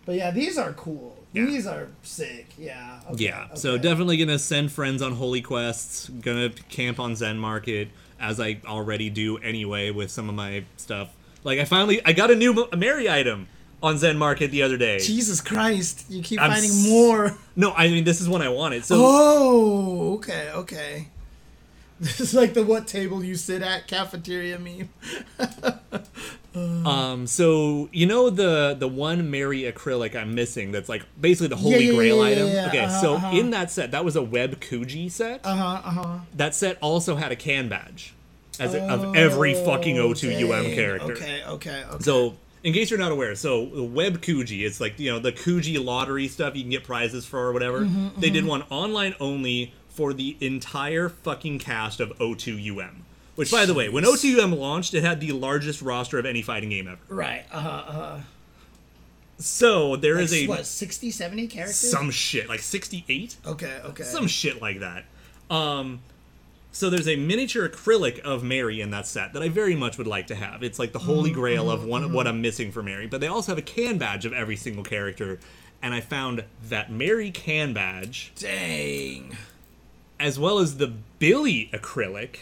[0.04, 1.16] But yeah, these are cool.
[1.32, 1.46] Yeah.
[1.46, 2.48] These are sick.
[2.58, 3.02] Yeah.
[3.12, 6.10] Okay, Yeah, so definitely gonna send friends on holy quests.
[6.10, 7.90] Gonna camp on ZenMarket
[8.20, 11.10] as I already do anyway with some of my stuff.
[11.44, 13.48] Like I finally I got a new Mary item
[13.84, 14.98] on ZenMarket the other day.
[14.98, 17.38] Jesus Christ, you keep I'm finding s- more.
[17.56, 18.84] No, I mean this is one I wanted.
[18.84, 21.08] So Oh, okay, okay.
[22.06, 24.90] This is like the what table you sit at cafeteria meme.
[26.86, 31.56] um so you know the the one Mary acrylic I'm missing that's like basically the
[31.58, 32.48] holy yeah, grail yeah, item.
[32.48, 33.38] yeah, okay, uh-huh, so uh-huh.
[33.38, 35.42] in that set that was a web Kuji set.
[35.46, 35.82] Uh huh.
[35.86, 36.20] Uh huh.
[36.36, 38.16] that set also had a can badge
[38.60, 41.14] as a, of every fucking O2 UM Oh, character.
[41.14, 41.44] Okay.
[41.46, 41.84] Okay.
[41.90, 42.04] Okay.
[42.04, 45.32] So, in case you're not aware, so the Web Kuji, it's like you know the
[45.32, 47.82] Kuji lottery stuff you can get prizes for or whatever.
[47.82, 52.92] Mm-hmm, They did one online only for the entire fucking cast of O2UM.
[53.36, 56.70] Which, by the way, when O2UM launched, it had the largest roster of any fighting
[56.70, 57.00] game ever.
[57.10, 57.46] right.
[57.52, 57.70] Uh huh.
[57.88, 58.22] Uh.
[59.38, 61.76] So there is a what 60, 70 characters?
[61.76, 63.80] some shit like 68, Okay.
[63.86, 64.04] Okay.
[64.04, 65.06] some shit like that.
[65.50, 66.02] Um,
[66.72, 70.06] so there's a miniature acrylic of Mary in that set that I very much would
[70.08, 70.62] like to have.
[70.62, 73.08] It's like the holy grail of one what I'm missing for Mary.
[73.08, 75.40] But they also have a can badge of every single character,
[75.82, 79.36] and I found that Mary can badge Dang.
[80.22, 80.88] As well as the
[81.20, 82.38] Billy acrylic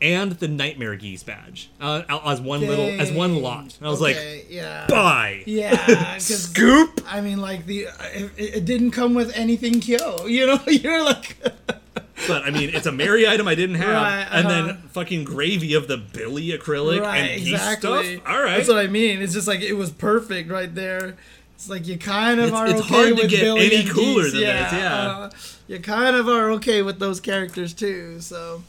[0.00, 3.76] and the Nightmare Geese badge uh, as one little as one lot.
[3.78, 4.86] And I was like, yeah.
[4.88, 5.42] buy.
[5.46, 7.00] Yeah, Scoop.
[7.06, 10.26] I mean, like the it, it didn't come with anything Kyo.
[10.26, 11.36] You know, you're like,
[12.26, 14.66] But I mean, it's a Mary item I didn't have, Right, and uh-huh.
[14.66, 18.16] then fucking gravy of the Billy acrylic right, and geese exactly.
[18.16, 18.28] stuff.
[18.28, 19.22] All right, That's what I mean.
[19.22, 21.16] It's just like it was perfect right there.
[21.58, 23.76] It's like you kind of It's- are it's okay hard to with get Billy any
[23.80, 25.08] and cooler Geese, than yeah, this, yeah.
[25.08, 25.30] uh,
[25.66, 28.20] you kind of are okay with those characters too.
[28.20, 28.62] So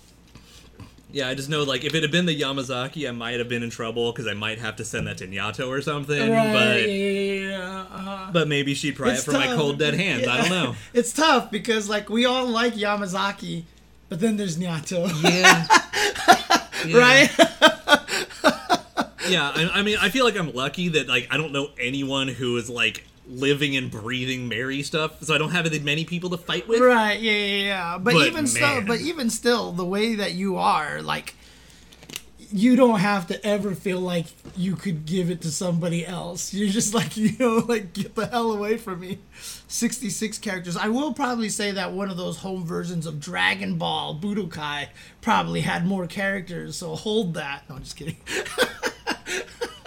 [1.12, 3.62] Yeah, I just know like if it had been the Yamazaki, I might have been
[3.62, 6.32] in trouble because I might have to send that to Nyato or something.
[6.32, 8.30] right, But yeah, uh-huh.
[8.34, 10.28] but maybe she'd pry It's it for my cold dead hands.
[10.28, 10.76] I don't know.
[10.94, 13.66] It's tough because like we all like Yamazaki,
[14.10, 15.68] but then there's Nyato, Yeah.
[16.98, 17.30] right?
[19.30, 22.28] Yeah, I, I mean, I feel like I'm lucky that like I don't know anyone
[22.28, 26.30] who is like living and breathing Mary stuff, so I don't have that many people
[26.32, 26.82] to fight with.
[26.82, 27.98] Right, yeah, yeah, yeah.
[27.98, 28.86] But, But, even still, man.
[28.86, 31.36] but even still, the way that you are, like,
[32.52, 34.26] you don't have to ever feel like
[34.58, 36.54] you could give it to somebody else.
[36.54, 39.20] You're just like, you know, like get the hell away from me.
[39.68, 40.76] 66 characters.
[40.76, 44.88] I will probably say that one of those home versions of Dragon Ball Budokai
[45.22, 46.76] probably had more characters.
[46.76, 47.70] So hold that.
[47.70, 48.18] No, I'm just kidding.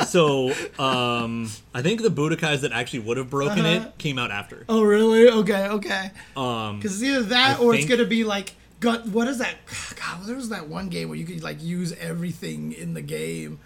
[0.06, 3.86] so um, I think the Budokais that actually would have broken Uh-huh.
[3.88, 4.64] it came out after.
[4.68, 5.28] Oh, really?
[5.28, 6.10] Okay, okay.
[6.36, 9.06] Um, Because it's either that I or it's gonna be like, gut.
[9.06, 9.54] What is that?
[9.96, 13.60] God, there was that one game where you could like use everything in the game.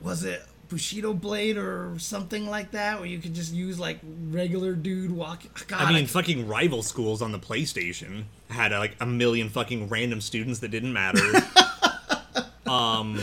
[0.00, 4.00] Was it Bushido Blade or something like that, where you could just use like
[4.30, 5.50] regular dude walking?
[5.68, 9.88] God, I mean, fucking rival schools on the PlayStation had uh, like a million fucking
[9.88, 11.20] random students that didn't matter.
[12.66, 13.20] um,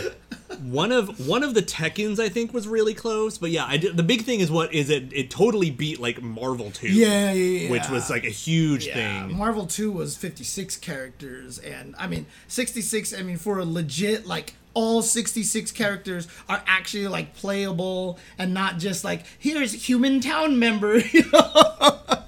[0.61, 3.97] one of one of the Tekkens I think was really close, but yeah, I did,
[3.97, 5.11] the big thing is what is it?
[5.13, 7.71] It totally beat like Marvel Two, yeah, yeah, yeah.
[7.71, 9.37] which was like a huge Yeah, thing.
[9.37, 14.53] Marvel 2 was 56 characters, and I mean, 66, I mean, for a legit, like,
[14.73, 21.01] all 66 characters are actually, like, playable and not just like, here's human town member,
[21.33, 22.23] know?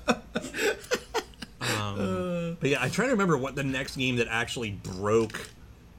[1.62, 5.50] Um, but yeah, I try to remember what the next game that actually broke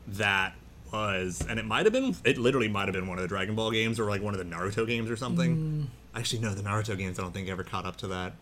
[0.07, 0.55] that
[0.95, 3.55] was, and it might have been, it literally might have been one of the Dragon
[3.55, 5.91] Ball games or like one of the Naruto games or something.
[6.15, 8.33] Actually, no, the Naruto games I don't think ever caught up to that.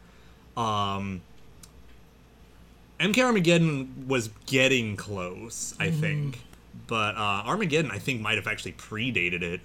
[0.61, 1.22] Um,
[3.00, 6.40] MK Armageddon was getting close, I think,
[6.86, 9.61] but uh, Armageddon I think might have actually predated it.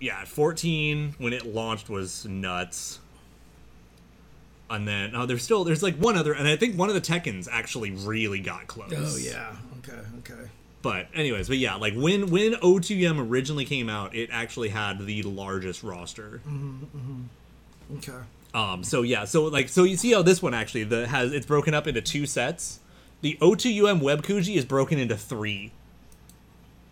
[0.00, 2.98] Yeah, 14 when it launched was nuts
[4.68, 7.00] and then oh, there's still there's like one other, and I think one of the
[7.00, 8.90] Tekkens actually really got close.
[8.92, 9.54] Oh, yeah.
[9.86, 10.48] Okay, okay.
[10.82, 15.22] But anyways, but yeah, like when when O2M originally came out, it actually had the
[15.22, 16.40] largest roster.
[17.98, 18.18] Okay.
[18.54, 21.46] Um, so yeah, so like so you see how this one actually the has it's
[21.46, 22.80] broken up into two sets.
[23.20, 25.70] The O2UM Web Kuji is broken into three.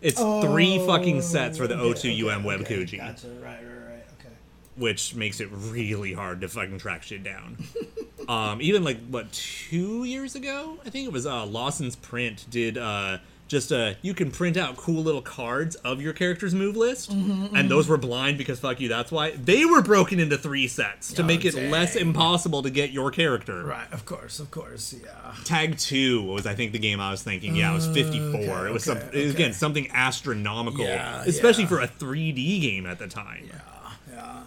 [0.01, 2.97] It's three fucking sets for the Oh, Okay, O2UM okay, Web okay.
[2.97, 4.03] Gotcha, right, right, right.
[4.19, 4.33] Okay.
[4.77, 7.57] which makes it really hard to fucking track shit down.
[8.29, 12.77] um, even like what two years ago, I think it was uh, Lawson's Print did
[12.77, 13.17] uh,
[13.47, 17.53] just uh, you can print out cool little cards of your character's move list, Mm-hmm,
[17.55, 18.87] and those were blind because fuck you.
[18.87, 21.69] That's why they were broken into three sets to Oh, make it dang.
[21.69, 23.65] less impossible to get your character.
[23.65, 25.33] Right, of course, of course, yeah.
[25.43, 27.55] Tag two was I think the game I was thinking.
[27.57, 28.59] Yeah, it was fifty four.
[28.59, 31.69] okay, it was okay, some, it was, again something astronomical, Yeah, especially yeah.
[31.69, 33.49] for a three D game at the time.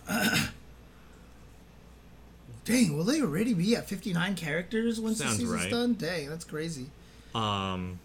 [2.65, 5.71] Dang, will they already be at 59 characters once Sounds the season's right.
[5.71, 5.95] done?
[5.95, 6.87] Dang, that's crazy.
[7.35, 7.99] Um,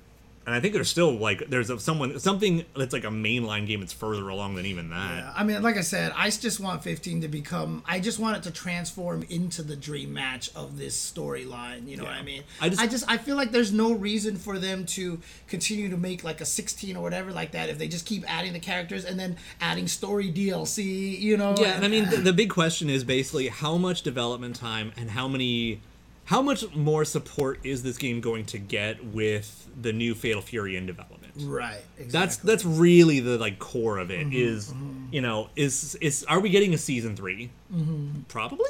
[0.49, 3.81] and I think there's still like there's a, someone something that's like a mainline game
[3.81, 5.17] that's further along than even that.
[5.17, 7.83] Yeah, I mean, like I said, I just want 15 to become.
[7.85, 11.87] I just want it to transform into the dream match of this storyline.
[11.87, 12.43] You know what I mean?
[12.59, 15.97] I just, I just- I feel like there's no reason for them to continue to
[15.97, 19.05] make like a 16 or whatever like that if they just keep adding the characters
[19.05, 21.19] and then adding story DLC.
[21.19, 21.53] You know?
[21.59, 25.11] Yeah, and I mean the, the big question is basically how much development time and
[25.11, 25.81] how many
[26.29, 30.75] how much more support is this game going to get with the new Fatal Fury
[30.75, 31.33] in development?
[31.41, 31.81] right.
[31.97, 32.11] Exactly.
[32.11, 34.35] That's that's really the like core of Mm-hmm, it.
[34.37, 34.73] Is
[35.11, 38.21] you know is is are we getting a season 3 Mm-hmm.
[38.27, 38.69] Probably.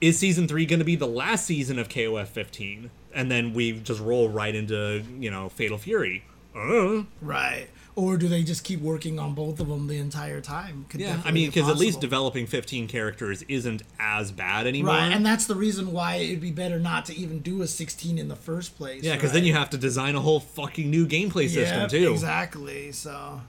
[0.00, 3.72] Is season three going to be the last season of KOF 15, and then we
[3.72, 6.24] just roll right into you know Fatal Fury?
[6.56, 7.66] Uh, right.
[8.00, 10.86] Or do they just keep working on both of them the entire time?
[10.88, 14.94] Could yeah, I mean be because at least developing 15 characters isn't as bad anymore.
[14.94, 18.16] Right, and that's the reason why it'd be better not to even do a 16
[18.16, 19.02] in the first place.
[19.02, 19.34] yeah, because right?
[19.34, 22.12] then you have to design a whole fucking new gameplay system Yep, too.
[22.12, 22.92] Exactly.
[22.92, 23.42] So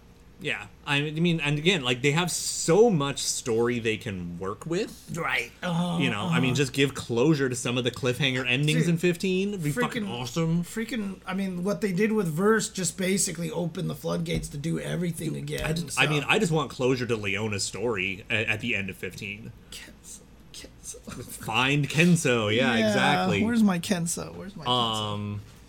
[0.44, 4.92] Yeah, I mean, and again, like they have so much story they can work with.
[5.16, 5.52] right.
[5.62, 8.90] Uh, You know, I mean, just give closure to some of the cliffhanger endings Dude,
[8.90, 9.50] in 15.
[9.50, 10.64] It'd be freaking- awesome.
[10.64, 11.18] freaking.
[11.28, 15.36] I mean, what they did with Verse just basically opened the floodgates to do everything
[15.36, 15.64] again.
[15.64, 18.76] I, just, so- I mean, I just want closure to Leona's story at, at the
[18.76, 19.52] end of 15.
[19.72, 20.20] Kensou,
[20.54, 21.24] Kensou.
[21.24, 22.56] Find Kensou.
[22.56, 23.44] Yeah, exactly.
[23.44, 24.34] Where's my Kensou?
[24.36, 24.70] Where's my Kensou?
[24.70, 25.61] Um, My Kensou is-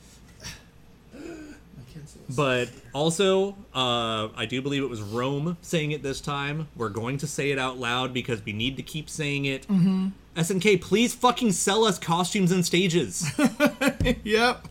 [2.36, 6.68] but also, uh, I do believe it was Rome saying it this time.
[6.76, 9.66] We're going to say it out loud because we need to keep saying it.
[9.68, 10.08] Mm-hmm.
[10.36, 13.30] SNK, please fucking sell us costumes and stages.
[14.24, 14.66] yep.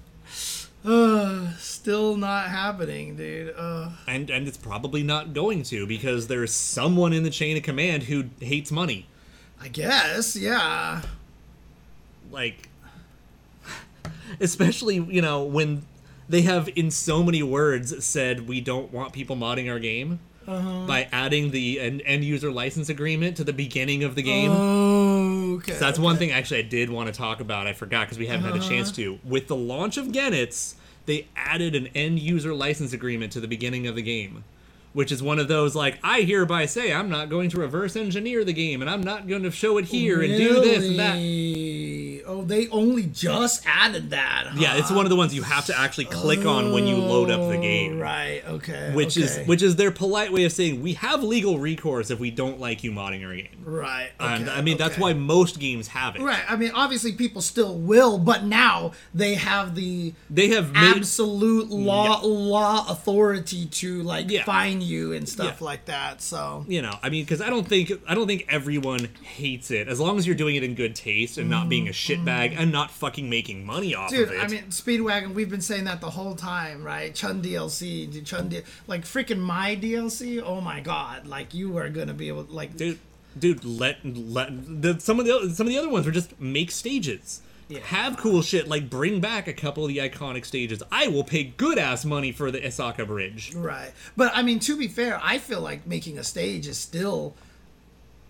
[0.83, 3.53] Uh, still not happening, dude.
[3.55, 7.61] Uh, and and it's probably not going to because there's someone in the chain of
[7.61, 9.05] command who hates money.
[9.61, 11.03] I guess, yeah.
[12.31, 12.69] Like
[14.39, 15.83] especially, you know, when
[16.31, 20.85] they have in so many words said we don't want people modding our game uh-huh.
[20.87, 24.51] by adding the end, end user license agreement to the beginning of the game.
[24.51, 25.73] Oh, okay.
[25.73, 27.67] So that's one thing actually I did want to talk about.
[27.67, 28.95] I forgot because we haven't had a chance uh-huh.
[28.95, 29.19] to.
[29.23, 33.85] With the launch of Goenitz, they added an end user license agreement to the beginning
[33.87, 34.43] of the game.
[34.93, 38.43] Which is one of those like I hereby say I'm not going to reverse engineer
[38.43, 41.15] the game and I'm not going to show it here and do this and that.
[42.23, 42.39] Really?
[42.41, 44.47] Oh, they only just added that.
[44.47, 44.57] Huh?
[44.59, 47.29] Yeah, it's one of the ones you have to actually click on when you load
[47.29, 47.99] up the game.
[47.99, 48.41] Right.
[48.47, 48.91] Okay.
[48.93, 49.25] Which okay.
[49.25, 52.59] is which is their polite way of saying we have legal recourse if we don't
[52.59, 53.49] like you modding our game.
[53.63, 54.11] right.
[54.19, 56.21] and okay, I mean that's why most games have it.
[56.21, 56.43] Right.
[56.49, 61.69] I mean, obviously, people still will, but now they have the They have made absolute
[61.69, 64.43] law law authority to like Yeah.
[64.43, 65.65] fine you and stuff Yeah.
[65.65, 66.21] like that.
[66.21, 69.87] So you know, I mean, because I don't think I don't think everyone hates it
[69.87, 72.71] as long as you're doing it in good taste and not being a shitbag and
[72.71, 74.33] not fucking making money off Dude, of it.
[74.33, 77.13] Dude, I mean, Speedwagon, we've been saying that the whole time, right?
[77.13, 80.41] Chun DLC, Chun D- like freaking my DLC.
[80.43, 82.99] Oh my god, like you are gonna be able, like, dude,
[83.37, 84.49] dude, let let
[84.81, 87.41] the, some of the some of the other ones were just make stages.
[87.67, 87.79] Yeah.
[87.79, 90.83] Have cool shit like bring back a couple of the iconic stages.
[90.91, 93.53] I will pay good ass money for the Isaka Bridge.
[93.55, 93.91] right?
[94.17, 97.33] But I mean, to be fair, I feel like making a stage is still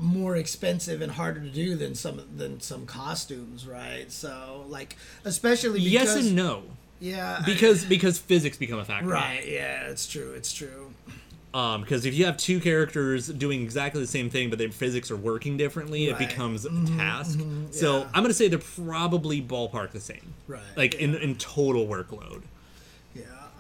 [0.02, 4.12] more expensive and harder to do than some than some costumes, right?
[4.12, 6.64] So, like, especially because yes and no,
[7.00, 9.08] yeah, I- because because physics become a factor.
[9.08, 10.92] right, yeah, it's true, it's true.
[11.54, 15.12] Um, because if you have two characters doing exactly the same thing, but their physics
[15.12, 16.30] are working differently, it Right.
[16.30, 17.40] becomes a task.
[17.72, 18.08] So yeah.
[18.14, 20.34] I'm gonna say they're probably ballpark the same.
[20.48, 22.44] Right, Like in in total workload.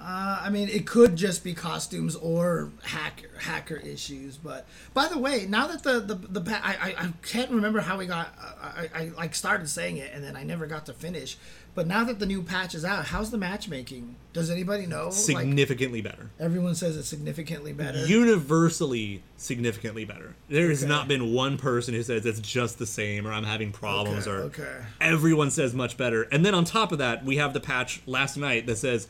[0.03, 4.35] Uh, I mean, it could just be costumes or hacker hacker issues.
[4.35, 4.65] But
[4.95, 8.07] by the way, now that the the, the I, I I can't remember how we
[8.07, 11.37] got I, I I like started saying it and then I never got to finish.
[11.73, 14.15] But now that the new patch is out, how's the matchmaking?
[14.33, 15.05] Does anybody know?
[15.05, 16.29] Like Significantly better.
[16.39, 18.05] everyone says it's significantly better.
[18.07, 20.35] Universally significantly better.
[20.49, 20.89] There has Okay.
[20.89, 24.37] not been one person who says it's just the same or I'm having problems Okay,
[24.37, 24.77] or okay.
[24.99, 26.23] everyone says much better.
[26.23, 29.07] And then on top of that, we have the patch last night that says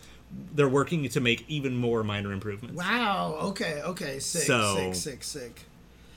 [0.54, 2.78] they're working to make even more minor improvements.
[2.78, 3.38] wow.
[3.42, 3.82] Okay.
[3.84, 4.20] Okay.
[4.20, 4.44] Sick.
[4.44, 4.96] So- sick.
[4.96, 5.24] Sick.
[5.24, 5.62] Sick.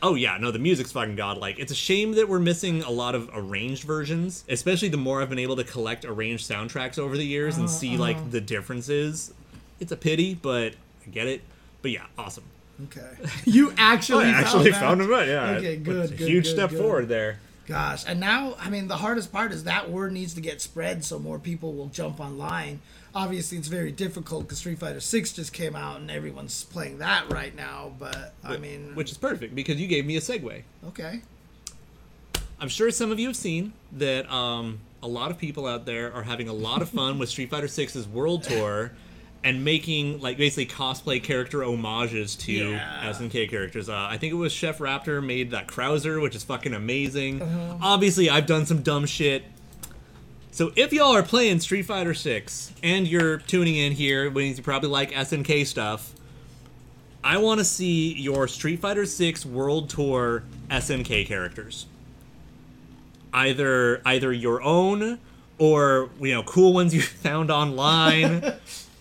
[0.02, 1.58] Oh yeah, no, the music's fucking godlike.
[1.58, 5.30] It's a shame that we're missing a lot of arranged versions, especially the more I've
[5.30, 8.02] been able to collect arranged soundtracks over the years and uh-huh, see uh-huh.
[8.02, 9.32] like the differences.
[9.80, 10.74] It's a pity, but
[11.06, 11.40] I get it.
[11.80, 12.44] But yeah, awesome.
[12.84, 13.08] Okay.
[13.46, 14.80] You actually I actually that?
[14.80, 15.26] found them right.
[15.26, 15.76] Yeah, Okay.
[15.76, 16.04] Good.
[16.12, 16.80] a good, huge good, step good.
[16.80, 17.38] forward there.
[17.66, 21.02] Gosh, and now I mean the hardest part is that word needs to get spread
[21.02, 22.82] so more people will jump online.
[23.14, 27.32] Obviously, it's very difficult because Street Fighter Six just came out and everyone's playing that
[27.32, 27.92] right now.
[27.98, 30.62] But I mean, which is perfect because you gave me a segue.
[30.88, 31.22] okay,
[32.60, 36.12] I'm sure some of you have seen that um, a lot of people out there
[36.12, 38.92] are having a lot of fun with Street Fighter 6's World Tour
[39.42, 43.12] and making like basically cosplay character homages to Yeah.
[43.12, 43.88] SNK characters.
[43.90, 47.42] Uh, I think it was Chef Raptor made that Krauser, which is fucking amazing.
[47.42, 47.76] Uh-huh.
[47.82, 49.44] Obviously, I've done some dumb shit.
[50.54, 54.62] So if y'all are playing Street Fighter 6 and you're tuning in here, which you
[54.62, 56.12] probably like SNK stuff,
[57.24, 61.86] I want to see your Street Fighter 6 World Tour SNK characters.
[63.32, 65.18] Either either your own
[65.58, 68.52] or you know cool ones you found online.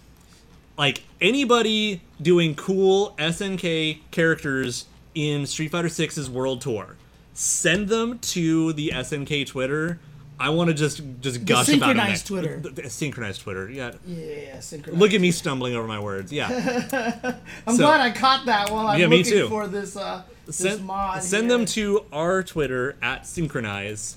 [0.80, 6.96] like anybody doing cool SNK characters in Street Fighter 6's World Tour,
[7.36, 10.00] send them to the SNK Twitter.
[10.40, 11.80] I want to just just gush about it.
[11.82, 12.60] synchronized next- Twitter.
[12.60, 13.70] the- the synchronized Twitter.
[13.70, 13.92] Yeah.
[14.06, 15.00] yeah, synchronized.
[15.02, 16.32] Look at me stumbling over my words.
[16.34, 16.48] Yeah.
[17.68, 19.48] I'm so- glad I caught that while I'm Yeah, me looking too.
[19.50, 21.24] for this uh this send, mod.
[21.24, 21.58] send here.
[21.58, 24.16] them to our Twitter at SNKronize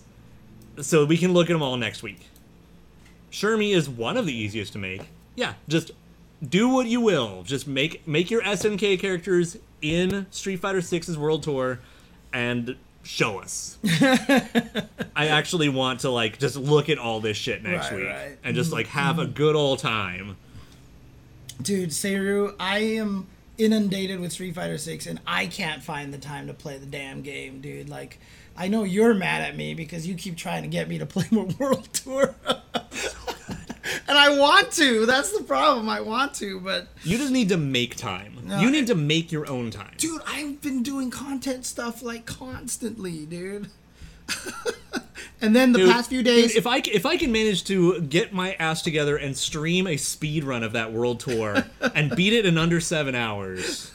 [0.80, 2.26] so we can look at them all next week.
[3.30, 5.02] Shermie is one of the easiest to make.
[5.34, 5.90] Yeah, just
[6.46, 7.42] do what you will.
[7.44, 11.78] Just make make your SNK characters in Street Fighter 6's World Tour
[12.32, 12.76] and
[13.06, 13.78] show us.
[15.16, 18.16] I actually want to like just look at all this shit next Right, week right.
[18.16, 18.46] Mm-hmm.
[18.46, 20.36] and just like have a good old time.
[21.62, 23.26] Dude, Seru, I am
[23.58, 27.22] inundated with Street Fighter 6 and I can't find the time to play the damn
[27.22, 27.88] game, dude.
[27.88, 28.18] Like
[28.56, 31.24] I know you're mad at me because you keep trying to get me to play
[31.30, 32.34] more World Tour.
[34.08, 35.06] and I want to.
[35.06, 35.88] That's the problem.
[35.88, 38.38] I want to, but You just need to make time.
[38.44, 39.94] No, you need to make your own time.
[39.98, 43.68] dude, I've been doing content stuff like constantly, dude.
[45.40, 48.00] and then the Dude, past few days dude, if I if I can manage to
[48.00, 51.64] get my ass together and stream a speed run of that world tour
[51.94, 53.94] and beat it in under seven hours,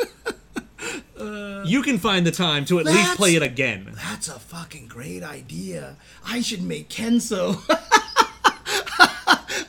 [1.20, 3.92] uh, you can find the time to at least play it again.
[3.96, 5.98] That's a fucking great idea.
[6.26, 7.60] I should make Kensou.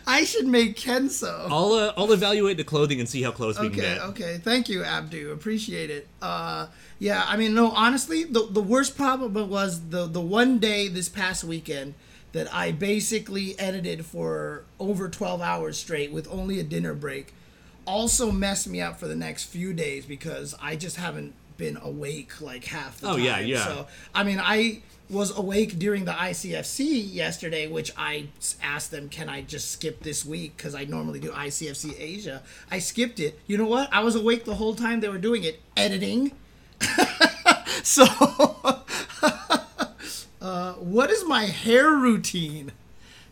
[0.07, 1.47] I should make Kensou.
[1.51, 4.03] I'll uh, I'll evaluate the clothing and see how close we can Okay, get.
[4.03, 4.41] okay.
[4.43, 5.31] Thank you, Abdu.
[5.33, 6.09] Appreciate it.
[6.20, 6.66] Uh,
[6.99, 11.09] yeah, I mean, no, honestly, the the worst problem was the the one day this
[11.09, 11.95] past weekend
[12.33, 17.35] that I basically edited for over 12 hours straight with only a dinner break
[17.87, 22.40] also messed me up for the next few days because I just haven't been awake
[22.40, 23.24] like half the Oh, time.
[23.24, 23.64] yeah, yeah.
[23.64, 28.26] So I mean, I was awake during the ICFC yesterday, which I
[28.62, 30.56] asked them, can I just skip this week?
[30.56, 32.43] Because I normally do ICFC Asia.
[32.70, 33.39] I skipped it.
[33.47, 33.89] You know what?
[33.93, 36.32] I was awake the whole time they were doing it, editing.
[37.84, 38.05] so,
[40.40, 42.72] uh, what is my hair routine?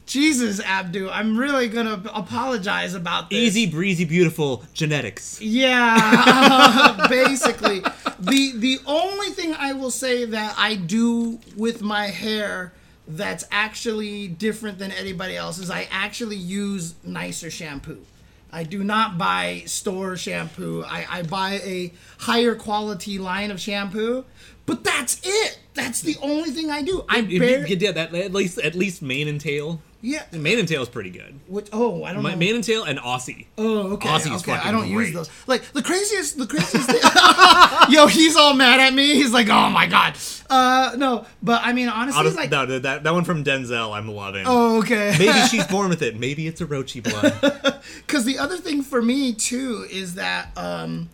[0.06, 3.38] Jesus, Abdu, I'm really gonna apologize about this.
[3.38, 5.40] Easy breezy, beautiful genetics.
[5.40, 7.80] Yeah, basically.
[8.20, 12.72] The the only thing I will say that I do with my hair
[13.08, 18.04] that's actually different than anybody else is I actually use nicer shampoo.
[18.52, 20.84] I do not buy store shampoo.
[20.84, 24.24] I, I buy a higher quality line of shampoo,
[24.66, 25.58] but that's it.
[25.74, 27.04] That's the only thing I do.
[27.08, 29.80] I If you barely, get yeah, that at least at least mane and tail.
[30.02, 30.22] Yeah.
[30.32, 31.38] Mane and tail is pretty good.
[31.46, 32.36] Which, oh, I don't My, know.
[32.36, 33.46] mane and tail and Aussie.
[33.58, 34.08] Oh, okay.
[34.08, 34.52] Aussie's okay.
[34.52, 35.30] I don't use those.
[35.46, 37.00] Like the craziest, the craziest thing.
[37.90, 39.14] Yo, he's all mad at me.
[39.14, 40.16] He's like, "Oh my god."
[40.48, 44.08] Uh, no, but I mean, honestly, Honest- like, no, that that one from Denzel, I'm
[44.08, 44.44] loving.
[44.46, 45.14] oh, okay.
[45.18, 46.18] Maybe she's born with it.
[46.18, 47.80] Maybe it's Orochi blood.
[48.06, 51.08] Because the other thing for me too is that, um,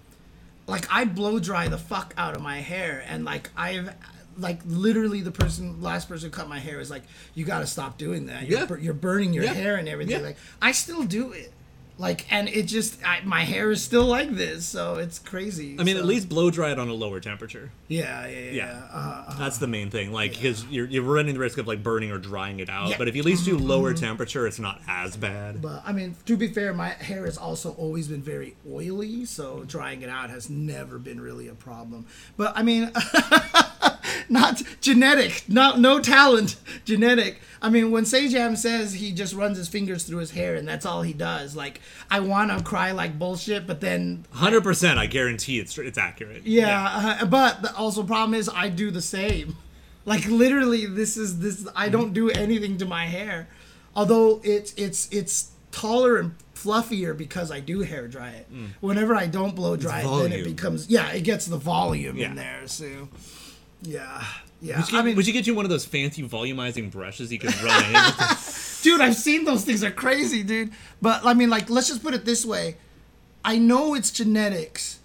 [0.66, 3.90] like, I blow dry the fuck out of my hair, and like I've.
[4.38, 7.02] Like literally, the person, last person who cut my hair is like,
[7.34, 8.46] "You got to stop doing that.
[8.46, 8.66] You're, Yeah.
[8.66, 9.54] bur- you're burning your Yeah.
[9.54, 10.26] hair and everything." Yeah.
[10.26, 11.52] Like, I still do it,
[11.98, 15.76] like, and it just, I, my hair is still like this, so it's crazy.
[15.78, 17.70] I mean, so- at least blow dry it on a lower temperature.
[17.88, 18.50] Yeah, yeah, yeah.
[18.52, 18.82] Yeah.
[18.92, 20.12] Uh, uh, uh, That's the main thing.
[20.12, 22.90] Like, because you're, you're running the risk of like burning or drying it out.
[22.90, 22.98] Yeah.
[22.98, 23.66] But if you at least do mm-hmm.
[23.66, 25.62] lower temperature, it's not as bad.
[25.62, 29.64] but I mean, to be fair, my hair has also always been very oily, so
[29.64, 32.06] drying it out has never been really a problem.
[32.36, 32.90] But I mean,
[34.28, 37.40] not genetic, not no talent, genetic.
[37.62, 40.84] I mean, when Sejam says he just runs his fingers through his hair and that's
[40.86, 41.80] all he does, like
[42.10, 46.46] I want to cry like bullshit, but then Hundred percent, I guarantee it's it's accurate.
[46.46, 49.56] Yeah, uh, but the also problem is I do the same.
[50.04, 51.66] Like literally, this is this.
[51.74, 53.48] I don't do anything to my hair,
[53.94, 58.46] although it's it's it's taller and fluffier because I do hair dry it.
[58.80, 62.28] Whenever I don't blow dry it, then it becomes yeah, it gets the volume Yeah.
[62.30, 62.62] in there.
[62.66, 63.08] So
[63.82, 64.24] yeah,
[64.60, 64.80] yeah.
[64.80, 67.32] Would you, I get, mean, would you get you one of those fancy volumizing brushes
[67.32, 67.94] you could run in?
[68.82, 70.70] dude, I've seen those things are crazy, dude.
[71.02, 72.76] But I mean, like, let's just put it this way:
[73.44, 75.00] I know it's genetics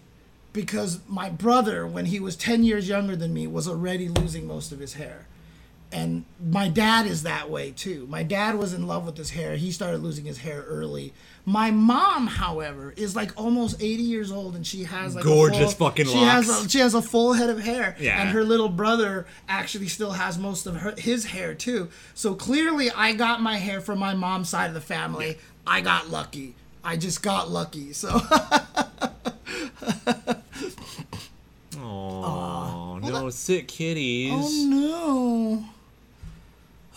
[0.53, 4.71] because my brother, when he was ten years younger than me, was already losing most
[4.71, 5.27] of his hair,
[5.91, 8.07] and my dad is that way too.
[8.09, 11.13] My dad was in love with his hair; he started losing his hair early.
[11.43, 15.73] My mom, however, is like almost eighty years old, and she has like a Gorgeous
[15.73, 18.21] full- fucking she has a, she has a full head of hair, Yeah.
[18.21, 21.89] and her little brother actually still has most of her, his hair too.
[22.13, 25.37] So clearly, I got my hair from my mom's side of the family.
[25.65, 26.55] I got lucky.
[26.83, 27.93] I just got lucky.
[27.93, 28.09] So
[31.77, 34.31] Oh no, sick kitties.
[34.33, 35.65] oh no.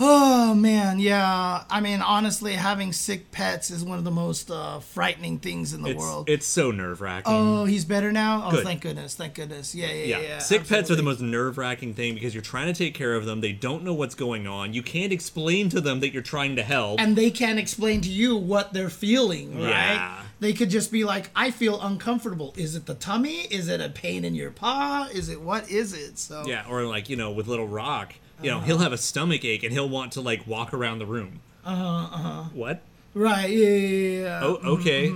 [0.06, 1.64] Oh man, yeah.
[1.70, 5.80] I mean, honestly, having sick pets is one of the most uh, frightening things in
[5.82, 6.28] the it's world.
[6.28, 7.32] it's so nerve wracking.
[7.32, 8.44] oh, he's better now.
[8.46, 8.64] Oh, Good.
[8.64, 9.74] thank goodness, thank goodness.
[9.74, 10.38] Yeah, yeah, yeah, yeah.
[10.38, 13.24] sick pets are the most nerve wracking thing because you're trying to take care of
[13.24, 13.40] them.
[13.40, 14.74] They don't know what's going on.
[14.74, 17.00] You can't explain to them that you're trying to help.
[17.00, 19.94] and they can't explain to you what they're feeling, right?
[19.94, 20.22] Yeah.
[20.40, 22.52] They could just be like, "I feel uncomfortable.
[22.58, 23.42] Is it the tummy?
[23.50, 25.08] Is it a pain in your paw?
[25.10, 28.50] Is it what is it?" So yeah, or like you know, with little Rock, you
[28.50, 28.60] Uh-huh.
[28.60, 31.40] know, he'll have a stomach ache and he'll want to like walk around the room.
[31.64, 31.84] Uh huh.
[31.86, 32.42] Uh huh.
[32.52, 32.80] What?
[33.14, 34.40] right, yeah, yeah, yeah.
[34.42, 35.14] Oh, okay.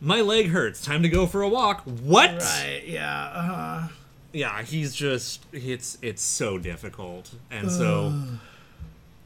[0.00, 0.80] My leg hurts.
[0.84, 1.82] Time to go for a walk.
[1.82, 2.30] What?
[2.40, 3.88] right, yeah, uh-huh.
[4.32, 8.14] Yeah, he's just it's it's so difficult, and so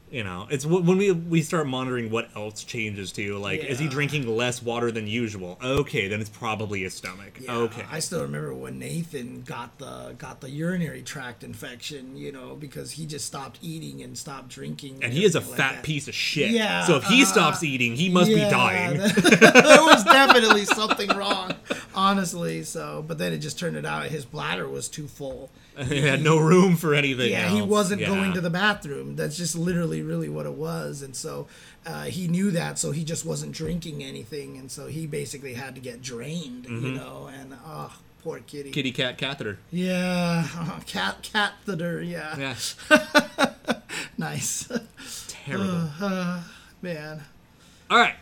[0.09, 3.37] you know, it's when we we start monitoring what else changes too.
[3.37, 5.59] Like, is he drinking less water than usual?
[5.61, 7.37] Okay, then it's probably his stomach.
[7.41, 7.83] Yeah, okay.
[7.91, 12.91] I still remember when Nathan got the got the urinary tract infection, you know, because
[12.91, 15.03] he just stopped eating and stopped drinking.
[15.03, 15.83] and he is a like fat that.
[15.83, 16.51] piece of shit.
[16.51, 18.97] Yeah, So if he uh, stops eating, he must be dying.
[18.99, 21.51] there was definitely something wrong,
[21.93, 22.63] honestly.
[22.63, 25.49] So, but then it just turned it out his bladder was too full.
[25.87, 27.31] he had no room for anything.
[27.31, 28.07] Yeah, he wasn't Yeah.
[28.07, 29.15] going to the bathroom.
[29.15, 31.01] That's just literally, really what it was.
[31.01, 31.47] And so
[31.85, 35.75] uh, he knew that, so he just wasn't drinking anything, and so he basically had
[35.75, 37.29] to get drained, you know.
[37.33, 37.93] And oh,
[38.23, 38.69] poor kitty.
[38.69, 38.73] Mm-hmm.
[38.73, 39.57] kitty cat catheter.
[39.71, 42.01] Yeah, uh, cat catheter.
[42.01, 43.51] Yeah, Yeah,
[44.17, 44.67] nice,
[45.27, 45.89] terrible.
[46.81, 47.21] man.
[47.89, 48.15] All right.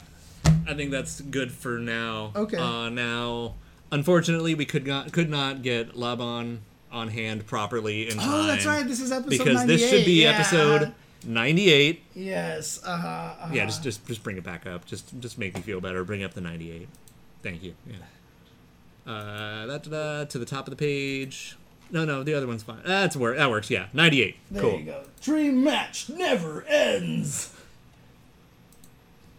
[0.67, 2.31] I think that's good for now.
[2.35, 2.57] Okay.
[2.57, 3.55] Uh, now,
[3.91, 6.61] unfortunately, we could not could not get Laban
[6.95, 8.29] on hand properly in time.
[8.29, 8.87] Oh, that's right.
[8.87, 10.31] This is episode because this should be yeah.
[10.31, 10.93] episode
[11.25, 12.01] 98.
[12.15, 12.81] Yes.
[12.83, 13.07] Uh huh.
[13.07, 13.53] Uh-huh.
[13.53, 14.85] Yeah, just, just just bring it back up.
[14.85, 16.03] Just just make me feel better.
[16.03, 16.87] Bring up the 98.
[17.43, 17.75] Thank you.
[17.85, 17.97] Yeah.
[19.11, 21.57] Uh, da, da, da, to the top of the page.
[21.91, 22.81] No, no, the other one's fine.
[22.83, 23.69] That's where that works.
[23.69, 24.37] Yeah, ninety-eight.
[24.49, 24.79] There cool.
[24.79, 25.03] you go.
[25.21, 27.54] Dream match never ends.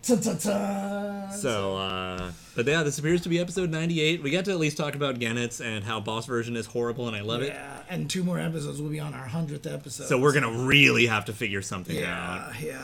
[0.07, 4.23] So, uh, but yeah, this appears to be episode 98.
[4.23, 7.17] We got to at least talk about Goenitz and how boss version is horrible, and
[7.17, 7.49] I love it.
[7.49, 10.07] yeah, and two more episodes will be on our hundredth episode.
[10.07, 12.53] So we're gonna really have to figure something out.
[12.61, 12.75] yeah,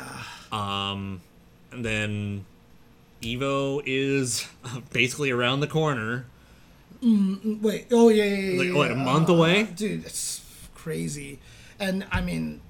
[0.52, 0.90] yeah.
[0.90, 1.20] Um,
[1.70, 2.44] and then
[3.22, 4.46] Evo is
[4.92, 6.26] basically around the corner.
[7.02, 7.86] Wait.
[7.90, 8.58] Oh yeah, yeah, yeah.
[8.58, 9.62] Like, yeah, what, a month Uh, away?
[9.64, 10.04] dude.
[10.04, 10.40] It's
[10.74, 11.38] crazy,
[11.78, 12.60] and I mean,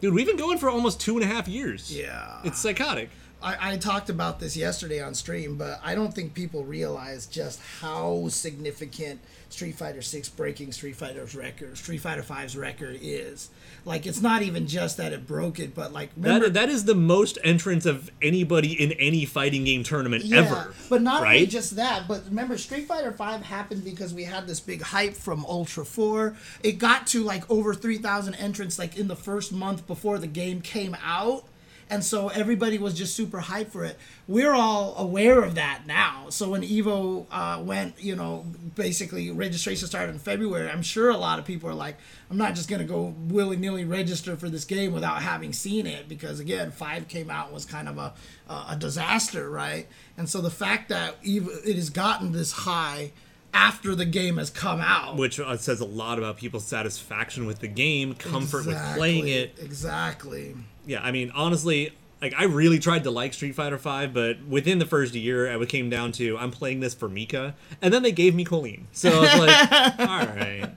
[0.00, 1.94] Dude, we've been going for almost two and a half years.
[1.96, 2.40] yeah.
[2.42, 3.10] It's psychotic.
[3.42, 7.60] I, I talked about this yesterday on stream, but I don't think people realize just
[7.80, 13.50] how significant Street Fighter Six breaking Street Fighter's record, Street Fighter 5's record is.
[13.84, 16.84] Like, it's not even just that it broke it, but like, remember, That, that is
[16.84, 20.74] the most entrance of anybody in any fighting game tournament yeah, ever.
[20.88, 24.60] But not only just that, but remember, Street Fighter Five happened because we had this
[24.60, 26.36] big hype from Ultra Four.
[26.62, 30.26] It got to like over three thousand entrants like in the first month before the
[30.26, 31.44] game came out.
[31.90, 33.98] And so everybody was just super hyped for it.
[34.28, 36.26] We're all aware of that now.
[36.30, 38.46] So when Evo uh, went, you know,
[38.76, 41.96] basically registration started in February, I'm sure a lot of people are like,
[42.30, 45.84] I'm not just going to go willy nilly register for this game without having seen
[45.84, 48.14] it because, again, 5 came out was kind of a,
[48.48, 49.88] a disaster, right?
[50.16, 53.10] And so the fact that Evo, it has gotten this high
[53.52, 55.16] after the game has come out.
[55.16, 59.58] Which uh, says a lot about people's satisfaction with the game, comfort with playing it.
[59.60, 60.54] Exactly.
[60.86, 61.92] Yeah, I mean, honestly,
[62.22, 65.68] like I really tried to like Street Fighter Five, but within the first year, it
[65.68, 69.10] came down to I'm playing this for Mika, and then they gave me Kolin, so
[69.10, 70.70] I was like, all right.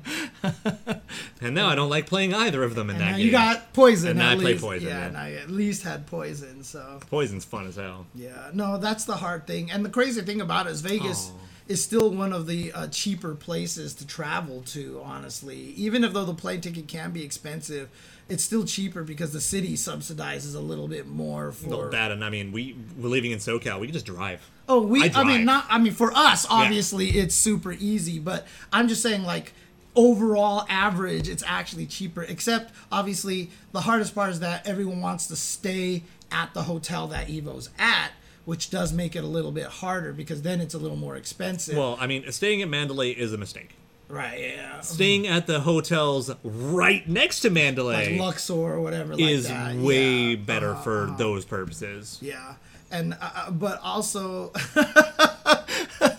[1.42, 3.26] And now I don't like playing either of them in And that now game.
[3.26, 4.12] you got poison.
[4.12, 4.58] And now I play.
[4.58, 5.28] Poison, Yeah, yeah.
[5.28, 6.64] you at least had poison.
[6.64, 8.06] So Poison's fun as hell.
[8.16, 9.72] yeah, no, that's the hard thing.
[9.72, 11.40] And the crazy thing about it is Vegas Oh.
[11.68, 15.02] is still one of the uh, cheaper places to travel to.
[15.04, 17.90] Honestly, even if though the plane ticket can be expensive,
[18.30, 21.70] it's still cheaper because the city subsidizes a little bit more for.
[21.70, 23.80] Well, that and I mean, we we're living in SoCal.
[23.80, 24.50] We can just drive.
[24.68, 25.04] Oh, we.
[25.04, 25.66] I I, mean, not.
[25.70, 28.20] I mean, for us, obviously, it's super easy.
[28.20, 29.54] But I'm just saying, like
[29.96, 32.24] overall average, it's actually cheaper.
[32.24, 37.30] Except, obviously, the hardest part is that everyone wants to stay at the hotel that
[37.30, 38.12] Evo's at,
[38.46, 41.78] which does make it a little bit harder because then it's a little more expensive.
[41.78, 43.76] Well, I mean, staying at Mandalay is a mistake.
[44.14, 44.40] Right?
[44.40, 44.82] Yeah.
[44.82, 49.16] Staying at the hotels right next to Like Mandalay Luxor or whatever.
[49.16, 49.76] Like is that.
[49.76, 50.36] way yeah.
[50.36, 52.20] better for those purposes.
[52.22, 52.56] Yeah,
[52.92, 54.50] and uh, uh, but also,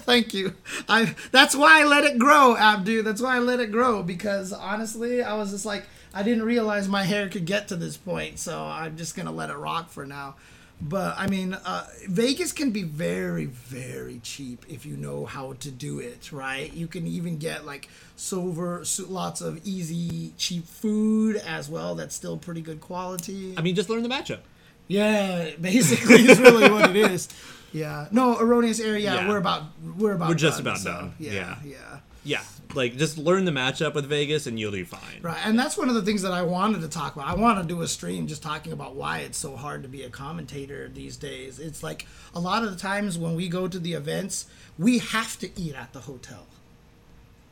[0.04, 0.54] thank you.
[0.88, 3.02] I that's why I let it grow, Abdu.
[3.02, 6.88] That's why I let it grow because honestly, I was just like I didn't realize
[6.88, 10.04] my hair could get to this point, so I'm just gonna let it rock for
[10.04, 10.34] now.
[10.80, 15.70] But I mean, uh, Vegas can be very, very cheap if you know how to
[15.70, 16.72] do it, right?
[16.74, 21.94] You can even get like silver, lots of easy, cheap food as well.
[21.94, 23.54] That's still pretty good quality.
[23.56, 24.40] I mean, just learn the matchup.
[24.88, 27.28] Yeah, basically is really what it is.
[27.74, 28.06] Yeah.
[28.12, 29.12] No, erroneous area.
[29.12, 29.28] Yeah.
[29.28, 29.64] We're about
[29.98, 31.14] we're about We're just done, about so, done.
[31.18, 31.98] Yeah, Yeah.
[32.22, 32.42] yeah.
[32.74, 35.20] Like just learn the matchup with Vegas, and you'll be fine.
[35.22, 35.38] Right.
[35.44, 37.28] And that's one of the things that I wanted to talk about.
[37.28, 40.02] I want to do a stream just talking about why it's so hard to be
[40.02, 41.58] a commentator these days.
[41.58, 44.46] It's like a lot of the times when we go to the events,
[44.78, 46.46] we have to eat at the hotel.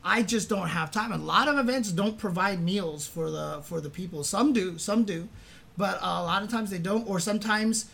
[0.04, 1.12] I just don't have time.
[1.12, 4.24] A lot of events don't provide meals for the for the people.
[4.24, 5.28] Some do, some do,
[5.76, 7.08] but a lot of times they don't.
[7.08, 7.86] Or sometimes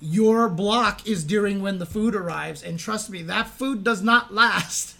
[0.00, 4.32] your block is during when the food arrives, and trust me, that food does not
[4.42, 4.94] last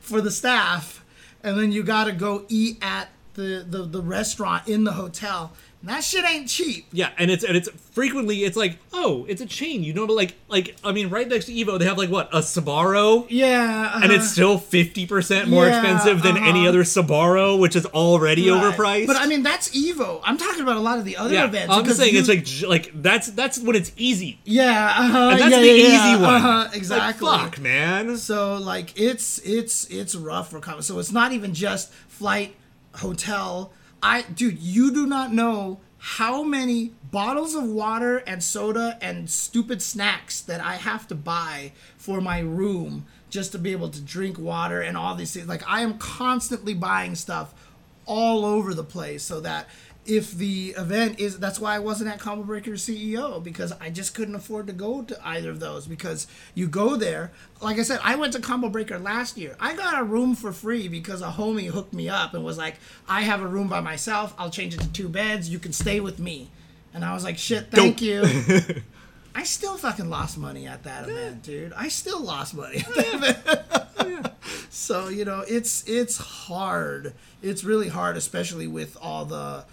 [0.00, 1.04] for the staff.
[1.42, 5.52] And then you got to go eat at the, the the restaurant in the hotel.
[5.86, 6.86] And that shit ain't cheap.
[6.92, 10.34] Yeah, and it's and it's frequently it's like oh it's a chain you know like
[10.48, 14.04] like I mean right next to Evo they have like what a Sbarro Yeah, and
[14.06, 14.14] uh-huh.
[14.14, 16.70] it's still fifty percent more Yeah, expensive than any uh-huh.
[16.70, 18.74] other Sbarro which is already Right.
[18.74, 19.06] overpriced.
[19.06, 20.20] But I mean, that's Evo.
[20.24, 21.72] I'm talking about a lot of the other yeah, events.
[21.72, 24.40] I'm just saying you- it's like like that's that's when it's easy.
[24.44, 26.34] yeah, uh-huh, And that's yeah, the easy one.
[26.34, 27.28] Uh-huh, Like, exactly.
[27.28, 28.16] fuck, man.
[28.16, 32.56] So like it's it's it's rough for com- so it's not even just flight,
[32.96, 33.72] hotel.
[34.02, 39.82] I dude, you do not know how many bottles of water and soda and stupid
[39.82, 44.38] snacks that I have to buy for my room just to be able to drink
[44.38, 45.48] water and all these things.
[45.48, 47.54] Like I am constantly buying stuff
[48.06, 49.68] all over the place so that
[50.06, 54.14] if the event is that's why I wasn't at Combo Breaker CEO because I just
[54.14, 57.32] couldn't afford to go to either of those because you go there.
[57.60, 59.56] Like I said I went to Combo Breaker last year.
[59.60, 62.76] I got a room for free because a homie hooked me up and was like
[63.08, 64.34] I have a room by myself.
[64.38, 65.48] I'll change it to two beds.
[65.48, 66.50] You can stay with me.
[66.94, 68.02] And I was like shit thank Dope.
[68.02, 68.82] you.
[69.34, 71.72] I still fucking lost money at that event dude.
[71.74, 74.32] I still lost money at that event.
[74.70, 77.14] So you know, it's it's hard.
[77.42, 79.64] It's really hard, especially with all the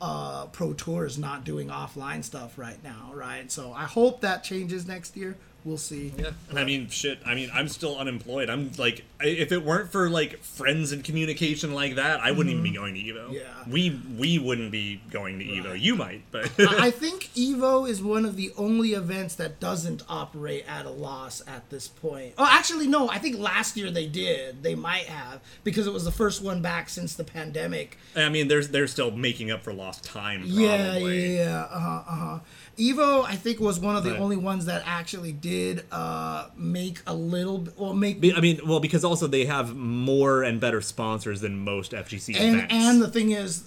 [0.00, 3.50] uh, pro Tour is not doing offline stuff right now, right?
[3.50, 5.36] So I hope that changes next year.
[5.64, 6.12] We'll see.
[6.18, 7.18] Yeah, and I mean, shit.
[7.26, 8.48] I mean, I'm still unemployed.
[8.48, 12.50] I'm like, I- if it weren't for like friends and communication like that, I wouldn't
[12.50, 13.26] even be going to Evo.
[13.26, 13.34] Mm-hmm.
[13.34, 13.64] Yeah.
[13.68, 15.78] we we wouldn't be going to Evo.
[15.78, 20.64] You might, but I think Evo is one of the only events that doesn't operate
[20.66, 22.34] at a loss at this point.
[22.38, 23.08] Oh, actually, no.
[23.10, 24.62] I think last year they did.
[24.62, 27.98] They might have because it was the first one back since the pandemic.
[28.16, 30.40] I mean, there's they're still making up for lost time.
[30.40, 30.64] Probably.
[30.64, 31.66] Yeah, yeah, yeah.
[31.70, 32.02] Uh huh.
[32.08, 32.38] Uh huh.
[32.80, 34.20] Evo, I think, was one of the Right.
[34.20, 37.68] only ones that actually did uh, make a little.
[37.76, 41.92] Well, make I mean, well, because also they have more and better sponsors than most
[41.92, 42.74] FGC and events.
[42.74, 43.64] and the thing is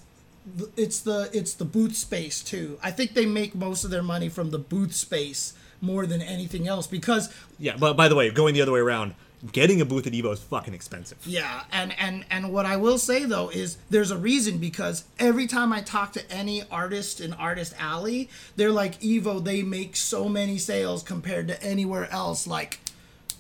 [0.76, 4.27] it's the it's the booth space too i think they make most of their money
[4.27, 7.30] from the booth space more than anything else because
[7.60, 9.15] yeah, but by the way, going the other way around,
[9.52, 11.18] getting a booth at Evo is fucking expensive.
[11.26, 15.48] yeah and and and what i will say though is there's a reason because every
[15.48, 20.30] time i talk to any artist in artist alley they're like evo they make so
[20.30, 22.80] many sales compared to anywhere else like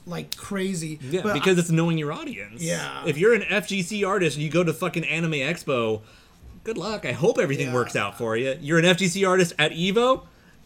[0.05, 2.61] like crazy Yeah, But because it's knowing your audience.
[2.61, 3.03] Yeah.
[3.05, 6.01] If you're an FGC artist and you go to fucking Anime Expo,
[6.65, 7.05] good luck.
[7.05, 7.73] I hope everything Yeah.
[7.73, 8.57] works out for you.
[8.59, 10.23] You're an FGC artist at Evo.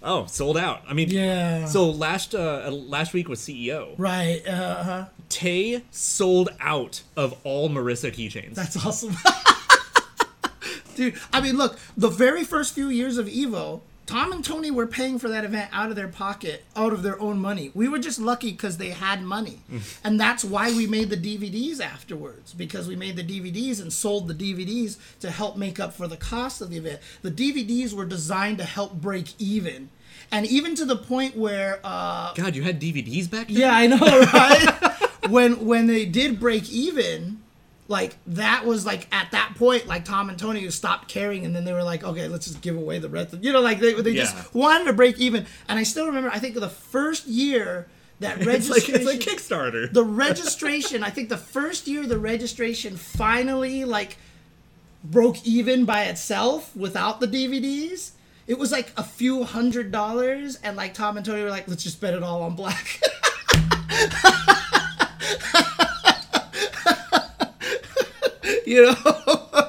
[0.08, 0.84] Oh, sold out.
[0.88, 1.66] I mean, Yeah.
[1.66, 3.94] So last uh, last week was CEO.
[3.98, 8.56] right uh-huh Tay sold out of all Marissa keychains.
[8.56, 9.16] That's awesome.
[10.96, 14.88] Dude, I mean, look, the very first few years of Evo, Tom and Tony were
[14.88, 17.72] paying for that event out of their pocket, out of their own money.
[17.76, 19.60] We were just lucky because they had money.
[20.04, 24.28] and that's why we made the DVDs afterwards, because we made the DVDs and sold
[24.28, 27.02] the DVDs to help make up for the cost of the event.
[27.22, 29.90] The DVDs were designed to help break even.
[30.32, 33.58] And even to the point where uh, God, you had DVDs back then.
[33.58, 33.98] yeah, I know,
[34.34, 35.30] right?
[35.30, 37.42] when when they did break even,
[37.88, 41.64] like that was like at that point, like Tom and Tony stopped caring, and then
[41.64, 43.34] they were like, okay, let's just give away the rest.
[43.34, 44.24] Of, you know, like they they Yeah.
[44.26, 45.46] just wanted to break even.
[45.70, 47.88] And I still remember, I think the first year
[48.20, 49.94] that It's like registration, it's like Kickstarter.
[49.94, 51.04] the registration.
[51.04, 54.18] I think the first year the registration finally like
[55.04, 58.12] broke even by itself without the DVDs.
[58.48, 61.84] It was like a few hundred dollars, and like Tom and Tony were like, "Let's
[61.84, 63.02] just bet it all on black."
[68.66, 69.64] you know.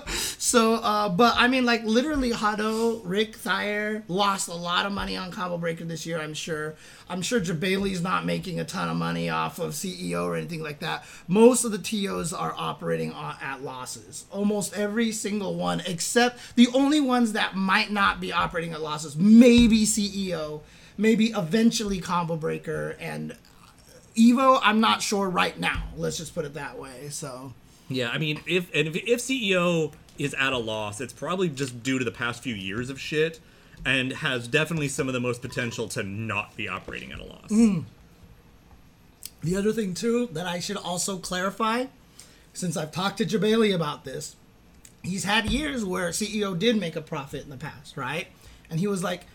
[0.49, 5.15] so, uh, but I mean, like literally, Hado, Rick Thiher lost a lot of money
[5.15, 6.19] on Combo Breaker this year.
[6.19, 6.75] I'm sure.
[7.07, 10.79] I'm sure Jebailey's not making a ton of money off of CEO or anything like
[10.79, 11.05] that.
[11.27, 14.25] Most of the TOs are operating on, at losses.
[14.31, 19.17] Almost every single one, except the only ones that might not be operating at losses,
[19.17, 20.63] maybe CEO,
[20.97, 23.37] maybe eventually Combo Breaker, and
[24.17, 24.59] Evo.
[24.63, 25.89] I'm not sure right now.
[25.95, 27.11] Let's just put it that way.
[27.11, 27.53] So.
[27.91, 31.83] Yeah, I mean, if and if, if CEO is at a loss, it's probably just
[31.83, 33.41] due to the past few years of shit,
[33.85, 37.49] and has definitely some of the most potential to not be operating at a loss.
[37.49, 37.81] Hmm.
[39.43, 41.87] The other thing too that I should also clarify,
[42.53, 44.35] since I've talked to Jebailey about this,
[45.03, 48.27] he's had years where CEO did make a profit in the past, right?
[48.69, 49.27] And he was like,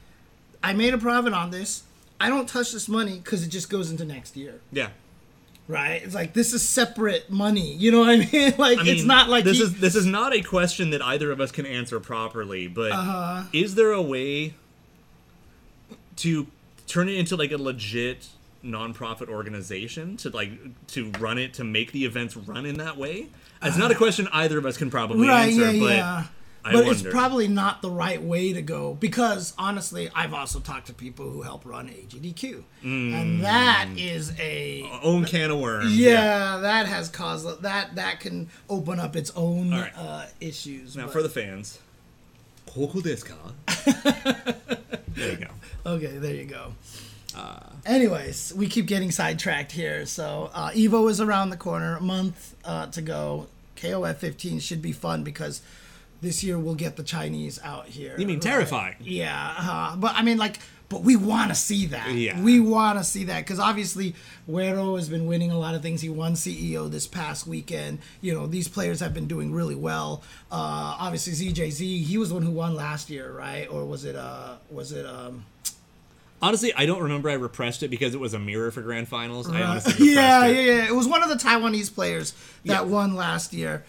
[0.61, 1.83] "I made a profit on this.
[2.19, 4.89] I don't touch this money because it just goes into next year, Yeah,
[5.67, 6.01] right?
[6.03, 7.73] It's like this is separate money.
[7.73, 8.53] You know what I mean?
[8.57, 11.01] like I mean, it's not like this he- is this is not a question that
[11.01, 12.67] either of us can answer properly.
[12.67, 13.43] But Uh-huh.
[13.53, 14.53] is there a way
[16.17, 16.47] to
[16.87, 18.27] turn it into like a legit
[18.63, 20.51] nonprofit organization to like
[20.87, 23.27] to run it to make the events run in that way?
[23.61, 25.71] It's not a question either of us can probably right, answer.
[25.71, 26.23] yeah, but yeah.
[26.63, 26.91] But wonder.
[26.91, 31.29] it's probably not the right way to go because honestly, I've also talked to people
[31.29, 33.13] who help run AGDQ, mm.
[33.13, 35.97] and that is a own can of worms.
[35.97, 39.91] Yeah, yeah, that has caused that that can open up its own right.
[39.97, 40.95] uh, issues.
[40.95, 41.13] Now but.
[41.13, 41.79] for the fans,
[45.09, 45.47] there you go.
[45.85, 46.73] Okay, there you go.
[47.35, 50.05] Uh, Anyways, we keep getting sidetracked here.
[50.05, 53.47] So uh, Evo is around the corner, a month uh, to go.
[53.75, 55.61] KOF 15 should be fun because
[56.23, 58.15] this year we'll get the Chinese out here.
[58.17, 58.41] You mean right?
[58.41, 58.95] terrifying?
[59.01, 60.57] Yeah, uh, but I mean, like,
[60.89, 62.11] but we want to see that.
[62.13, 62.39] Yeah.
[62.41, 64.15] We want to see that because obviously
[64.47, 66.01] Guero has been winning a lot of things.
[66.01, 67.99] He won CEO this past weekend.
[68.21, 70.21] You know, these players have been doing really well.
[70.51, 73.67] Uh, obviously ZJZ, he was the one who won last year, right?
[73.69, 74.15] Or was it?
[74.15, 75.05] Uh, was it?
[75.05, 75.45] Um,
[76.41, 77.29] Honestly, I don't remember.
[77.29, 79.49] I repressed it because it was a mirror for grand finals.
[79.49, 80.55] I honestly yeah, it.
[80.55, 80.87] yeah, yeah.
[80.89, 82.33] It was one of the Taiwanese players
[82.65, 82.81] that Yeah.
[82.81, 83.85] won last year.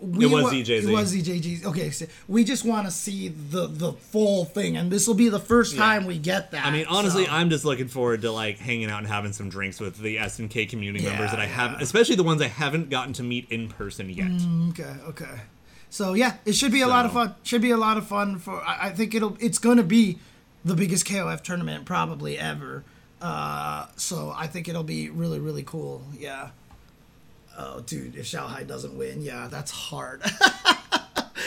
[0.00, 0.68] We It was wa- ZJZ.
[0.84, 1.64] It was ZJG.
[1.64, 5.28] Okay, so we just want to see the the full thing, and this will be
[5.28, 6.64] the first time we get that.
[6.66, 9.48] I mean, honestly, so- I'm just looking forward to like hanging out and having some
[9.48, 11.78] drinks with the SNK community Yeah, members that I have, yeah.
[11.80, 14.30] especially the ones I haven't gotten to meet in person yet.
[14.70, 15.40] Okay, okay.
[15.90, 17.34] So yeah, it should be a lot of fun.
[17.42, 18.60] Should be a lot of fun for.
[18.62, 19.36] I, I think it'll.
[19.40, 20.18] It's gonna be
[20.64, 22.84] the biggest KOF tournament probably ever.
[23.20, 26.02] Uh, so I think it'll be really really cool.
[26.16, 26.50] Yeah.
[27.60, 30.22] Oh, dude, if Xiaohai doesn't win, yeah, that's hard.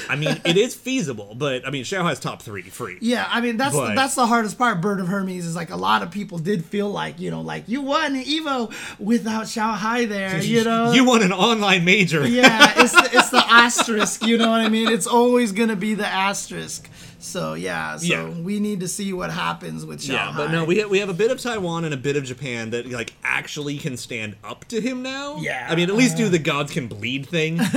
[0.10, 2.98] I mean, it is feasible, but I mean, Xiaohai's top three free.
[3.02, 4.82] yeah, I mean that's But- that's the hardest part.
[4.82, 7.64] Bird of Hermes is like a lot of people did feel like you know like
[7.70, 10.42] you won Evo without Xiaohai there.
[10.42, 10.92] You know.
[10.92, 12.28] you won an online major.
[12.28, 14.26] yeah, it's the, it's the asterisk.
[14.26, 14.90] You know what I mean?
[14.90, 16.90] It's always gonna be the asterisk.
[17.24, 18.30] So yeah, so Yeah.
[18.30, 20.10] we need to see what happens with Xiaohai.
[20.14, 22.24] Yeah, but no, we ha- we have a bit of Taiwan and a bit of
[22.24, 25.38] Japan that like actually can stand up to him now.
[25.38, 25.68] Yeah.
[25.70, 27.58] I mean, at least do the gods can bleed thing.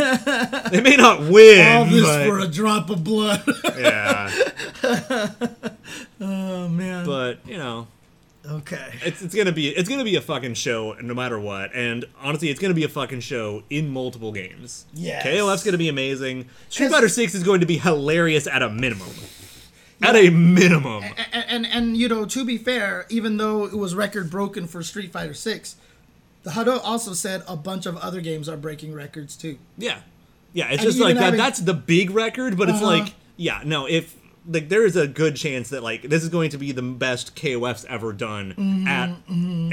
[0.70, 3.42] they may not win, all this but for a drop of blood.
[3.76, 4.30] yeah.
[6.20, 7.04] oh man.
[7.06, 7.86] But you know,
[8.48, 8.94] okay.
[9.04, 11.74] it's it's gonna be it's gonna be a fucking show no matter what.
[11.74, 14.86] And honestly, it's gonna be a fucking show in multiple games.
[14.94, 15.22] Yeah.
[15.22, 16.46] KOF's gonna be amazing.
[16.68, 19.08] Street Fighter Six is going to be hilarious at a minimum.
[20.02, 21.04] At a minimum.
[21.32, 24.82] And, and and you know, to be fair, even though it was record broken for
[24.82, 25.76] Street Fighter Six,
[26.42, 29.58] the Hado also said a bunch of other games are breaking records too.
[29.78, 30.00] Yeah,
[30.52, 30.66] yeah.
[30.68, 31.22] It's And just like that.
[31.22, 32.86] having- That's the big record, but it's Uh-huh.
[32.98, 33.86] like, yeah, no.
[33.86, 34.14] If
[34.46, 37.34] like there is a good chance that like this is going to be the best
[37.34, 39.10] KOF's ever done Mm-hmm, at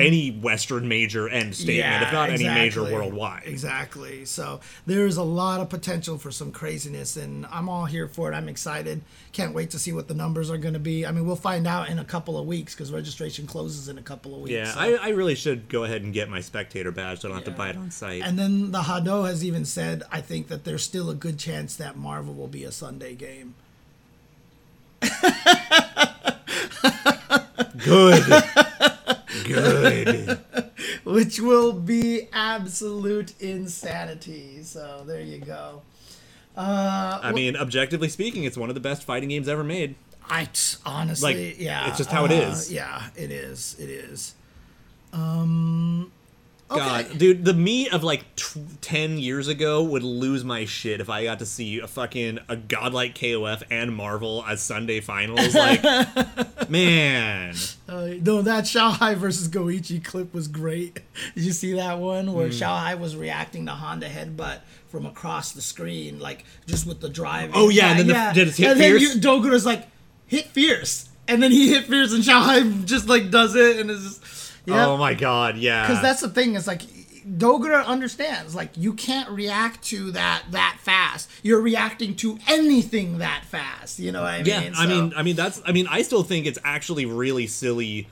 [0.05, 3.43] any Western major end statement, if not any major worldwide.
[3.45, 4.25] Exactly.
[4.25, 8.31] So there is a lot of potential for some craziness, and I'm all here for
[8.31, 8.35] it.
[8.35, 9.01] I'm excited.
[9.33, 11.05] Can't wait to see what the numbers are going to be.
[11.05, 14.01] I mean, we'll find out in a couple of weeks because registration closes in a
[14.01, 14.53] couple of weeks.
[14.53, 17.31] Yeah, so- I, I really should go ahead and get my spectator badge so I
[17.31, 18.21] don't have to buy it on site.
[18.23, 21.75] and then the Hado has even said, I think that there's still a good chance
[21.75, 23.55] that Marvel will be a Sunday game.
[27.77, 28.43] Good.
[29.45, 30.39] Good.
[31.03, 34.63] which will be absolute insanity.
[34.63, 35.81] So there you go.
[36.55, 39.95] Uh, I mean, objectively speaking, it's one of the best fighting games ever made.
[40.29, 42.71] I t- honestly, Like, yeah, it's just how it uh, is.
[42.71, 43.75] Yeah, it is.
[43.79, 44.35] It is.
[45.13, 46.11] Um.
[46.71, 46.79] Okay.
[46.79, 51.09] God, dude, the me of like t- ten years ago would lose my shit if
[51.09, 55.53] I got to see a fucking a godlike KOF and Marvel as Sunday finals.
[55.53, 55.83] Like,
[56.69, 57.55] man,
[57.89, 60.95] Uh, no, that Xiaohai versus Goichi clip was great.
[61.35, 62.47] Did you see that one where.
[62.49, 67.51] Xiaohai was reacting to Honda headbutt from across the screen, like just with the drive?
[67.53, 69.15] Oh, yeah, and then the- did it hit and then fierce?
[69.15, 69.87] you, Dogura's like
[70.27, 74.03] hit fierce, and then he hit fierce, and Xiaohai just like does it, and it's
[74.03, 74.25] just
[74.65, 74.87] yeah.
[74.87, 75.87] oh my god, yeah.
[75.87, 76.81] because that's the thing is like
[77.23, 81.29] Dogura understands like you can't react to that that fast.
[81.43, 83.99] You're reacting to anything that fast.
[83.99, 84.59] You know what I yeah.
[84.61, 84.73] mean?
[84.75, 85.61] I So- mean, I mean that's.
[85.65, 88.07] I mean, I still think it's actually really silly.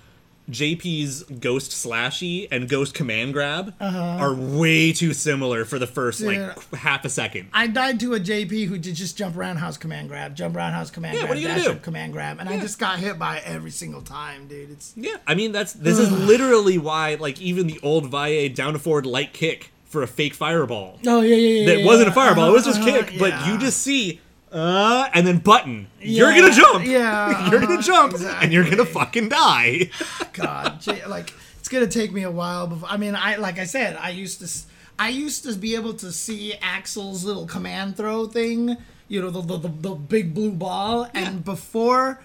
[0.50, 6.38] JP's Ghost Slashy and Ghost Command Grab are way too similar for the first like
[6.38, 6.76] Uh-huh.
[6.78, 7.50] Half a second.
[7.54, 11.14] I died to a JP who did just jump roundhouse command grab, jump roundhouse command
[11.16, 11.76] Yeah, grab, what are you gonna do?
[11.76, 14.72] command grab, and I just got hit by it every single time, dude.
[14.72, 18.74] It's Yeah, I mean that's this is literally why like even the old Valle down
[18.74, 21.76] to forward light kick for a fake fireball oh yeah yeah yeah.
[21.78, 24.20] that wasn't a fireball, it was just Uh-huh, kick, but you just see
[24.52, 25.88] uh and then button.
[26.02, 26.86] You're gonna jump.
[26.86, 29.90] Yeah, You're gonna jump and you're gonna fucking die.
[30.34, 32.68] God, like it's gonna take me a while.
[32.68, 34.68] Before, I mean, I like I said, I used to,
[34.98, 38.78] I used to be able to see Axel's little command throw thing.
[39.08, 42.22] You know, the the, the, the big blue ball, and before.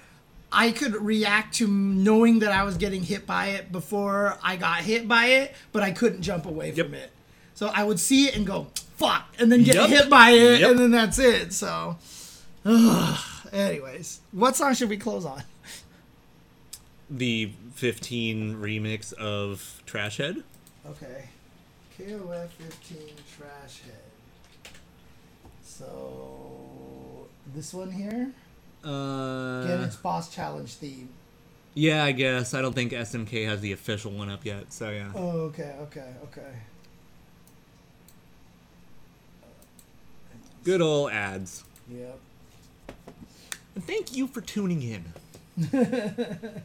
[0.56, 4.82] I could react to knowing that I was getting hit by it before I got
[4.82, 6.86] hit by it, but I couldn't jump away Yep.
[6.86, 7.10] from it.
[7.54, 9.88] So I would see it and go, fuck, and then get Yep.
[9.88, 10.70] hit by it, Yep.
[10.70, 11.52] and then that's it.
[11.52, 11.96] So,
[12.64, 15.42] anyways, what song should we close on?
[17.10, 20.42] the 15 remix of Trash Head.
[20.86, 21.28] Okay.
[21.98, 22.98] KOF 15
[23.36, 24.72] trash head.
[25.62, 28.32] So this one here,
[28.82, 31.08] Uh, it's boss challenge theme.
[31.74, 32.52] yeah, I guess.
[32.54, 35.12] I don't think SNK has the official one up yet, so yeah.
[35.14, 36.52] Oh, okay, okay, okay.
[40.64, 41.62] Good old ads.
[41.88, 42.18] Yep.
[43.74, 45.04] And thank you for tuning in.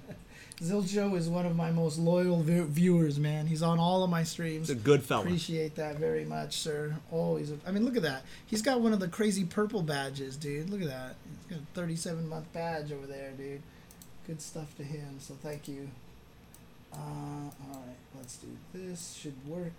[0.62, 3.48] Zilcho is one of my most loyal vi- viewers, man.
[3.48, 4.68] He's on all of my streams.
[4.68, 5.22] He's a good fella.
[5.24, 6.96] Appreciate that very much, sir.
[7.12, 7.54] Always.
[7.66, 8.24] I mean, look at that.
[8.46, 10.70] He's got one of the crazy purple badges, dude.
[10.70, 11.16] Look at that.
[11.48, 13.62] He's got a 37 month badge over there, dude.
[14.28, 15.16] Good stuff to him.
[15.20, 15.90] So thank you.
[16.92, 19.14] Uh, all right, let's do this.
[19.20, 19.74] Should work.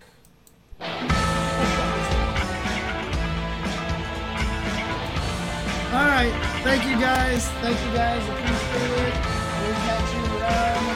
[5.91, 6.31] All right.
[6.63, 7.49] Thank you guys.
[7.59, 8.23] Thank you guys.
[8.29, 9.13] Appreciate it.
[9.59, 10.87] We'll catch you um, around.